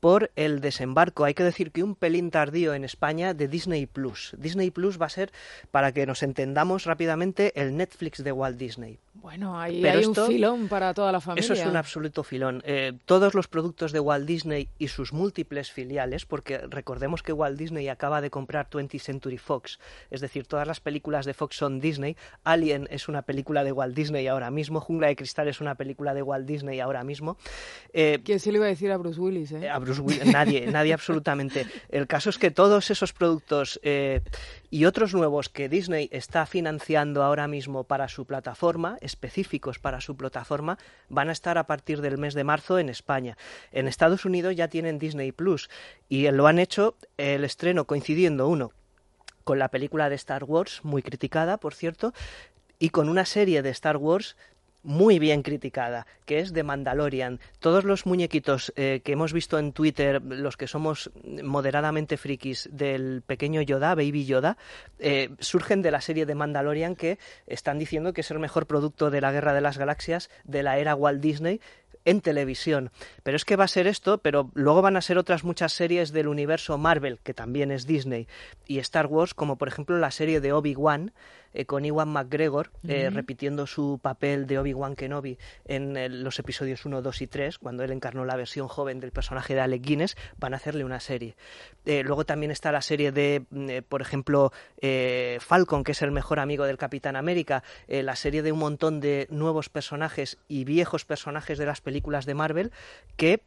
por 0.01 0.31
el 0.37 0.61
desembarco. 0.61 1.25
Hay 1.25 1.35
que 1.35 1.45
decir 1.45 1.73
que 1.73 1.83
un 1.83 1.95
pelín 1.95 2.31
tardío 2.31 2.75
en 2.75 2.85
España 2.85 3.35
de 3.35 3.49
Disney 3.49 3.87
Plus. 3.87 4.35
Disney 4.39 4.71
Plus 4.71 5.01
va 5.01 5.07
a 5.07 5.11
ser, 5.11 5.33
para 5.71 5.93
que 5.93 6.07
nos 6.07 6.23
entendamos 6.23 6.85
rápidamente, 6.85 7.53
el 7.61 7.77
Netflix 7.77 8.23
de 8.23 8.33
Walt 8.33 8.59
Disney. 8.59 8.99
Bueno, 9.21 9.59
ahí 9.61 9.85
hay 9.85 10.05
un 10.05 10.15
filón 10.15 10.69
para 10.69 10.95
toda 10.95 11.11
la 11.11 11.21
familia. 11.21 11.45
Eso 11.45 11.53
es 11.53 11.67
un 11.67 11.77
absoluto 11.77 12.23
filón. 12.23 12.63
Eh, 12.65 12.93
todos 13.05 13.35
los 13.35 13.49
productos 13.49 13.91
de 13.91 13.99
Walt 13.99 14.27
Disney 14.27 14.69
y 14.79 14.89
sus 14.89 15.13
múltiples 15.13 15.73
filiales, 15.73 16.25
porque 16.25 16.59
recordemos 16.59 17.25
que 17.25 17.33
Walt 17.33 17.59
Disney 17.59 17.89
acaba 17.89 18.21
de 18.21 18.31
comprar 18.31 18.71
20th 18.71 19.01
Century 19.01 19.39
Fox, 19.39 19.81
es 20.11 20.21
decir, 20.21 20.47
todas 20.47 20.69
las 20.69 20.79
películas 20.79 21.27
de 21.27 21.35
Fox 21.35 21.57
son 21.57 21.81
Disney. 21.81 22.17
Alien 22.45 22.87
es 22.91 23.09
una 23.09 23.23
película 23.23 23.65
de 23.65 23.73
Walt 23.73 23.95
Disney 23.95 24.27
ahora 24.29 24.53
mismo. 24.53 24.81
Jungla 24.81 25.09
de 25.09 25.17
Cristal 25.17 25.49
es 25.49 25.61
una 25.61 25.75
película 25.75 26.15
de 26.15 26.23
Walt 26.23 26.47
Disney 26.47 26.79
ahora 26.79 27.03
mismo. 27.03 27.37
Eh, 27.93 28.21
¿Quién 28.25 28.39
se 28.39 28.53
le 28.53 28.59
iba 28.59 28.67
a 28.67 28.71
decir 28.71 28.93
a 28.93 28.99
Bruce 28.99 29.21
Willis? 29.21 29.51
Eh? 29.51 29.69
A 29.69 29.79
Bruce 29.79 30.01
Willis, 30.01 30.27
nadie, 30.27 30.67
nadie 30.71 30.93
absolutamente. 30.93 31.67
El 31.89 32.07
caso 32.07 32.31
es 32.31 32.39
que 32.39 32.53
todos 32.53 32.91
esos 32.93 33.13
productos 33.13 33.81
eh, 33.83 34.21
y 34.71 34.85
otros 34.85 35.13
nuevos 35.13 35.49
que 35.49 35.69
Disney 35.69 36.09
está 36.13 36.47
financiando 36.47 37.25
ahora 37.25 37.49
mismo 37.49 37.85
para 37.85 38.09
su 38.09 38.27
plataforma, 38.27 38.97
específicos 39.09 39.79
para 39.79 40.01
su 40.01 40.17
plataforma, 40.17 40.79
van 41.09 41.31
a 41.31 41.33
estar 41.33 41.59
a 41.59 41.67
partir 41.67 42.01
del 42.01 42.19
mes 42.19 42.35
de 42.35 42.45
marzo 42.45 42.79
en 42.79 42.89
España. 42.89 43.37
En 43.73 43.89
Estados 43.89 44.25
Unidos 44.25 44.55
ya 44.55 44.69
tienen 44.69 44.99
Disney 44.99 45.33
Plus 45.33 45.69
y 46.09 46.31
lo 46.31 46.47
han 46.47 46.59
hecho 46.59 46.95
el 47.17 47.43
estreno 47.43 47.87
coincidiendo 47.87 48.47
uno 48.47 48.73
con 49.45 49.59
la 49.59 49.71
película 49.71 50.11
de 50.11 50.15
Star 50.15 50.45
Wars, 50.45 50.81
muy 50.83 51.03
criticada, 51.03 51.57
por 51.57 51.73
cierto, 51.73 52.13
y 52.79 52.91
con 52.91 53.09
una 53.09 53.25
serie 53.25 53.63
de 53.63 53.71
Star 53.71 53.97
Wars 53.97 54.37
muy 54.83 55.19
bien 55.19 55.43
criticada, 55.43 56.07
que 56.25 56.41
es 56.41 56.53
The 56.53 56.63
Mandalorian. 56.63 57.41
Todos 57.59 57.85
los 57.85 58.07
muñequitos 58.07 58.73
eh, 58.77 59.01
que 59.05 59.13
hemos 59.13 59.33
visto 59.33 59.59
en 59.59 59.73
Twitter, 59.73 60.23
los 60.23 60.57
que 60.57 60.67
somos 60.67 61.11
moderadamente 61.43 62.17
frikis 62.17 62.69
del 62.73 63.23
pequeño 63.23 63.63
Yoda, 63.63 63.95
Baby 63.95 64.25
Yoda, 64.25 64.57
eh, 64.99 65.31
surgen 65.41 65.83
de 65.83 65.91
la 65.91 66.01
serie 66.01 66.27
de 66.27 66.35
Mandalorian 66.35 66.97
que 66.97 67.19
están 67.47 67.79
diciendo 67.79 68.13
que 68.13 68.21
es 68.23 68.31
el 68.31 68.39
mejor 68.39 68.67
producto 68.67 69.11
de 69.11 69.21
la 69.21 69.33
Guerra 69.33 69.55
de 69.55 69.61
las 69.61 69.79
Galaxias 69.79 70.31
de 70.45 70.63
la 70.63 70.79
era 70.79 70.95
Walt 70.95 71.21
Disney 71.21 71.61
en 72.05 72.23
televisión. 72.23 72.91
Pero 73.23 73.37
es 73.37 73.45
que 73.45 73.57
va 73.57 73.65
a 73.65 73.69
ser 73.69 73.87
esto, 73.87 74.19
pero 74.19 74.51
luego 74.55 74.81
van 74.81 74.97
a 74.97 75.03
ser 75.03 75.19
otras 75.19 75.45
muchas 75.45 75.73
series 75.73 76.11
del 76.13 76.29
universo 76.29 76.79
Marvel, 76.79 77.19
que 77.23 77.35
también 77.35 77.71
es 77.71 77.87
Disney, 77.87 78.27
y 78.67 78.79
Star 78.79 79.07
Wars, 79.07 79.35
como 79.35 79.59
por 79.59 79.69
ejemplo 79.69 79.99
la 79.99 80.11
serie 80.11 80.41
de 80.41 80.53
Obi-Wan, 80.53 81.13
eh, 81.55 81.65
con 81.65 81.85
Iwan 81.85 82.09
McGregor 82.09 82.71
eh, 82.87 83.11
repitiendo 83.11 83.67
su 83.67 83.99
papel 84.01 84.47
de 84.47 84.59
Obi-Wan 84.59 84.97
Kenobi 84.97 85.39
en 85.65 86.23
los 86.23 86.39
episodios 86.39 86.85
1, 86.85 87.03
2 87.03 87.23
y 87.23 87.27
3, 87.27 87.59
cuando 87.59 87.85
él 87.85 87.93
encarnó 87.93 88.25
la 88.25 88.37
versión 88.37 88.69
joven 88.69 89.01
del 89.01 89.13
personaje 89.13 89.55
de 89.55 89.61
Alec 89.61 89.83
Guinness, 89.83 90.17
van 90.39 90.55
a 90.55 90.57
hacerle 90.57 90.85
una 90.85 91.01
serie. 91.01 91.37
Eh, 91.85 92.03
luego 92.05 92.25
también 92.25 92.51
está 92.51 92.73
la 92.73 92.83
serie 92.83 93.13
de, 93.13 93.45
mm, 93.51 93.69
por 93.89 94.03
ejemplo, 94.03 94.53
Falcon, 95.41 95.85
que 95.85 95.93
es 95.93 96.03
el 96.03 96.11
mejor 96.11 96.41
amigo 96.41 96.65
del 96.65 96.79
Capitán 96.79 97.17
América, 97.17 97.63
la 97.89 98.17
serie 98.17 98.43
de 98.43 98.53
un 98.53 98.59
montón 98.59 99.01
de 99.01 99.27
nuevos 99.31 99.69
personajes 99.69 100.39
y 100.49 100.65
viejos 100.65 101.05
personajes 101.05 101.59
de 101.59 101.67
las 101.67 101.81
películas 101.81 102.27
de 102.27 102.35
Marvel 102.35 102.73
que 103.17 103.43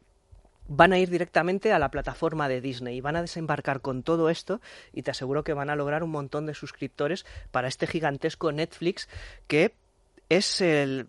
van 0.74 0.92
a 0.92 0.98
ir 0.98 1.10
directamente 1.10 1.72
a 1.72 1.78
la 1.78 1.90
plataforma 1.90 2.48
de 2.48 2.60
Disney 2.60 2.96
y 2.96 3.00
van 3.00 3.16
a 3.16 3.20
desembarcar 3.20 3.80
con 3.82 4.02
todo 4.02 4.30
esto 4.30 4.60
y 4.92 5.02
te 5.02 5.10
aseguro 5.10 5.44
que 5.44 5.52
van 5.52 5.68
a 5.68 5.76
lograr 5.76 6.02
un 6.02 6.10
montón 6.10 6.46
de 6.46 6.54
suscriptores 6.54 7.26
para 7.50 7.68
este 7.68 7.86
gigantesco 7.86 8.52
Netflix 8.52 9.08
que 9.46 9.74
es 10.30 10.62
el, 10.62 11.08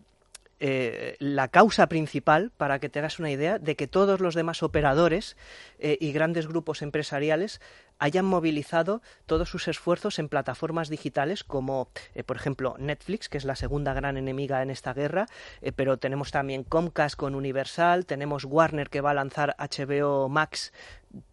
eh, 0.66 1.18
la 1.20 1.50
causa 1.50 1.90
principal, 1.90 2.50
para 2.56 2.80
que 2.80 2.88
te 2.88 3.00
hagas 3.00 3.20
una 3.20 3.30
idea, 3.30 3.60
de 3.60 3.76
que 3.76 3.86
todos 3.86 4.22
los 4.22 4.34
demás 4.34 4.64
operadores 4.64 5.36
eh, 5.78 5.98
y 6.00 6.14
grandes 6.14 6.48
grupos 6.48 6.82
empresariales 6.82 7.60
hayan 8.00 8.24
movilizado 8.24 9.02
todos 9.26 9.50
sus 9.50 9.68
esfuerzos 9.68 10.20
en 10.20 10.30
plataformas 10.30 10.88
digitales 10.88 11.44
como, 11.44 11.90
eh, 12.16 12.24
por 12.24 12.38
ejemplo, 12.38 12.78
Netflix, 12.80 13.28
que 13.28 13.38
es 13.38 13.44
la 13.44 13.58
segunda 13.58 13.94
gran 13.94 14.16
enemiga 14.16 14.62
en 14.62 14.70
esta 14.70 14.94
guerra, 14.94 15.28
pero 15.76 15.98
tenemos 15.98 16.32
también 16.32 16.64
Comcast 16.64 17.18
con 17.18 17.36
Universal, 17.36 18.06
tenemos 18.06 18.46
Warner 18.46 18.90
que 18.90 19.02
va 19.02 19.12
a 19.12 19.16
lanzar 19.16 19.58
HBO 19.60 20.30
Max, 20.30 20.72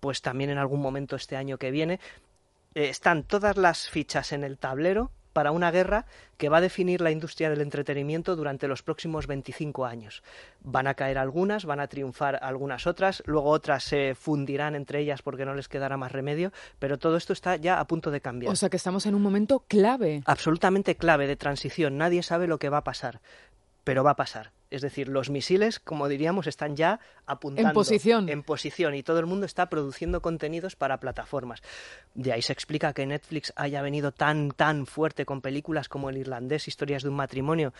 pues 0.01 0.23
también 0.23 0.51
en 0.51 0.59
algún 0.59 0.81
momento 0.81 1.15
este 1.15 1.37
año 1.37 1.57
que 1.57 1.71
viene. 1.71 2.01
están 2.75 3.23
todas 3.23 3.57
las 3.57 3.89
fichas 3.89 4.33
en 4.33 4.43
el 4.43 4.59
tablero 4.59 5.13
para 5.33 5.53
una 5.53 5.71
guerra 5.71 6.07
que 6.37 6.49
va 6.49 6.59
a 6.59 6.61
definir 6.61 7.01
la 7.01 7.11
industria 7.11 7.51
del 7.51 7.61
entretenimiento 7.61 8.37
durante 8.37 8.69
los 8.69 8.83
próximos 8.83 9.27
25 9.27 9.85
años. 9.87 10.23
Van 10.63 10.87
a 10.87 10.95
caer 10.95 11.19
algunas, 11.19 11.65
van 11.65 11.81
a 11.81 11.89
triunfar 11.89 12.39
algunas 12.43 12.87
otras, 12.87 13.23
luego 13.27 13.51
otras 13.51 13.85
se 13.85 14.15
fundirán 14.15 14.75
entre 14.75 15.01
ellas 15.01 15.23
porque 15.23 15.45
no 15.45 15.55
les 15.55 15.69
quedará 15.69 15.97
más 15.97 16.13
remedio, 16.13 16.53
pero 16.79 16.99
todo 16.99 17.17
esto 17.17 17.33
está 17.33 17.57
ya 17.57 17.81
a 17.81 17.87
punto 17.87 18.11
de 18.11 18.21
cambiar. 18.21 18.53
O 18.53 18.57
sea 18.57 18.71
que 18.71 18.77
estamos 18.77 19.07
en 19.07 19.15
un 19.15 19.23
momento 19.23 19.65
clave. 19.69 20.23
Absolutamente 20.27 20.97
clave 20.97 21.27
de 21.27 21.37
transición. 21.37 21.99
Nadie 21.99 22.23
sabe 22.23 22.47
lo 22.47 22.59
que 22.59 22.69
va 22.69 22.79
a 22.79 22.85
pasar, 22.85 23.21
pero 23.85 24.05
va 24.05 24.13
a 24.13 24.17
pasar. 24.17 24.53
Es 24.71 24.83
decir, 24.83 25.09
los 25.09 25.31
misiles, 25.31 25.81
como 25.81 26.09
diríamos, 26.09 26.47
están 26.47 26.77
ya 26.77 27.01
apuntando 27.27 27.71
en 27.71 27.75
posición. 27.75 28.29
en 28.29 28.43
posición 28.43 28.95
y 28.95 29.03
todo 29.03 29.19
el 29.19 29.27
mundo 29.27 29.47
está 29.47 29.69
produciendo 29.69 30.23
contenidos 30.23 30.77
para 30.77 31.01
plataformas. 31.01 31.61
De 32.15 32.33
ahí 32.33 32.43
se 32.43 32.53
explica 32.53 32.93
que 32.93 33.07
Netflix 33.07 33.53
haya 33.57 33.83
venido 33.83 34.13
tan 34.13 34.51
tan 34.53 34.87
fuerte 34.87 35.27
con 35.27 35.41
películas 35.41 35.89
como 35.89 36.09
El 36.11 36.19
irlandés, 36.19 36.69
Historias 36.69 37.03
de 37.03 37.09
un 37.09 37.17
matrimonio, 37.17 37.73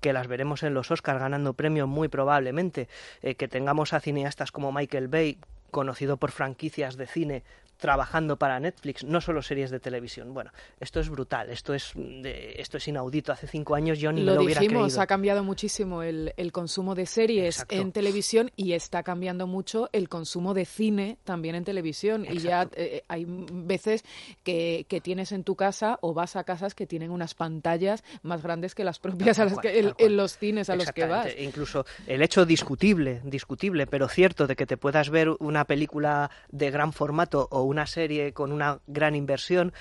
que 0.00 0.12
las 0.12 0.26
veremos 0.26 0.62
en 0.62 0.74
los 0.74 0.90
Oscars 0.90 1.20
ganando 1.20 1.54
premios 1.54 1.88
muy 1.88 2.08
probablemente, 2.08 2.88
eh, 3.22 3.34
que 3.34 3.48
tengamos 3.48 3.92
a 3.92 4.00
cineastas 4.00 4.50
como 4.52 4.72
Michael 4.72 5.08
Bay 5.08 5.38
conocido 5.70 6.18
por 6.18 6.30
franquicias 6.30 6.96
de 6.96 7.06
cine 7.06 7.42
trabajando 7.82 8.36
para 8.36 8.60
Netflix, 8.60 9.02
no 9.02 9.20
solo 9.20 9.42
series 9.42 9.72
de 9.72 9.80
televisión. 9.80 10.32
Bueno, 10.32 10.52
esto 10.78 11.00
es 11.00 11.08
brutal, 11.10 11.50
esto 11.50 11.74
es, 11.74 11.92
esto 11.96 12.76
es 12.76 12.86
inaudito. 12.86 13.32
Hace 13.32 13.48
cinco 13.48 13.74
años 13.74 13.98
yo 13.98 14.12
ni 14.12 14.22
lo, 14.22 14.30
me 14.30 14.36
lo 14.36 14.44
hubiera 14.44 14.60
dijimos, 14.60 14.98
ha 14.98 15.06
cambiado 15.08 15.42
muchísimo 15.42 16.04
el, 16.04 16.32
consumo 16.52 16.94
de 16.94 17.06
series 17.06 17.66
en 17.70 17.90
televisión 17.90 18.52
y 18.54 18.74
está 18.74 19.02
cambiando 19.02 19.48
mucho 19.48 19.90
el 19.92 20.08
consumo 20.08 20.54
de 20.54 20.64
cine 20.64 21.18
también 21.24 21.56
en 21.56 21.64
televisión. 21.64 22.24
Y 22.24 22.38
ya 22.38 22.68
eh, 22.76 23.02
hay 23.08 23.26
veces 23.26 24.04
que, 24.44 24.86
tienes 25.02 25.32
en 25.32 25.42
tu 25.42 25.56
casa 25.56 25.98
o 26.02 26.14
vas 26.14 26.36
a 26.36 26.44
casas 26.44 26.76
que 26.76 26.86
tienen 26.86 27.10
unas 27.10 27.34
pantallas 27.34 28.04
más 28.22 28.44
grandes 28.44 28.76
que 28.76 28.84
las 28.84 29.00
propias 29.00 29.40
a 29.40 29.46
las 29.46 29.58
que, 29.60 29.92
en, 29.98 30.16
los 30.16 30.38
cines 30.38 30.70
a 30.70 30.76
los 30.76 30.92
que 30.92 31.06
vas. 31.06 31.26
Incluso 31.36 31.84
el 32.06 32.22
hecho 32.22 32.46
discutible, 32.46 33.20
discutible, 33.24 33.88
pero 33.88 34.06
cierto, 34.06 34.46
de 34.46 34.54
que 34.54 34.66
te 34.66 34.76
puedas 34.76 35.10
ver 35.10 35.30
una 35.40 35.64
película 35.64 36.30
de 36.48 36.70
gran 36.70 36.92
formato 36.92 37.48
o 37.50 37.71
una 37.72 37.86
serie 37.86 38.32
con 38.32 38.52
una 38.52 38.78
gran 38.86 39.16
inversión 39.16 39.72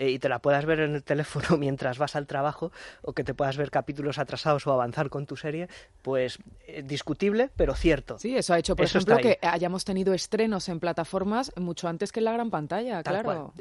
eh, 0.00 0.12
y 0.12 0.18
te 0.18 0.30
la 0.30 0.38
puedas 0.38 0.64
ver 0.64 0.80
en 0.80 0.94
el 0.94 1.02
teléfono 1.02 1.44
mientras 1.58 1.98
vas 1.98 2.16
al 2.16 2.26
trabajo 2.26 2.72
o 3.02 3.12
que 3.12 3.22
te 3.22 3.34
puedas 3.34 3.58
ver 3.58 3.70
capítulos 3.70 4.18
atrasados 4.18 4.66
o 4.66 4.72
avanzar 4.72 5.10
con 5.10 5.26
tu 5.26 5.36
serie, 5.36 5.68
pues 6.00 6.38
eh, 6.66 6.82
discutible, 6.82 7.50
pero 7.54 7.74
cierto. 7.74 8.18
Sí, 8.18 8.34
eso 8.34 8.54
ha 8.54 8.58
hecho, 8.58 8.74
por 8.74 8.86
ejemplo, 8.86 9.18
que 9.18 9.38
hayamos 9.42 9.84
tenido 9.84 10.14
estrenos 10.14 10.70
en 10.70 10.80
plataformas 10.80 11.52
mucho 11.56 11.86
antes 11.86 12.12
que 12.12 12.20
en 12.20 12.24
la 12.24 12.32
gran 12.32 12.48
pantalla, 12.48 13.02
claro. 13.02 13.52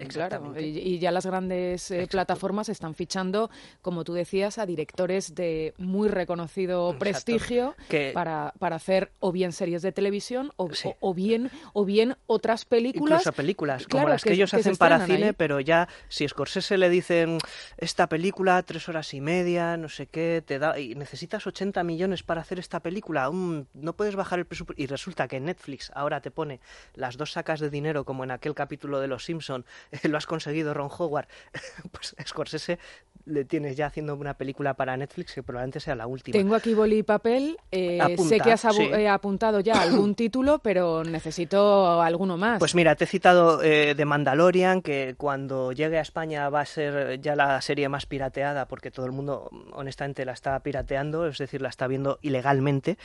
Y, 0.57 0.99
ya 0.99 1.11
las 1.11 1.25
grandes 1.25 1.91
eh, 1.91 2.07
plataformas 2.09 2.69
están 2.69 2.95
fichando, 2.95 3.49
como 3.81 4.05
tú 4.05 4.13
decías, 4.13 4.59
a 4.59 4.65
directores 4.65 5.35
de 5.35 5.73
muy 5.77 6.07
reconocido 6.07 6.97
prestigio 6.97 7.75
para, 8.13 8.53
para 8.59 8.77
hacer 8.77 9.11
o 9.19 9.33
bien 9.33 9.51
series 9.51 9.81
de 9.81 9.91
televisión 9.91 10.51
o, 10.55 10.69
o, 11.01 11.13
bien 11.13 11.51
o 11.73 11.83
bien 11.83 12.15
otras 12.27 12.63
películas. 12.63 13.21
Incluso 13.21 13.33
películas, 13.33 13.87
como 13.87 14.07
las 14.07 14.23
que, 14.23 14.33
ellos 14.33 14.53
hacen 14.53 14.77
para 14.77 15.05
cine, 15.05 15.33
pero 15.33 15.59
ya 15.59 15.89
si 16.07 16.28
Scorsese 16.29 16.77
le 16.77 16.89
dicen 16.89 17.39
esta 17.77 18.07
película, 18.07 18.61
tres 18.63 18.87
horas 18.89 19.13
y 19.13 19.21
media, 19.21 19.77
no 19.77 19.89
sé 19.89 20.07
qué, 20.07 20.43
te 20.45 20.59
da 20.59 20.79
y 20.79 20.95
necesitas 20.95 21.45
80 21.45 21.83
millones 21.83 22.23
para 22.23 22.41
hacer 22.41 22.59
esta 22.59 22.79
película, 22.79 23.29
no 23.31 23.93
puedes 23.93 24.15
bajar 24.15 24.39
el 24.39 24.45
presupuesto 24.45 24.81
y 24.81 24.87
resulta 24.87 25.27
que 25.27 25.39
Netflix 25.39 25.91
ahora 25.93 26.21
te 26.21 26.31
pone 26.31 26.59
las 26.93 27.17
dos 27.17 27.31
sacas 27.33 27.59
de 27.59 27.69
dinero 27.69 28.05
como 28.05 28.23
en 28.23 28.31
aquel 28.31 28.53
capítulo 28.53 28.99
de 28.99 29.07
Los 29.07 29.25
Simpson, 29.25 29.65
lo 30.03 30.17
has 30.17 30.25
conseguido 30.25 30.73
Ron 30.73 30.89
Howard, 30.97 31.27
pues 31.91 32.15
Scorsese 32.25 32.79
le 33.25 33.45
tienes 33.45 33.75
ya 33.75 33.87
haciendo 33.87 34.15
una 34.15 34.33
película 34.33 34.73
para 34.73 34.95
Netflix 34.97 35.33
que 35.33 35.43
probablemente 35.43 35.79
sea 35.79 35.95
la 35.95 36.07
última. 36.07 36.33
Tengo 36.33 36.55
aquí 36.55 36.73
boli 36.73 36.99
y 36.99 37.03
papel. 37.03 37.57
Eh, 37.71 37.99
sé 38.17 38.39
que 38.39 38.51
has 38.51 38.65
eh, 38.65 39.07
apuntado 39.07 39.59
ya 39.59 39.73
algún 39.81 40.15
título, 40.15 40.59
pero 40.59 41.03
necesito 41.03 42.01
alguno 42.01 42.37
más. 42.37 42.59
Pues 42.59 42.75
mira, 42.75 42.95
te 42.95 43.03
he 43.03 43.07
citado 43.07 43.61
eh, 43.63 43.93
The 43.95 44.05
Mandalorian, 44.05 44.81
que 44.81 45.15
cuando 45.17 45.71
llegue 45.71 45.97
a 45.97 46.01
España 46.01 46.49
va 46.49 46.61
a 46.61 46.65
ser 46.65 47.19
ya 47.21 47.35
la 47.35 47.61
serie 47.61 47.89
más 47.89 48.05
pirateada, 48.05 48.67
porque 48.67 48.91
todo 48.91 49.05
el 49.05 49.11
mundo, 49.11 49.49
honestamente, 49.73 50.25
la 50.25 50.33
está 50.33 50.59
pirateando, 50.61 51.27
es 51.27 51.37
decir, 51.37 51.61
la 51.61 51.69
está 51.69 51.87
viendo 51.87 52.19
ilegalmente. 52.21 52.97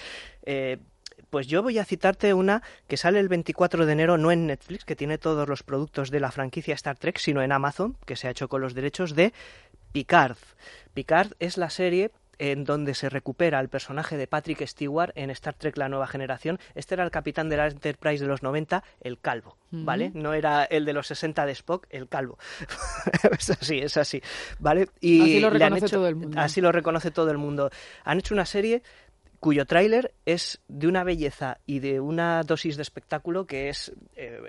Pues 1.35 1.49
yo 1.49 1.65
voy 1.65 1.81
a 1.81 1.85
citarte 1.85 2.33
una 2.33 2.63
que 2.87 2.97
sale 2.97 3.19
el 3.19 3.29
24 3.29 3.87
de 3.87 3.93
enero, 3.93 4.17
no 4.17 4.31
en 4.31 4.47
Netflix, 4.47 4.85
que 4.85 4.95
tiene 4.95 5.19
todos 5.19 5.49
los 5.49 5.65
productos 5.65 6.13
de 6.13 6.21
la 6.21 6.31
franquicia 6.31 6.75
Star 6.77 6.97
Trek, 6.97 7.19
sino 7.19 7.43
en 7.43 7.51
Amazon, 7.51 7.97
que 8.07 8.15
se 8.15 8.29
ha 8.29 8.31
hecho 8.31 8.47
con 8.49 8.61
los 8.61 8.73
derechos 8.73 9.17
de 9.17 9.33
Picard. 9.91 10.37
Picard 10.95 11.33
es 11.41 11.59
la 11.59 11.71
serie 11.71 12.13
en 12.39 12.65
donde 12.65 12.95
se 12.95 13.09
recupera 13.09 13.59
el 13.59 13.69
personaje 13.69 14.17
de 14.17 14.27
Patrick 14.27 14.65
Stewart 14.65 15.13
en 15.17 15.31
Star 15.31 15.55
Trek 15.55 15.77
La 15.77 15.89
Nueva 15.89 16.07
Generación. 16.07 16.59
Este 16.77 16.95
era 16.95 17.05
el 17.05 17.11
capitán 17.11 17.49
de 17.49 17.57
la 17.57 17.67
Enterprise 17.67 18.23
de 18.23 18.29
los 18.29 18.43
90, 18.43 18.85
el 19.01 19.19
calvo, 19.19 19.57
¿vale? 19.71 20.13
No 20.15 20.35
era 20.35 20.65
el 20.65 20.85
de 20.85 20.93
los 20.93 21.09
60 21.09 21.47
de 21.47 21.53
Spock, 21.53 21.87
el 21.91 22.09
calvo. 22.09 22.39
es 23.39 23.51
así, 23.51 23.79
es 23.79 23.97
así, 23.97 24.23
¿vale? 24.59 24.89
Y 25.01 25.21
así 25.21 25.41
lo 25.41 25.51
reconoce 25.51 25.89
todo 25.89 26.09
el 26.09 26.15
mundo. 26.15 26.41
Así 26.41 26.61
lo 26.61 26.73
reconoce 26.73 27.11
todo 27.11 27.31
el 27.31 27.39
mundo. 27.39 27.71
Han 28.05 28.19
hecho 28.19 28.35
una 28.35 28.47
serie 28.47 28.83
cuyo 29.45 29.67
tráiler 29.67 30.15
es 30.25 30.63
de 30.69 30.87
una 30.87 31.05
belleza 31.05 31.59
y 31.67 31.81
de 31.81 32.01
una 32.01 32.43
dosis 32.45 32.77
de 32.77 32.83
espectáculo 32.83 33.45
que 33.45 33.69
es, 33.69 33.93
eh, 34.17 34.41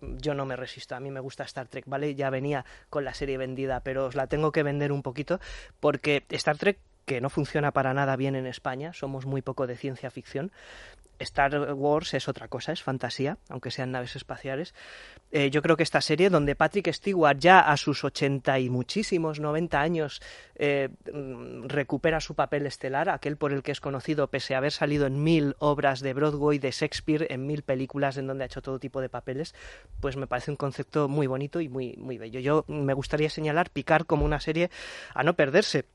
yo 0.00 0.32
no 0.32 0.46
me 0.46 0.56
resisto, 0.56 0.96
a 0.96 1.00
mí 1.00 1.10
me 1.10 1.20
gusta 1.20 1.44
Star 1.44 1.68
Trek, 1.68 1.84
¿vale? 1.86 2.14
Ya 2.14 2.30
venía 2.30 2.64
con 2.88 3.04
la 3.04 3.12
serie 3.12 3.36
vendida, 3.36 3.80
pero 3.80 4.06
os 4.06 4.14
la 4.14 4.26
tengo 4.26 4.52
que 4.52 4.62
vender 4.62 4.90
un 4.90 5.02
poquito 5.02 5.38
porque 5.80 6.24
Star 6.30 6.56
Trek 6.56 6.78
que 7.06 7.20
no 7.20 7.30
funciona 7.30 7.72
para 7.72 7.94
nada 7.94 8.16
bien 8.16 8.36
en 8.36 8.46
España, 8.46 8.92
somos 8.92 9.24
muy 9.24 9.40
poco 9.40 9.66
de 9.66 9.76
ciencia 9.76 10.10
ficción, 10.10 10.52
Star 11.18 11.72
Wars 11.72 12.14
es 12.14 12.28
otra 12.28 12.48
cosa, 12.48 12.72
es 12.72 12.82
fantasía, 12.82 13.38
aunque 13.48 13.70
sean 13.70 13.90
naves 13.90 14.16
espaciales. 14.16 14.74
Eh, 15.32 15.50
yo 15.50 15.62
creo 15.62 15.76
que 15.76 15.82
esta 15.82 16.00
serie, 16.00 16.30
donde 16.30 16.54
Patrick 16.54 16.92
Stewart 16.92 17.38
ya 17.38 17.60
a 17.60 17.76
sus 17.76 18.04
ochenta 18.04 18.58
y 18.58 18.68
muchísimos, 18.68 19.40
noventa 19.40 19.80
años, 19.80 20.20
eh, 20.56 20.90
mm, 21.12 21.68
recupera 21.68 22.20
su 22.20 22.34
papel 22.34 22.66
estelar, 22.66 23.08
aquel 23.08 23.36
por 23.36 23.52
el 23.52 23.62
que 23.62 23.72
es 23.72 23.80
conocido, 23.80 24.28
pese 24.28 24.54
a 24.54 24.58
haber 24.58 24.72
salido 24.72 25.06
en 25.06 25.22
mil 25.22 25.56
obras 25.58 26.00
de 26.00 26.12
Broadway, 26.12 26.58
de 26.58 26.70
Shakespeare, 26.70 27.26
en 27.30 27.46
mil 27.46 27.62
películas 27.62 28.16
en 28.16 28.26
donde 28.26 28.44
ha 28.44 28.46
hecho 28.46 28.62
todo 28.62 28.78
tipo 28.78 29.00
de 29.00 29.08
papeles, 29.08 29.54
pues 30.00 30.16
me 30.16 30.26
parece 30.26 30.50
un 30.50 30.56
concepto 30.56 31.08
muy 31.08 31.26
bonito 31.26 31.60
y 31.60 31.68
muy, 31.68 31.96
muy 31.96 32.18
bello. 32.18 32.40
Yo 32.40 32.64
me 32.68 32.94
gustaría 32.94 33.30
señalar 33.30 33.70
Picar 33.70 34.06
como 34.06 34.24
una 34.24 34.40
serie 34.40 34.70
a 35.14 35.22
no 35.22 35.34
perderse 35.34 35.86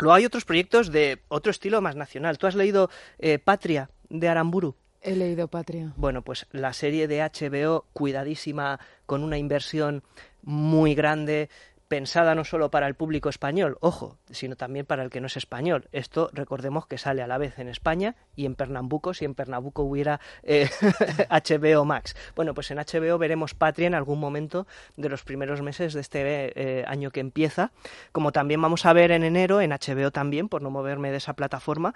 Luego 0.00 0.14
hay 0.14 0.24
otros 0.24 0.44
proyectos 0.44 0.90
de 0.90 1.20
otro 1.28 1.50
estilo 1.50 1.80
más 1.80 1.96
nacional. 1.96 2.38
¿Tú 2.38 2.46
has 2.46 2.54
leído 2.54 2.90
eh, 3.18 3.38
Patria 3.38 3.90
de 4.08 4.28
Aramburu? 4.28 4.74
He 5.02 5.16
leído 5.16 5.48
Patria. 5.48 5.92
Bueno, 5.96 6.22
pues 6.22 6.46
la 6.52 6.72
serie 6.72 7.08
de 7.08 7.20
HBO, 7.22 7.86
cuidadísima, 7.92 8.80
con 9.06 9.22
una 9.22 9.38
inversión 9.38 10.02
muy 10.42 10.94
grande, 10.94 11.48
pensada 11.90 12.36
no 12.36 12.44
solo 12.44 12.70
para 12.70 12.86
el 12.86 12.94
público 12.94 13.28
español, 13.28 13.76
ojo, 13.80 14.16
sino 14.30 14.54
también 14.54 14.86
para 14.86 15.02
el 15.02 15.10
que 15.10 15.20
no 15.20 15.26
es 15.26 15.36
español. 15.36 15.88
Esto 15.90 16.30
recordemos 16.32 16.86
que 16.86 16.98
sale 16.98 17.20
a 17.20 17.26
la 17.26 17.36
vez 17.36 17.58
en 17.58 17.66
España 17.66 18.14
y 18.36 18.46
en 18.46 18.54
Pernambuco, 18.54 19.12
si 19.12 19.24
en 19.24 19.34
Pernambuco 19.34 19.82
hubiera 19.82 20.20
HBO 20.44 21.82
eh, 21.82 21.84
Max. 21.84 22.14
Bueno, 22.36 22.54
pues 22.54 22.70
en 22.70 22.78
HBO 22.78 23.18
veremos 23.18 23.54
Patria 23.54 23.88
en 23.88 23.96
algún 23.96 24.20
momento 24.20 24.68
de 24.96 25.08
los 25.08 25.24
primeros 25.24 25.62
meses 25.62 25.92
de 25.92 26.00
este 26.00 26.52
eh, 26.54 26.84
año 26.86 27.10
que 27.10 27.18
empieza, 27.18 27.72
como 28.12 28.30
también 28.30 28.62
vamos 28.62 28.86
a 28.86 28.92
ver 28.92 29.10
en 29.10 29.24
enero 29.24 29.60
en 29.60 29.72
HBO 29.72 30.12
también, 30.12 30.48
por 30.48 30.62
no 30.62 30.70
moverme 30.70 31.10
de 31.10 31.16
esa 31.16 31.34
plataforma, 31.34 31.92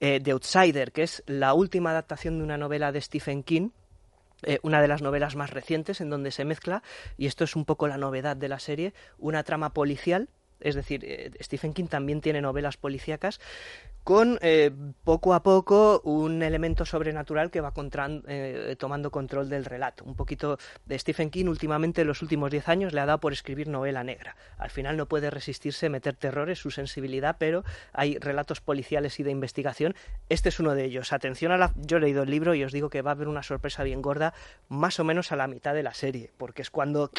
eh, 0.00 0.20
The 0.24 0.30
Outsider, 0.30 0.90
que 0.90 1.02
es 1.02 1.22
la 1.26 1.52
última 1.52 1.90
adaptación 1.90 2.38
de 2.38 2.44
una 2.44 2.56
novela 2.56 2.92
de 2.92 3.02
Stephen 3.02 3.42
King, 3.42 3.68
eh, 4.46 4.58
una 4.62 4.80
de 4.80 4.88
las 4.88 5.02
novelas 5.02 5.36
más 5.36 5.50
recientes 5.50 6.00
en 6.00 6.10
donde 6.10 6.30
se 6.30 6.44
mezcla, 6.44 6.82
y 7.16 7.26
esto 7.26 7.44
es 7.44 7.56
un 7.56 7.64
poco 7.64 7.88
la 7.88 7.98
novedad 7.98 8.36
de 8.36 8.48
la 8.48 8.58
serie, 8.58 8.94
una 9.18 9.42
trama 9.42 9.72
policial 9.72 10.28
es 10.64 10.74
decir, 10.74 11.04
eh, 11.04 11.30
Stephen 11.40 11.72
King 11.72 11.86
también 11.86 12.20
tiene 12.20 12.40
novelas 12.40 12.76
policíacas 12.76 13.38
con 14.02 14.38
eh, 14.42 14.70
poco 15.02 15.32
a 15.32 15.42
poco 15.42 16.00
un 16.04 16.42
elemento 16.42 16.84
sobrenatural 16.84 17.50
que 17.50 17.62
va 17.62 17.72
eh, 18.28 18.76
tomando 18.78 19.10
control 19.10 19.48
del 19.48 19.64
relato. 19.64 20.04
Un 20.04 20.14
poquito 20.14 20.58
de 20.84 20.98
Stephen 20.98 21.30
King 21.30 21.46
últimamente 21.46 22.02
en 22.02 22.08
los 22.08 22.20
últimos 22.20 22.50
diez 22.50 22.68
años 22.68 22.92
le 22.92 23.00
ha 23.00 23.06
dado 23.06 23.20
por 23.20 23.32
escribir 23.32 23.68
novela 23.68 24.04
negra. 24.04 24.36
Al 24.58 24.70
final 24.70 24.98
no 24.98 25.06
puede 25.06 25.30
resistirse 25.30 25.88
meter 25.88 26.16
terrores, 26.16 26.58
su 26.58 26.70
sensibilidad, 26.70 27.36
pero 27.38 27.64
hay 27.92 28.18
relatos 28.18 28.60
policiales 28.60 29.18
y 29.20 29.22
de 29.22 29.30
investigación. 29.30 29.94
Este 30.28 30.50
es 30.50 30.60
uno 30.60 30.74
de 30.74 30.84
ellos. 30.84 31.12
Atención 31.12 31.52
a 31.52 31.56
la... 31.56 31.72
Yo 31.76 31.96
he 31.96 32.00
leído 32.00 32.24
el 32.24 32.30
libro 32.30 32.54
y 32.54 32.62
os 32.62 32.72
digo 32.72 32.90
que 32.90 33.00
va 33.00 33.12
a 33.12 33.14
haber 33.14 33.28
una 33.28 33.42
sorpresa 33.42 33.84
bien 33.84 34.02
gorda 34.02 34.34
más 34.68 35.00
o 35.00 35.04
menos 35.04 35.32
a 35.32 35.36
la 35.36 35.46
mitad 35.46 35.74
de 35.74 35.82
la 35.82 35.94
serie, 35.94 36.30
porque 36.36 36.60
es 36.60 36.70
cuando 36.70 37.10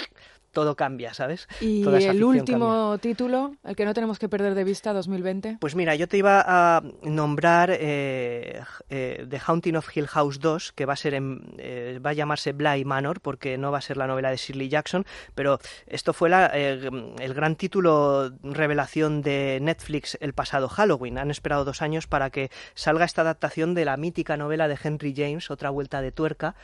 todo 0.56 0.76
cambia, 0.76 1.14
¿sabes? 1.14 1.48
¿Y 1.60 1.84
el 1.84 2.24
último 2.24 2.98
título, 2.98 3.56
el 3.64 3.76
que 3.76 3.86
no 3.86 3.94
tenemos 3.94 4.18
que 4.18 4.30
perder 4.30 4.56
de 4.56 4.64
vista, 4.64 4.94
2020? 4.94 5.58
Pues 5.60 5.76
mira, 5.76 5.94
yo 5.96 6.08
te 6.08 6.18
iba 6.18 6.44
a 6.48 6.82
nombrar 7.04 7.72
eh, 7.72 8.62
eh, 8.90 9.28
The 9.30 9.42
Haunting 9.46 9.76
of 9.76 9.96
Hill 9.96 10.08
House 10.08 10.40
2, 10.40 10.72
que 10.72 10.86
va 10.86 10.94
a 10.94 10.96
ser 10.96 11.14
en, 11.14 11.54
eh, 11.58 12.00
va 12.04 12.12
a 12.12 12.14
llamarse 12.14 12.54
Bly 12.54 12.86
Manor, 12.86 13.20
porque 13.20 13.58
no 13.58 13.70
va 13.72 13.80
a 13.80 13.82
ser 13.82 13.98
la 13.98 14.08
novela 14.08 14.32
de 14.32 14.38
Shirley 14.38 14.70
Jackson, 14.70 15.06
pero 15.36 15.60
esto 15.88 16.14
fue 16.14 16.30
la, 16.30 16.46
el 16.48 17.34
gran 17.34 17.58
título 17.58 18.32
revelación 18.42 19.22
de 19.22 19.60
Netflix 19.62 20.18
el 20.22 20.34
pasado 20.34 20.70
Halloween. 20.70 21.18
Han 21.18 21.32
esperado 21.32 21.66
dos 21.66 21.82
años 21.82 22.08
para 22.08 22.30
que 22.30 22.50
salga 22.76 23.04
esta 23.04 23.22
adaptación 23.24 23.74
de 23.74 23.84
la 23.84 23.98
mítica 23.98 24.38
novela 24.38 24.70
de 24.70 24.78
Henry 24.82 25.14
James, 25.14 25.52
Otra 25.52 25.70
vuelta 25.70 26.02
de 26.02 26.14
tuerca, 26.14 26.56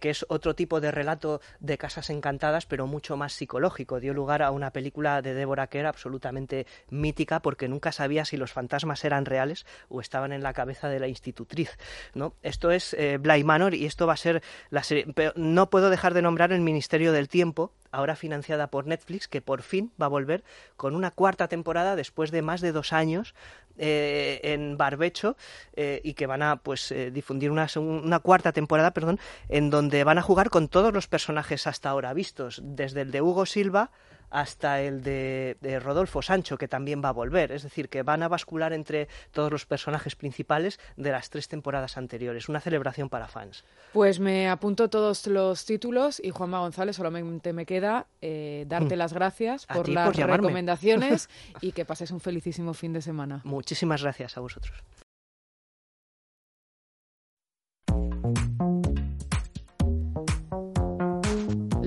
que 0.00 0.10
es 0.10 0.24
otro 0.28 0.54
tipo 0.54 0.80
de 0.80 0.90
relato 0.90 1.40
de 1.60 1.78
casas 1.78 2.10
encantadas, 2.10 2.66
pero 2.66 2.86
mucho 2.86 3.16
más 3.16 3.32
psicológico. 3.32 4.00
Dio 4.00 4.14
lugar 4.14 4.42
a 4.42 4.50
una 4.50 4.70
película 4.70 5.22
de 5.22 5.34
Deborah 5.34 5.66
Kerr 5.66 5.86
absolutamente 5.86 6.66
mítica 6.90 7.40
porque 7.40 7.68
nunca 7.68 7.92
sabía 7.92 8.24
si 8.24 8.36
los 8.36 8.52
fantasmas 8.52 9.04
eran 9.04 9.24
reales 9.24 9.66
o 9.88 10.00
estaban 10.00 10.32
en 10.32 10.42
la 10.42 10.52
cabeza 10.52 10.88
de 10.88 11.00
la 11.00 11.08
institutriz. 11.08 11.76
¿no? 12.14 12.34
Esto 12.42 12.70
es 12.70 12.94
eh, 12.98 13.18
Manor 13.44 13.74
y 13.74 13.86
esto 13.86 14.06
va 14.06 14.14
a 14.14 14.18
ser 14.18 14.42
la 14.70 14.82
serie. 14.82 15.06
Pero 15.14 15.32
no 15.36 15.70
puedo 15.70 15.90
dejar 15.90 16.14
de 16.14 16.22
nombrar 16.22 16.52
el 16.52 16.60
Ministerio 16.60 17.12
del 17.12 17.28
Tiempo, 17.28 17.72
ahora 17.94 18.16
financiada 18.16 18.66
por 18.68 18.86
Netflix, 18.86 19.28
que 19.28 19.40
por 19.40 19.62
fin 19.62 19.92
va 20.00 20.06
a 20.06 20.08
volver 20.08 20.44
con 20.76 20.94
una 20.94 21.10
cuarta 21.10 21.48
temporada 21.48 21.96
después 21.96 22.30
de 22.30 22.42
más 22.42 22.60
de 22.60 22.72
dos 22.72 22.92
años 22.92 23.34
eh, 23.78 24.40
en 24.42 24.76
Barbecho 24.76 25.36
eh, 25.74 26.00
y 26.04 26.14
que 26.14 26.26
van 26.26 26.42
a 26.42 26.56
pues 26.56 26.92
eh, 26.92 27.10
difundir 27.10 27.50
una, 27.50 27.66
una, 27.76 28.20
cuarta 28.20 28.52
temporada, 28.52 28.92
perdón, 28.92 29.18
en 29.48 29.70
donde 29.70 30.04
van 30.04 30.18
a 30.18 30.22
jugar 30.22 30.50
con 30.50 30.68
todos 30.68 30.92
los 30.92 31.08
personajes 31.08 31.66
hasta 31.66 31.90
ahora 31.90 32.14
vistos, 32.14 32.60
desde 32.62 33.00
el 33.00 33.10
de 33.10 33.22
Hugo 33.22 33.46
Silva 33.46 33.90
hasta 34.34 34.80
el 34.80 35.04
de, 35.04 35.80
Rodolfo 35.80 36.20
Sancho, 36.20 36.58
que 36.58 36.66
también 36.66 37.00
va 37.02 37.10
a 37.10 37.12
volver. 37.12 37.52
Es 37.52 37.62
decir, 37.62 37.88
que 37.88 38.02
van 38.02 38.24
a 38.24 38.28
bascular 38.28 38.72
entre 38.72 39.06
todos 39.30 39.50
los 39.52 39.64
personajes 39.64 40.16
principales 40.16 40.80
de 40.96 41.12
las 41.12 41.30
tres 41.30 41.46
temporadas 41.46 41.96
anteriores. 41.96 42.48
Una 42.48 42.60
celebración 42.60 43.08
para 43.08 43.28
fans. 43.28 43.64
Pues 43.92 44.18
me 44.18 44.48
apunto 44.48 44.90
todos 44.90 45.28
los 45.28 45.64
títulos 45.64 46.20
y 46.22 46.30
Juanma 46.30 46.58
González, 46.58 46.96
solamente 46.96 47.52
me 47.52 47.64
queda 47.64 48.08
eh, 48.20 48.64
darte 48.66 48.96
mm. 48.96 48.98
las 48.98 49.12
gracias 49.12 49.66
por 49.66 49.88
las 49.88 50.16
recomendaciones 50.16 51.28
y 51.60 51.70
que 51.70 51.84
pases 51.84 52.10
un 52.10 52.18
felicísimo 52.18 52.74
fin 52.74 52.92
de 52.92 53.02
semana. 53.02 53.40
Muchísimas 53.44 54.02
gracias 54.02 54.36
a 54.36 54.40
vosotros. 54.40 54.82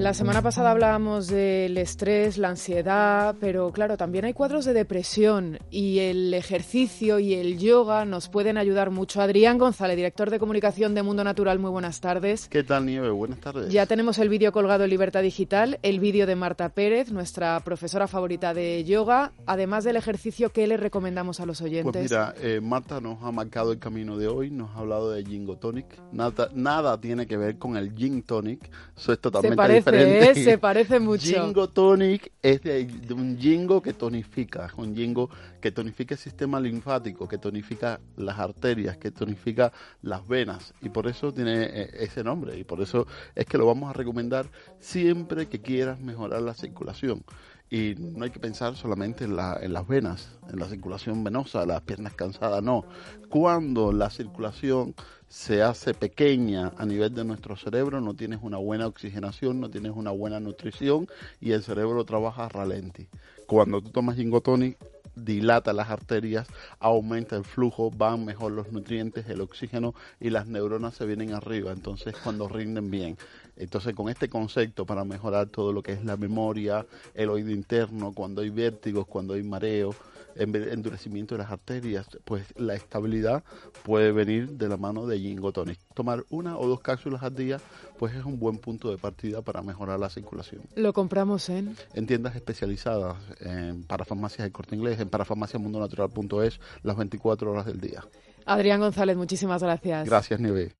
La 0.07 0.13
semana 0.13 0.41
pasada 0.41 0.71
hablábamos 0.71 1.27
del 1.27 1.77
estrés, 1.77 2.37
la 2.37 2.47
ansiedad, 2.47 3.35
pero 3.41 3.73
claro, 3.73 3.97
también 3.97 4.23
hay 4.23 4.31
cuadros 4.31 4.63
de 4.63 4.71
depresión 4.71 5.59
y 5.69 5.99
el 5.99 6.33
ejercicio 6.33 7.19
y 7.19 7.33
el 7.33 7.59
yoga 7.59 8.05
nos 8.05 8.29
pueden 8.29 8.57
ayudar 8.57 8.89
mucho. 8.89 9.21
Adrián 9.21 9.57
González, 9.57 9.97
director 9.97 10.29
de 10.29 10.39
comunicación 10.39 10.95
de 10.95 11.03
Mundo 11.03 11.25
Natural, 11.25 11.59
muy 11.59 11.71
buenas 11.71 11.99
tardes. 11.99 12.47
¿Qué 12.47 12.63
tal, 12.63 12.85
Nieve? 12.85 13.09
Buenas 13.09 13.41
tardes. 13.41 13.69
Ya 13.69 13.85
tenemos 13.85 14.17
el 14.17 14.29
vídeo 14.29 14.53
colgado 14.53 14.85
en 14.85 14.91
Libertad 14.91 15.23
Digital, 15.23 15.77
el 15.83 15.99
vídeo 15.99 16.25
de 16.25 16.37
Marta 16.37 16.69
Pérez, 16.69 17.11
nuestra 17.11 17.59
profesora 17.59 18.07
favorita 18.07 18.53
de 18.53 18.85
yoga. 18.85 19.33
Además 19.45 19.83
del 19.83 19.97
ejercicio, 19.97 20.53
¿qué 20.53 20.67
le 20.67 20.77
recomendamos 20.77 21.41
a 21.41 21.45
los 21.45 21.59
oyentes? 21.59 21.91
Pues 21.91 22.11
mira, 22.11 22.33
eh, 22.41 22.61
Marta 22.61 23.01
nos 23.01 23.21
ha 23.23 23.31
marcado 23.33 23.73
el 23.73 23.79
camino 23.79 24.17
de 24.17 24.29
hoy, 24.29 24.51
nos 24.51 24.73
ha 24.73 24.79
hablado 24.79 25.11
de 25.11 25.25
Jingo 25.25 25.57
Tonic. 25.57 25.99
Nada, 26.13 26.47
nada 26.53 26.97
tiene 26.97 27.27
que 27.27 27.35
ver 27.35 27.57
con 27.57 27.75
el 27.75 27.93
Gin 27.93 28.23
Tonic, 28.23 28.69
eso 28.95 29.11
es 29.11 29.19
totalmente 29.19 29.73
diferente 29.73 29.96
se 30.35 30.57
parece 30.57 30.99
mucho. 30.99 31.25
Jingo 31.25 31.69
Tonic 31.69 32.31
es 32.41 32.61
de, 32.63 32.87
un 33.11 33.37
jingo 33.37 33.81
que 33.81 33.93
tonifica, 33.93 34.71
un 34.77 34.95
jingo 34.95 35.29
que 35.61 35.71
tonifica 35.71 36.15
el 36.15 36.19
sistema 36.19 36.59
linfático, 36.59 37.27
que 37.27 37.37
tonifica 37.37 37.99
las 38.15 38.39
arterias, 38.39 38.97
que 38.97 39.11
tonifica 39.11 39.71
las 40.01 40.27
venas. 40.27 40.73
Y 40.81 40.89
por 40.89 41.07
eso 41.07 41.33
tiene 41.33 41.63
eh, 41.63 41.89
ese 41.99 42.23
nombre. 42.23 42.57
Y 42.57 42.63
por 42.63 42.81
eso 42.81 43.07
es 43.35 43.45
que 43.45 43.57
lo 43.57 43.65
vamos 43.65 43.89
a 43.89 43.93
recomendar 43.93 44.47
siempre 44.79 45.47
que 45.47 45.61
quieras 45.61 45.99
mejorar 45.99 46.41
la 46.41 46.53
circulación. 46.53 47.23
Y 47.69 47.95
no 47.97 48.23
hay 48.23 48.31
que 48.31 48.39
pensar 48.39 48.77
solamente 48.77 49.25
en, 49.25 49.35
la, 49.35 49.57
en 49.61 49.73
las 49.73 49.85
venas, 49.85 50.29
en 50.49 50.57
la 50.57 50.69
circulación 50.69 51.23
venosa, 51.23 51.65
las 51.65 51.81
piernas 51.81 52.13
cansadas, 52.13 52.63
no. 52.63 52.85
Cuando 53.29 53.91
la 53.91 54.09
circulación 54.09 54.95
se 55.27 55.61
hace 55.61 55.93
pequeña 55.93 56.71
a 56.77 56.85
nivel 56.85 57.13
de 57.13 57.25
nuestro 57.25 57.55
cerebro, 57.55 57.99
no 58.01 58.13
tienes 58.13 58.39
una 58.41 58.57
buena 58.57 58.87
oxigenación, 58.87 59.59
no 59.59 59.69
tienes 59.69 59.91
una 59.95 60.11
buena 60.11 60.39
nutrición 60.39 61.07
y 61.41 61.51
el 61.51 61.63
cerebro 61.63 62.05
trabaja 62.05 62.45
a 62.45 62.49
ralenti. 62.49 63.07
Cuando 63.45 63.81
tú 63.81 63.89
tomas 63.89 64.15
gingotonic, 64.15 64.77
dilata 65.15 65.73
las 65.73 65.89
arterias, 65.89 66.47
aumenta 66.79 67.35
el 67.35 67.43
flujo, 67.43 67.91
van 67.91 68.23
mejor 68.23 68.51
los 68.51 68.71
nutrientes, 68.71 69.27
el 69.27 69.41
oxígeno 69.41 69.95
y 70.19 70.29
las 70.29 70.47
neuronas 70.47 70.95
se 70.95 71.05
vienen 71.05 71.33
arriba, 71.33 71.71
entonces 71.71 72.15
cuando 72.23 72.47
rinden 72.47 72.89
bien. 72.89 73.17
Entonces 73.55 73.95
con 73.95 74.09
este 74.09 74.29
concepto 74.29 74.85
para 74.85 75.03
mejorar 75.03 75.47
todo 75.47 75.73
lo 75.73 75.81
que 75.81 75.93
es 75.93 76.05
la 76.05 76.17
memoria, 76.17 76.85
el 77.15 77.29
oído 77.29 77.51
interno, 77.51 78.13
cuando 78.13 78.41
hay 78.41 78.49
vértigos, 78.49 79.07
cuando 79.07 79.33
hay 79.33 79.43
mareo, 79.43 79.95
endurecimiento 80.39 81.35
de 81.35 81.39
las 81.39 81.51
arterias, 81.51 82.07
pues 82.25 82.53
la 82.57 82.75
estabilidad 82.75 83.43
puede 83.83 84.11
venir 84.11 84.49
de 84.51 84.67
la 84.69 84.77
mano 84.77 85.05
de 85.05 85.17
Tonic. 85.53 85.79
Tomar 85.93 86.25
una 86.29 86.57
o 86.57 86.67
dos 86.67 86.79
cápsulas 86.81 87.23
al 87.23 87.35
día, 87.35 87.59
pues 87.97 88.15
es 88.15 88.23
un 88.23 88.39
buen 88.39 88.57
punto 88.57 88.89
de 88.91 88.97
partida 88.97 89.41
para 89.41 89.61
mejorar 89.61 89.99
la 89.99 90.09
circulación. 90.09 90.61
Lo 90.75 90.93
compramos 90.93 91.49
en 91.49 91.75
en 91.93 92.07
tiendas 92.07 92.35
especializadas, 92.35 93.17
en 93.39 93.83
parafarmacias 93.83 94.45
de 94.47 94.51
Corte 94.51 94.75
Inglés, 94.75 94.99
en 94.99 95.09
parafarmaciamundonatural.es, 95.09 96.59
las 96.83 96.95
24 96.95 97.51
horas 97.51 97.65
del 97.65 97.79
día. 97.79 98.03
Adrián 98.45 98.79
González, 98.79 99.17
muchísimas 99.17 99.61
gracias. 99.61 100.07
Gracias, 100.07 100.39
Nieve. 100.39 100.76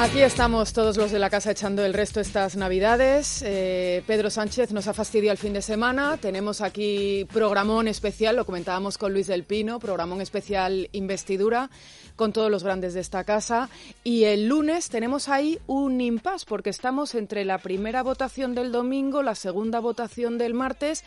Aquí 0.00 0.20
estamos 0.20 0.72
todos 0.72 0.96
los 0.96 1.10
de 1.10 1.18
la 1.18 1.28
casa 1.28 1.50
echando 1.50 1.84
el 1.84 1.92
resto 1.92 2.20
estas 2.20 2.54
navidades. 2.54 3.42
Eh, 3.44 4.04
Pedro 4.06 4.30
Sánchez 4.30 4.70
nos 4.70 4.86
ha 4.86 4.94
fastidiado 4.94 5.32
el 5.32 5.38
fin 5.38 5.52
de 5.52 5.60
semana. 5.60 6.16
Tenemos 6.18 6.60
aquí 6.60 7.26
programón 7.32 7.88
especial, 7.88 8.36
lo 8.36 8.46
comentábamos 8.46 8.96
con 8.96 9.12
Luis 9.12 9.26
del 9.26 9.42
Pino, 9.42 9.80
programón 9.80 10.20
especial 10.20 10.88
investidura 10.92 11.68
con 12.14 12.32
todos 12.32 12.48
los 12.48 12.62
grandes 12.62 12.94
de 12.94 13.00
esta 13.00 13.24
casa. 13.24 13.70
Y 14.04 14.22
el 14.22 14.46
lunes 14.46 14.88
tenemos 14.88 15.28
ahí 15.28 15.58
un 15.66 16.00
impasse 16.00 16.46
porque 16.46 16.70
estamos 16.70 17.16
entre 17.16 17.44
la 17.44 17.58
primera 17.58 18.04
votación 18.04 18.54
del 18.54 18.70
domingo, 18.70 19.24
la 19.24 19.34
segunda 19.34 19.80
votación 19.80 20.38
del 20.38 20.54
martes 20.54 21.02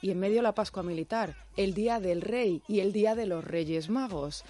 y 0.00 0.10
en 0.10 0.18
medio 0.18 0.42
la 0.42 0.52
Pascua 0.52 0.82
Militar, 0.82 1.36
el 1.56 1.74
Día 1.74 2.00
del 2.00 2.20
Rey 2.20 2.60
y 2.66 2.80
el 2.80 2.92
Día 2.92 3.14
de 3.14 3.26
los 3.26 3.44
Reyes 3.44 3.88
Magos. 3.88 4.44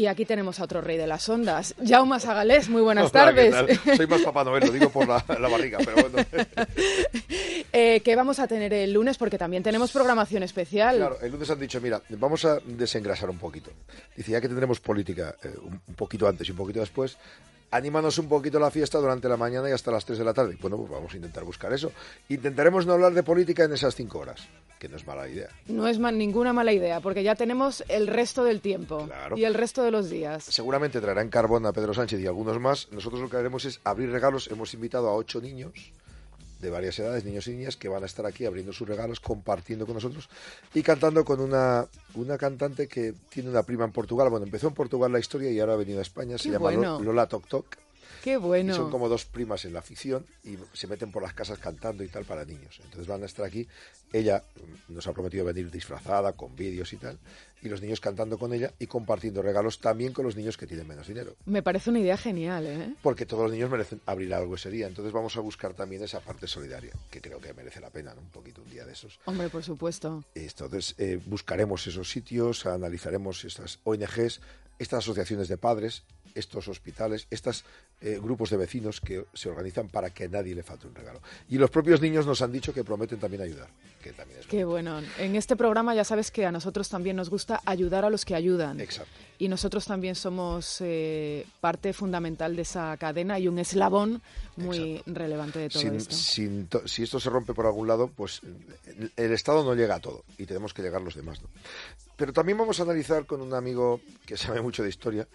Y 0.00 0.06
aquí 0.06 0.24
tenemos 0.24 0.58
a 0.58 0.64
otro 0.64 0.80
rey 0.80 0.96
de 0.96 1.06
las 1.06 1.28
ondas, 1.28 1.74
Jaume 1.86 2.18
Sagalés. 2.20 2.70
Muy 2.70 2.80
buenas 2.80 3.12
tardes. 3.12 3.54
Soy 3.98 4.06
más 4.06 4.22
Papá 4.22 4.44
Noel, 4.44 4.64
lo 4.64 4.72
digo 4.72 4.88
por 4.88 5.06
la, 5.06 5.22
barriga, 5.46 5.76
pero 5.84 6.08
bueno. 6.08 6.26
eh, 7.74 8.00
¿Qué 8.02 8.16
vamos 8.16 8.38
a 8.38 8.48
tener 8.48 8.72
el 8.72 8.94
lunes? 8.94 9.18
Porque 9.18 9.36
también 9.36 9.62
tenemos 9.62 9.92
programación 9.92 10.42
especial. 10.42 10.96
Claro, 10.96 11.18
el 11.20 11.30
lunes 11.30 11.50
han 11.50 11.60
dicho, 11.60 11.82
mira, 11.82 12.00
vamos 12.08 12.46
a 12.46 12.60
desengrasar 12.64 13.28
un 13.28 13.36
poquito. 13.36 13.72
Dice, 14.16 14.32
ya 14.32 14.40
que 14.40 14.48
tendremos 14.48 14.80
política 14.80 15.34
eh, 15.42 15.52
un, 15.62 15.78
un 15.86 15.94
poquito 15.94 16.26
antes 16.26 16.48
y 16.48 16.52
un 16.52 16.56
poquito 16.56 16.80
después, 16.80 17.18
anímanos 17.70 18.18
un 18.18 18.28
poquito 18.28 18.58
la 18.58 18.70
fiesta 18.70 18.98
durante 18.98 19.28
la 19.28 19.36
mañana 19.36 19.68
y 19.68 19.72
hasta 19.72 19.90
las 19.90 20.04
3 20.04 20.18
de 20.18 20.24
la 20.24 20.34
tarde. 20.34 20.56
Bueno, 20.60 20.76
pues 20.76 20.90
vamos 20.90 21.12
a 21.12 21.16
intentar 21.16 21.44
buscar 21.44 21.72
eso. 21.72 21.92
Intentaremos 22.28 22.86
no 22.86 22.94
hablar 22.94 23.12
de 23.12 23.22
política 23.22 23.64
en 23.64 23.72
esas 23.72 23.94
5 23.94 24.18
horas, 24.18 24.46
que 24.78 24.88
no 24.88 24.96
es 24.96 25.06
mala 25.06 25.28
idea. 25.28 25.48
No 25.66 25.86
es 25.86 25.98
ninguna 25.98 26.52
mala 26.52 26.72
idea, 26.72 27.00
porque 27.00 27.22
ya 27.22 27.34
tenemos 27.34 27.84
el 27.88 28.06
resto 28.06 28.44
del 28.44 28.60
tiempo 28.60 29.08
y 29.36 29.44
el 29.44 29.54
resto 29.54 29.82
de 29.82 29.90
los 29.90 30.10
días. 30.10 30.44
Seguramente 30.44 31.00
traerán 31.00 31.28
carbón 31.28 31.66
a 31.66 31.72
Pedro 31.72 31.94
Sánchez 31.94 32.20
y 32.20 32.26
algunos 32.26 32.58
más. 32.60 32.88
Nosotros 32.90 33.20
lo 33.20 33.30
que 33.30 33.36
haremos 33.36 33.64
es 33.64 33.80
abrir 33.84 34.10
regalos. 34.10 34.48
Hemos 34.48 34.74
invitado 34.74 35.08
a 35.08 35.14
ocho 35.14 35.40
niños 35.40 35.72
de 36.60 36.70
varias 36.70 36.98
edades, 36.98 37.24
niños 37.24 37.46
y 37.48 37.52
niñas, 37.52 37.76
que 37.76 37.88
van 37.88 38.02
a 38.02 38.06
estar 38.06 38.26
aquí 38.26 38.44
abriendo 38.44 38.72
sus 38.72 38.88
regalos, 38.88 39.20
compartiendo 39.20 39.86
con 39.86 39.94
nosotros 39.94 40.28
y 40.74 40.82
cantando 40.82 41.24
con 41.24 41.40
una, 41.40 41.86
una 42.14 42.38
cantante 42.38 42.86
que 42.86 43.14
tiene 43.28 43.50
una 43.50 43.62
prima 43.62 43.84
en 43.84 43.92
Portugal. 43.92 44.28
Bueno, 44.30 44.46
empezó 44.46 44.68
en 44.68 44.74
Portugal 44.74 45.12
la 45.12 45.18
historia 45.18 45.50
y 45.50 45.58
ahora 45.60 45.74
ha 45.74 45.76
venido 45.76 45.98
a 45.98 46.02
España. 46.02 46.38
se 46.38 46.50
llama 46.50 46.72
Lola 46.72 47.26
Tok 47.26 47.46
Tok. 47.46 47.66
Qué 48.22 48.36
bueno. 48.36 48.74
son 48.74 48.90
como 48.90 49.08
dos 49.08 49.24
primas 49.24 49.64
en 49.64 49.72
la 49.72 49.80
afición 49.80 50.26
y 50.44 50.56
se 50.72 50.86
meten 50.86 51.10
por 51.10 51.22
las 51.22 51.34
casas 51.34 51.58
cantando 51.58 52.04
y 52.04 52.08
tal 52.08 52.24
para 52.24 52.44
niños. 52.44 52.80
Entonces 52.84 53.06
van 53.06 53.22
a 53.22 53.26
estar 53.26 53.44
aquí. 53.44 53.66
Ella 54.12 54.42
nos 54.88 55.06
ha 55.06 55.12
prometido 55.12 55.44
venir 55.44 55.70
disfrazada, 55.70 56.32
con 56.32 56.56
vídeos 56.56 56.92
y 56.92 56.96
tal. 56.96 57.18
Y 57.62 57.68
los 57.68 57.82
niños 57.82 58.00
cantando 58.00 58.38
con 58.38 58.52
ella 58.52 58.72
y 58.78 58.86
compartiendo 58.86 59.42
regalos 59.42 59.80
también 59.80 60.12
con 60.12 60.24
los 60.24 60.34
niños 60.34 60.56
que 60.56 60.66
tienen 60.66 60.88
menos 60.88 61.06
dinero. 61.06 61.36
Me 61.44 61.62
parece 61.62 61.90
una 61.90 62.00
idea 62.00 62.16
genial, 62.16 62.66
¿eh? 62.66 62.94
Porque 63.02 63.26
todos 63.26 63.44
los 63.44 63.52
niños 63.52 63.70
merecen 63.70 64.00
abrir 64.06 64.32
algo 64.34 64.54
ese 64.54 64.70
día. 64.70 64.86
Entonces 64.86 65.12
vamos 65.12 65.36
a 65.36 65.40
buscar 65.40 65.74
también 65.74 66.02
esa 66.02 66.20
parte 66.20 66.46
solidaria, 66.46 66.92
que 67.10 67.20
creo 67.20 67.40
que 67.40 67.52
merece 67.52 67.80
la 67.80 67.90
pena, 67.90 68.14
¿no? 68.14 68.22
Un 68.22 68.30
poquito 68.30 68.62
un 68.62 68.70
día 68.70 68.84
de 68.84 68.92
esos. 68.92 69.20
Hombre, 69.26 69.48
por 69.48 69.62
supuesto. 69.62 70.24
Entonces 70.34 70.94
eh, 70.98 71.20
buscaremos 71.26 71.86
esos 71.86 72.10
sitios, 72.10 72.66
analizaremos 72.66 73.44
estas 73.44 73.78
ONGs, 73.84 74.40
estas 74.78 74.98
asociaciones 75.00 75.48
de 75.48 75.58
padres, 75.58 76.04
estos 76.34 76.68
hospitales, 76.68 77.26
estos 77.30 77.64
eh, 78.00 78.18
grupos 78.20 78.50
de 78.50 78.56
vecinos 78.56 79.00
que 79.00 79.24
se 79.34 79.48
organizan 79.48 79.88
para 79.88 80.10
que 80.10 80.24
a 80.24 80.28
nadie 80.28 80.54
le 80.54 80.62
falte 80.62 80.86
un 80.86 80.94
regalo. 80.94 81.20
Y 81.48 81.58
los 81.58 81.70
propios 81.70 82.00
niños 82.00 82.26
nos 82.26 82.42
han 82.42 82.52
dicho 82.52 82.72
que 82.72 82.84
prometen 82.84 83.18
también 83.18 83.42
ayudar. 83.42 83.68
Que 84.02 84.12
también 84.12 84.40
es 84.40 84.46
Qué 84.46 84.64
bueno. 84.64 85.00
En 85.18 85.36
este 85.36 85.56
programa 85.56 85.94
ya 85.94 86.04
sabes 86.04 86.30
que 86.30 86.46
a 86.46 86.52
nosotros 86.52 86.88
también 86.88 87.16
nos 87.16 87.28
gusta 87.28 87.60
ayudar 87.66 88.04
a 88.04 88.10
los 88.10 88.24
que 88.24 88.34
ayudan. 88.34 88.80
Exacto. 88.80 89.12
Y 89.38 89.48
nosotros 89.48 89.84
también 89.84 90.14
somos 90.14 90.80
eh, 90.80 91.46
parte 91.60 91.92
fundamental 91.92 92.56
de 92.56 92.62
esa 92.62 92.96
cadena 92.96 93.38
y 93.38 93.48
un 93.48 93.58
eslabón 93.58 94.22
muy 94.56 95.02
relevante 95.06 95.58
de 95.58 95.68
todo 95.68 95.82
esto. 95.92 96.86
si 96.86 97.02
esto 97.02 97.20
se 97.20 97.30
rompe 97.30 97.54
por 97.54 97.66
algún 97.66 97.88
lado, 97.88 98.08
pues 98.08 98.40
el 99.16 99.32
Estado 99.32 99.64
no 99.64 99.74
llega 99.74 99.96
a 99.96 100.00
todo 100.00 100.24
y 100.38 100.46
tenemos 100.46 100.74
que 100.74 100.82
llegar 100.82 101.00
los 101.00 101.14
demás. 101.14 101.40
¿no? 101.42 101.48
Pero 102.16 102.34
también 102.34 102.58
vamos 102.58 102.78
a 102.80 102.82
analizar 102.82 103.24
con 103.24 103.40
un 103.40 103.54
amigo 103.54 104.00
que 104.26 104.36
sabe 104.36 104.60
mucho 104.60 104.82
de 104.82 104.90
historia 104.90 105.26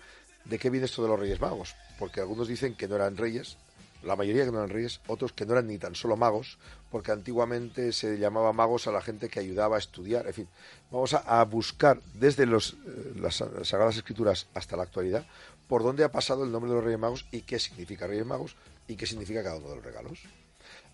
de 0.46 0.60
qué 0.60 0.70
viene 0.70 0.86
esto 0.86 1.02
de 1.02 1.10
los 1.10 1.20
Reyes 1.20 1.42
Magos, 1.42 1.76
porque 2.00 2.22
algunos 2.22 2.48
dicen 2.48 2.76
que 2.76 2.88
no 2.88 2.96
eran 2.96 3.18
reyes, 3.18 3.58
la 4.04 4.16
mayoría 4.16 4.46
que 4.46 4.52
no 4.52 4.60
eran 4.60 4.70
reyes, 4.70 5.02
otros 5.08 5.34
que 5.34 5.46
no 5.46 5.54
eran 5.54 5.68
ni 5.68 5.78
tan 5.78 5.96
solo 5.96 6.16
magos, 6.16 6.58
porque 6.92 7.12
antiguamente 7.12 7.92
se 7.92 8.18
llamaba 8.18 8.54
magos 8.54 8.88
a 8.88 8.92
la 8.92 9.02
gente 9.02 9.30
que 9.30 9.40
ayudaba 9.40 9.78
a 9.78 9.80
estudiar. 9.80 10.28
En 10.28 10.34
fin, 10.34 10.48
vamos 10.92 11.14
a, 11.14 11.44
buscar 11.44 12.00
desde 12.14 12.44
eh, 12.44 12.48
las 13.16 13.44
Sagradas 13.64 13.98
Escrituras 13.98 14.48
hasta 14.54 14.78
la 14.78 14.84
actualidad 14.84 15.26
por 15.68 15.82
dónde 15.82 16.04
ha 16.04 16.12
pasado 16.12 16.44
el 16.44 16.52
nombre 16.52 16.70
de 16.70 16.76
los 16.76 16.84
Reyes 16.84 17.00
Magos 17.00 17.26
y 17.32 17.42
qué 17.42 17.58
significa 17.58 18.06
Reyes 18.06 18.26
Magos 18.26 18.56
y 18.88 18.96
qué 18.96 19.08
significa 19.08 19.44
cada 19.44 19.58
uno 19.58 19.70
de 19.70 19.76
los 19.78 19.86
regalos. 19.86 20.20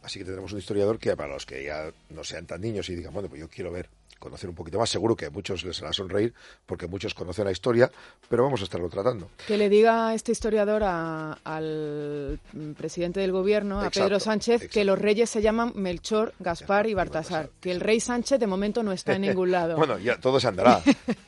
Así 0.01 0.17
que 0.17 0.25
tendremos 0.25 0.53
un 0.53 0.59
historiador 0.59 0.97
que 0.97 1.15
para 1.15 1.33
los 1.33 1.45
que 1.45 1.63
ya 1.63 1.91
no 2.09 2.23
sean 2.23 2.47
tan 2.47 2.61
niños 2.61 2.89
y 2.89 2.95
digan, 2.95 3.13
bueno, 3.13 3.29
pues 3.29 3.41
yo 3.41 3.49
quiero 3.49 3.71
ver 3.71 3.89
conocer 4.21 4.49
un 4.49 4.55
poquito 4.55 4.79
más. 4.79 4.89
Seguro 4.89 5.17
que 5.17 5.25
a 5.25 5.29
muchos 5.29 5.65
les 5.65 5.81
hará 5.81 5.91
sonreír 5.91 6.33
porque 6.65 6.87
muchos 6.87 7.13
conocen 7.13 7.43
la 7.43 7.51
historia, 7.51 7.91
pero 8.29 8.43
vamos 8.43 8.61
a 8.61 8.63
estarlo 8.63 8.87
tratando. 8.87 9.29
Que 9.47 9.57
le 9.57 9.67
diga 9.67 10.13
este 10.13 10.31
historiador 10.31 10.83
al 10.83 12.39
presidente 12.77 13.19
del 13.19 13.33
gobierno, 13.33 13.81
a 13.81 13.89
Pedro 13.89 14.19
Sánchez, 14.19 14.69
que 14.69 14.85
los 14.85 14.97
reyes 14.97 15.29
se 15.29 15.41
llaman 15.41 15.73
Melchor, 15.75 16.33
Gaspar 16.39 16.87
y 16.87 16.93
Baltasar, 16.93 17.49
que 17.59 17.71
el 17.71 17.81
rey 17.81 17.99
Sánchez 17.99 18.39
de 18.39 18.47
momento 18.47 18.83
no 18.83 18.93
está 18.93 19.13
en 19.15 19.23
ningún 19.23 19.51
lado. 19.51 19.75
bueno, 19.81 19.97
ya 19.97 20.17
todo 20.19 20.39
se 20.39 20.47
andará. 20.47 20.81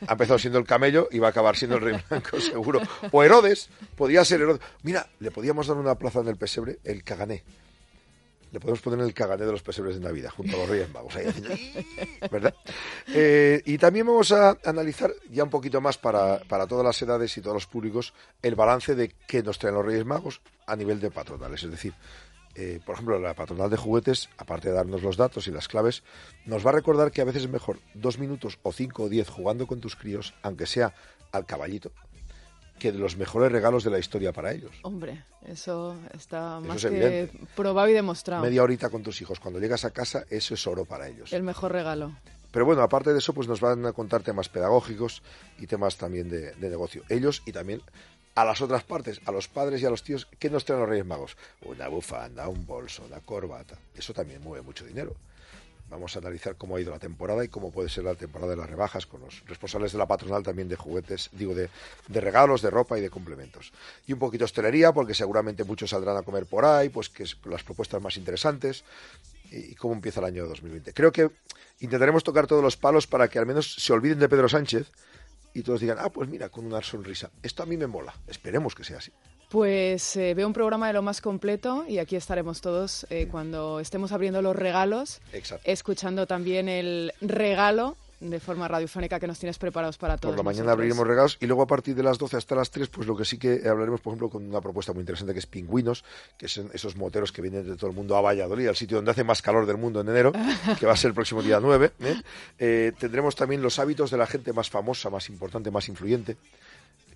Ha 0.08 0.12
empezado 0.12 0.40
siendo 0.40 0.60
el 0.60 0.66
camello 0.66 1.10
y 1.12 1.20
va 1.20 1.28
a 1.28 1.32
acabar 1.32 1.58
siendo 1.58 1.78
el 1.78 1.82
rey 1.82 2.00
blanco, 2.08 2.40
seguro. 2.40 2.80
O 3.12 3.24
Herodes, 3.24 3.70
podía 3.96 4.24
ser 4.24 4.42
Herodes. 4.42 4.62
Mira, 4.84 5.10
le 5.20 5.32
podíamos 5.32 5.68
dar 5.68 5.78
una 5.78 5.96
plaza 5.96 6.20
en 6.20 6.28
el 6.28 6.38
pesebre, 6.38 6.80
el 6.84 7.04
Cagané 7.04 7.44
le 8.54 8.60
podemos 8.60 8.82
poner 8.82 9.00
el 9.00 9.16
cagané 9.16 9.46
de 9.46 9.52
los 9.52 9.64
pesebres 9.64 9.96
de 9.96 10.02
Navidad, 10.02 10.30
junto 10.30 10.56
a 10.56 10.60
los 10.60 10.70
Reyes 10.70 10.94
Magos, 10.94 11.16
ahí 11.16 11.26
¿verdad? 12.32 12.54
Eh, 13.08 13.64
y 13.66 13.80
también 13.80 14.06
vamos 14.06 14.32
a 14.32 14.58
analizar 14.64 15.12
ya 15.32 15.44
un 15.44 15.50
poquito 15.50 15.82
más 15.82 15.98
para, 15.98 16.40
para, 16.48 16.68
todas 16.68 16.86
las 16.86 17.02
edades 17.02 17.36
y 17.36 17.42
todos 17.42 17.56
los 17.56 17.66
públicos 17.66 18.14
el 18.44 18.54
balance 18.54 18.94
de 18.94 19.10
qué 19.28 19.42
nos 19.42 19.58
traen 19.58 19.76
los 19.76 19.84
Reyes 19.84 20.06
Magos 20.06 20.42
a 20.68 20.76
nivel 20.76 21.00
de 21.00 21.10
patronales. 21.10 21.64
Es 21.64 21.72
decir, 21.72 21.96
eh, 22.54 22.80
por 22.86 22.94
ejemplo, 22.94 23.20
la 23.20 23.34
patronal 23.34 23.72
de 23.72 23.78
juguetes, 23.78 24.30
aparte 24.38 24.70
de 24.70 24.76
darnos 24.76 25.02
los 25.02 25.18
datos 25.18 25.48
y 25.48 25.52
las 25.52 25.68
claves, 25.68 26.04
nos 26.46 26.64
va 26.64 26.70
a 26.70 26.74
recordar 26.74 27.12
que 27.12 27.22
a 27.22 27.26
veces 27.26 27.44
es 27.44 27.50
mejor 27.50 27.80
dos 27.96 28.20
minutos 28.20 28.60
o 28.62 28.72
cinco 28.72 29.04
o 29.04 29.10
diez 29.10 29.30
jugando 29.30 29.66
con 29.66 29.80
tus 29.80 29.96
críos, 29.96 30.36
aunque 30.44 30.68
sea 30.68 30.94
al 31.32 31.48
caballito, 31.48 31.92
que 32.80 32.92
de 32.92 33.00
los 33.00 33.18
mejores 33.18 33.52
regalos 33.52 33.84
de 33.84 33.92
la 33.92 34.00
historia 34.00 34.34
para 34.34 34.52
ellos. 34.52 34.76
Hombre, 34.84 35.24
eso 35.46 35.96
está 36.14 36.60
más 36.60 36.84
que 36.84 37.30
probado 37.56 37.88
y 37.88 37.94
demostrado. 37.94 38.44
Media 38.44 38.64
horita 38.64 38.90
con 38.90 39.04
tus 39.04 39.22
hijos, 39.22 39.40
cuando 39.40 39.60
llegas 39.60 39.86
a 39.86 39.92
casa, 39.92 40.26
eso 40.30 40.54
es 40.54 40.68
oro 40.68 40.86
para 40.86 41.08
ellos. 41.08 41.32
El 41.34 41.44
mejor 41.44 41.72
regalo. 41.72 42.14
Pero 42.54 42.66
bueno, 42.66 42.84
aparte 42.84 43.12
de 43.12 43.18
eso, 43.18 43.34
pues 43.34 43.48
nos 43.48 43.62
van 43.62 43.84
a 43.88 43.94
contar 43.94 44.22
temas 44.22 44.48
pedagógicos 44.48 45.24
y 45.58 45.66
temas 45.66 45.98
también 45.98 46.30
de, 46.30 46.54
negocio. 46.60 47.04
Ellos 47.10 47.42
y 47.48 47.52
también 47.52 47.82
a 48.36 48.46
las 48.46 48.62
otras 48.62 48.84
partes, 48.84 49.22
a 49.26 49.32
los 49.32 49.48
padres 49.48 49.82
y 49.82 49.88
a 49.88 49.90
los 49.90 50.04
tíos, 50.04 50.28
¿qué 50.38 50.52
nos 50.52 50.64
traen 50.64 50.82
los 50.82 50.90
Reyes 50.90 51.06
Magos? 51.06 51.36
Una 51.64 51.88
bufanda, 51.88 52.48
un 52.48 52.68
bolso, 52.68 53.04
una 53.08 53.22
corbata. 53.22 53.80
Eso 53.96 54.14
también 54.14 54.42
mueve 54.44 54.64
mucho 54.64 54.86
dinero. 54.86 55.16
Vamos 55.90 56.16
a 56.16 56.20
analizar 56.20 56.56
cómo 56.56 56.76
ha 56.76 56.82
ido 56.82 56.92
la 56.92 57.00
temporada 57.00 57.44
y 57.44 57.50
cómo 57.50 57.72
puede 57.72 57.90
ser 57.90 58.04
la 58.04 58.16
temporada 58.16 58.52
de 58.52 58.58
las 58.58 58.70
rebajas 58.70 59.06
con 59.06 59.22
los 59.22 59.44
responsables 59.46 59.92
de 59.92 59.98
la 59.98 60.08
patronal 60.08 60.42
también 60.42 60.68
de 60.68 60.76
juguetes, 60.76 61.30
digo, 61.34 61.54
de, 61.54 61.70
regalos, 62.10 62.62
de 62.62 62.70
ropa 62.70 62.98
y 62.98 63.02
de 63.02 63.10
complementos. 63.10 63.72
Y 64.08 64.14
un 64.14 64.20
poquito 64.20 64.46
hostelería, 64.46 64.92
porque 64.92 65.14
seguramente 65.14 65.64
muchos 65.64 65.92
saldrán 65.92 66.18
a 66.18 66.24
comer 66.24 66.46
por 66.46 66.66
ahí, 66.66 66.90
pues 66.90 67.10
que 67.10 67.24
es 67.24 67.38
las 67.46 67.64
propuestas 67.64 68.02
más 68.02 68.18
interesantes 68.18 68.84
y, 69.52 69.76
cómo 69.76 69.94
empieza 69.94 70.20
el 70.20 70.26
año 70.26 70.48
2020. 70.48 70.94
Creo 70.94 71.12
que 71.12 71.30
intentaremos 71.80 72.24
tocar 72.24 72.48
todos 72.48 72.64
los 72.64 72.78
palos 72.78 73.06
para 73.06 73.28
que 73.28 73.38
al 73.38 73.46
menos 73.46 73.76
se 73.76 73.94
olviden 73.94 74.20
de 74.20 74.30
Pedro 74.30 74.50
Sánchez 74.50 74.92
y 75.54 75.62
todos 75.62 75.82
digan, 75.82 75.98
ah, 76.00 76.10
pues 76.10 76.28
mira, 76.28 76.50
con 76.50 76.66
una 76.66 76.82
sonrisa. 76.82 77.30
Esto 77.44 77.62
a 77.64 77.66
mí 77.66 77.78
me 77.78 77.88
mola. 77.88 78.16
Esperemos 78.28 78.74
que 78.74 78.84
sea 78.84 78.98
así. 78.98 79.12
Pues 79.54 80.16
eh, 80.16 80.34
veo 80.34 80.48
un 80.48 80.54
programa 80.54 80.88
de 80.88 80.94
lo 80.94 81.04
más 81.04 81.22
completo 81.22 81.86
y 81.88 82.00
aquí 82.00 82.16
estaremos 82.16 82.60
todos 82.60 83.06
eh, 83.12 83.28
cuando 83.30 83.80
estemos 83.80 84.12
abriendo 84.12 84.42
los 84.42 84.56
regalos, 84.56 85.22
escuchando 85.64 86.26
también 86.26 86.68
el 86.68 87.14
regalo 87.22 87.96
de 88.20 88.40
forma 88.40 88.68
radiofónica 88.68 89.20
que 89.20 89.28
nos 89.28 89.38
tienes 89.38 89.60
preparados 89.60 90.00
para 90.00 90.18
todos. 90.18 90.34
Por 90.34 90.44
la 90.44 90.52
mañana 90.52 90.72
abriremos 90.72 91.06
regalos 91.06 91.38
y 91.40 91.46
luego 91.46 91.62
a 91.62 91.68
partir 91.68 91.94
de 91.94 92.02
las 92.02 92.18
12 92.18 92.36
hasta 92.36 92.56
las 92.56 92.72
3, 92.72 92.90
pues 92.90 93.06
lo 93.06 93.16
que 93.16 93.26
sí 93.26 93.38
que 93.38 93.62
hablaremos, 93.70 94.02
por 94.02 94.14
ejemplo, 94.14 94.32
con 94.32 94.44
una 94.44 94.60
propuesta 94.60 94.92
muy 94.92 95.02
interesante 95.02 95.34
que 95.34 95.40
es 95.40 95.46
Pingüinos, 95.46 96.04
que 96.36 96.48
son 96.48 96.72
esos 96.74 96.96
moteros 96.96 97.32
que 97.32 97.44
vienen 97.44 97.64
de 97.64 97.76
todo 97.76 97.92
el 97.92 97.96
mundo 97.96 98.18
a 98.18 98.22
Valladolid, 98.22 98.70
al 98.70 98.76
sitio 98.76 98.98
donde 98.98 99.12
hace 99.12 99.24
más 99.24 99.44
calor 99.44 99.68
del 99.68 99.78
mundo 99.78 100.02
en 100.02 100.10
enero, 100.10 100.32
que 100.80 100.88
va 100.88 100.94
a 100.94 100.98
ser 100.98 101.10
el 101.10 101.14
próximo 101.14 101.44
día 101.44 101.60
9. 101.60 101.92
¿eh? 102.58 102.92
tendremos 102.98 103.36
también 103.36 103.62
los 103.62 103.78
hábitos 103.78 104.10
de 104.10 104.18
la 104.18 104.26
gente 104.26 104.52
más 104.52 104.72
famosa, 104.72 105.12
más 105.12 105.30
importante, 105.30 105.70
más 105.70 105.88
influyente 105.90 106.38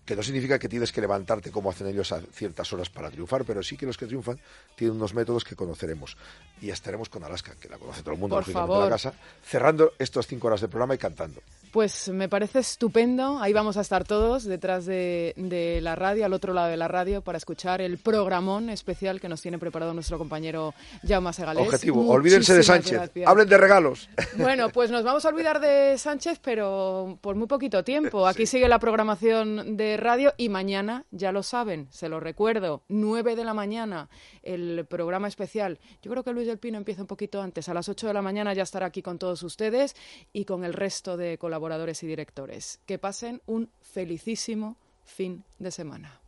que 0.07 0.15
no 0.15 0.23
significa 0.23 0.57
que 0.57 0.69
tienes 0.69 0.93
que 0.93 1.01
levantarte 1.01 1.51
como 1.51 1.69
hacen 1.69 1.85
ellos 1.87 2.13
a 2.13 2.21
ciertas 2.21 2.71
horas 2.71 2.89
para 2.89 3.11
triunfar, 3.11 3.43
pero 3.43 3.61
sí 3.61 3.75
que 3.75 3.85
los 3.85 3.97
que 3.97 4.05
triunfan 4.05 4.39
tienen 4.77 4.95
unos 4.95 5.13
métodos 5.13 5.43
que 5.43 5.53
conoceremos. 5.53 6.15
Y 6.61 6.69
estaremos 6.69 7.09
con 7.09 7.25
Alaska, 7.25 7.55
que 7.59 7.67
la 7.67 7.77
conoce 7.77 8.01
todo 8.03 8.13
el 8.13 8.19
mundo, 8.19 8.37
Por 8.37 8.45
favor. 8.45 8.85
la 8.85 8.89
casa, 8.89 9.13
cerrando 9.45 9.91
estas 9.99 10.25
cinco 10.25 10.47
horas 10.47 10.61
de 10.61 10.69
programa 10.69 10.95
y 10.95 10.97
cantando. 10.97 11.41
Pues 11.71 12.09
me 12.09 12.29
parece 12.29 12.59
estupendo. 12.59 13.39
Ahí 13.39 13.53
vamos 13.53 13.77
a 13.77 13.81
estar 13.81 14.03
todos 14.03 14.45
detrás 14.45 14.85
de, 14.85 15.33
la 15.81 15.95
radio, 15.95 16.25
al 16.25 16.33
otro 16.33 16.53
lado 16.53 16.69
de 16.69 16.77
la 16.77 16.87
radio, 16.87 17.21
para 17.21 17.37
escuchar 17.37 17.81
el 17.81 17.97
programón 17.97 18.69
especial 18.69 19.19
que 19.19 19.27
nos 19.27 19.41
tiene 19.41 19.59
preparado 19.59 19.93
nuestro 19.93 20.17
compañero 20.17 20.73
Jaume 21.05 21.33
Segalés. 21.33 21.65
Objetivo, 21.65 22.07
olvídense 22.09 22.53
de 22.53 22.63
Sánchez. 22.63 23.11
Hablen 23.25 23.49
de 23.49 23.57
regalos. 23.57 24.09
Bueno, 24.37 24.69
pues 24.69 24.91
nos 24.91 25.03
vamos 25.03 25.25
a 25.25 25.29
olvidar 25.29 25.59
de 25.59 25.97
Sánchez, 25.97 26.39
pero 26.41 27.17
por 27.21 27.35
muy 27.35 27.47
poquito 27.47 27.83
tiempo. 27.83 28.27
Aquí 28.27 28.45
sigue 28.45 28.67
la 28.67 28.79
programación 28.79 29.75
de 29.75 29.97
radio 29.97 30.33
y 30.37 30.49
mañana, 30.49 31.05
ya 31.11 31.31
lo 31.31 31.43
saben, 31.43 31.87
se 31.91 32.07
lo 32.07 32.19
recuerdo, 32.19 32.83
9 32.87 33.35
de 33.35 33.43
la 33.43 33.53
mañana, 33.53 34.09
el 34.43 34.85
programa 34.87 35.27
especial. 35.27 35.79
Yo 36.01 36.11
creo 36.11 36.23
que 36.23 36.33
Luis 36.33 36.47
del 36.47 36.59
Pino 36.59 36.77
empieza 36.77 37.01
un 37.01 37.07
poquito 37.07 37.41
antes. 37.41 37.67
A 37.67 37.73
las 37.73 37.89
8 37.89 38.07
de 38.07 38.13
la 38.13 38.21
mañana 38.21 38.53
ya 38.53 38.63
estará 38.63 38.85
aquí 38.85 39.01
con 39.01 39.17
todos 39.17 39.43
ustedes 39.43 39.95
y 40.31 40.45
con 40.45 40.63
el 40.63 40.73
resto 40.73 41.17
de 41.17 41.37
colaboradores 41.67 42.01
y 42.03 42.07
directores. 42.07 42.79
Que 42.85 42.97
pasen 42.97 43.41
un 43.45 43.69
felicísimo 43.81 44.77
fin 45.03 45.43
de 45.59 45.71
semana. 45.71 46.21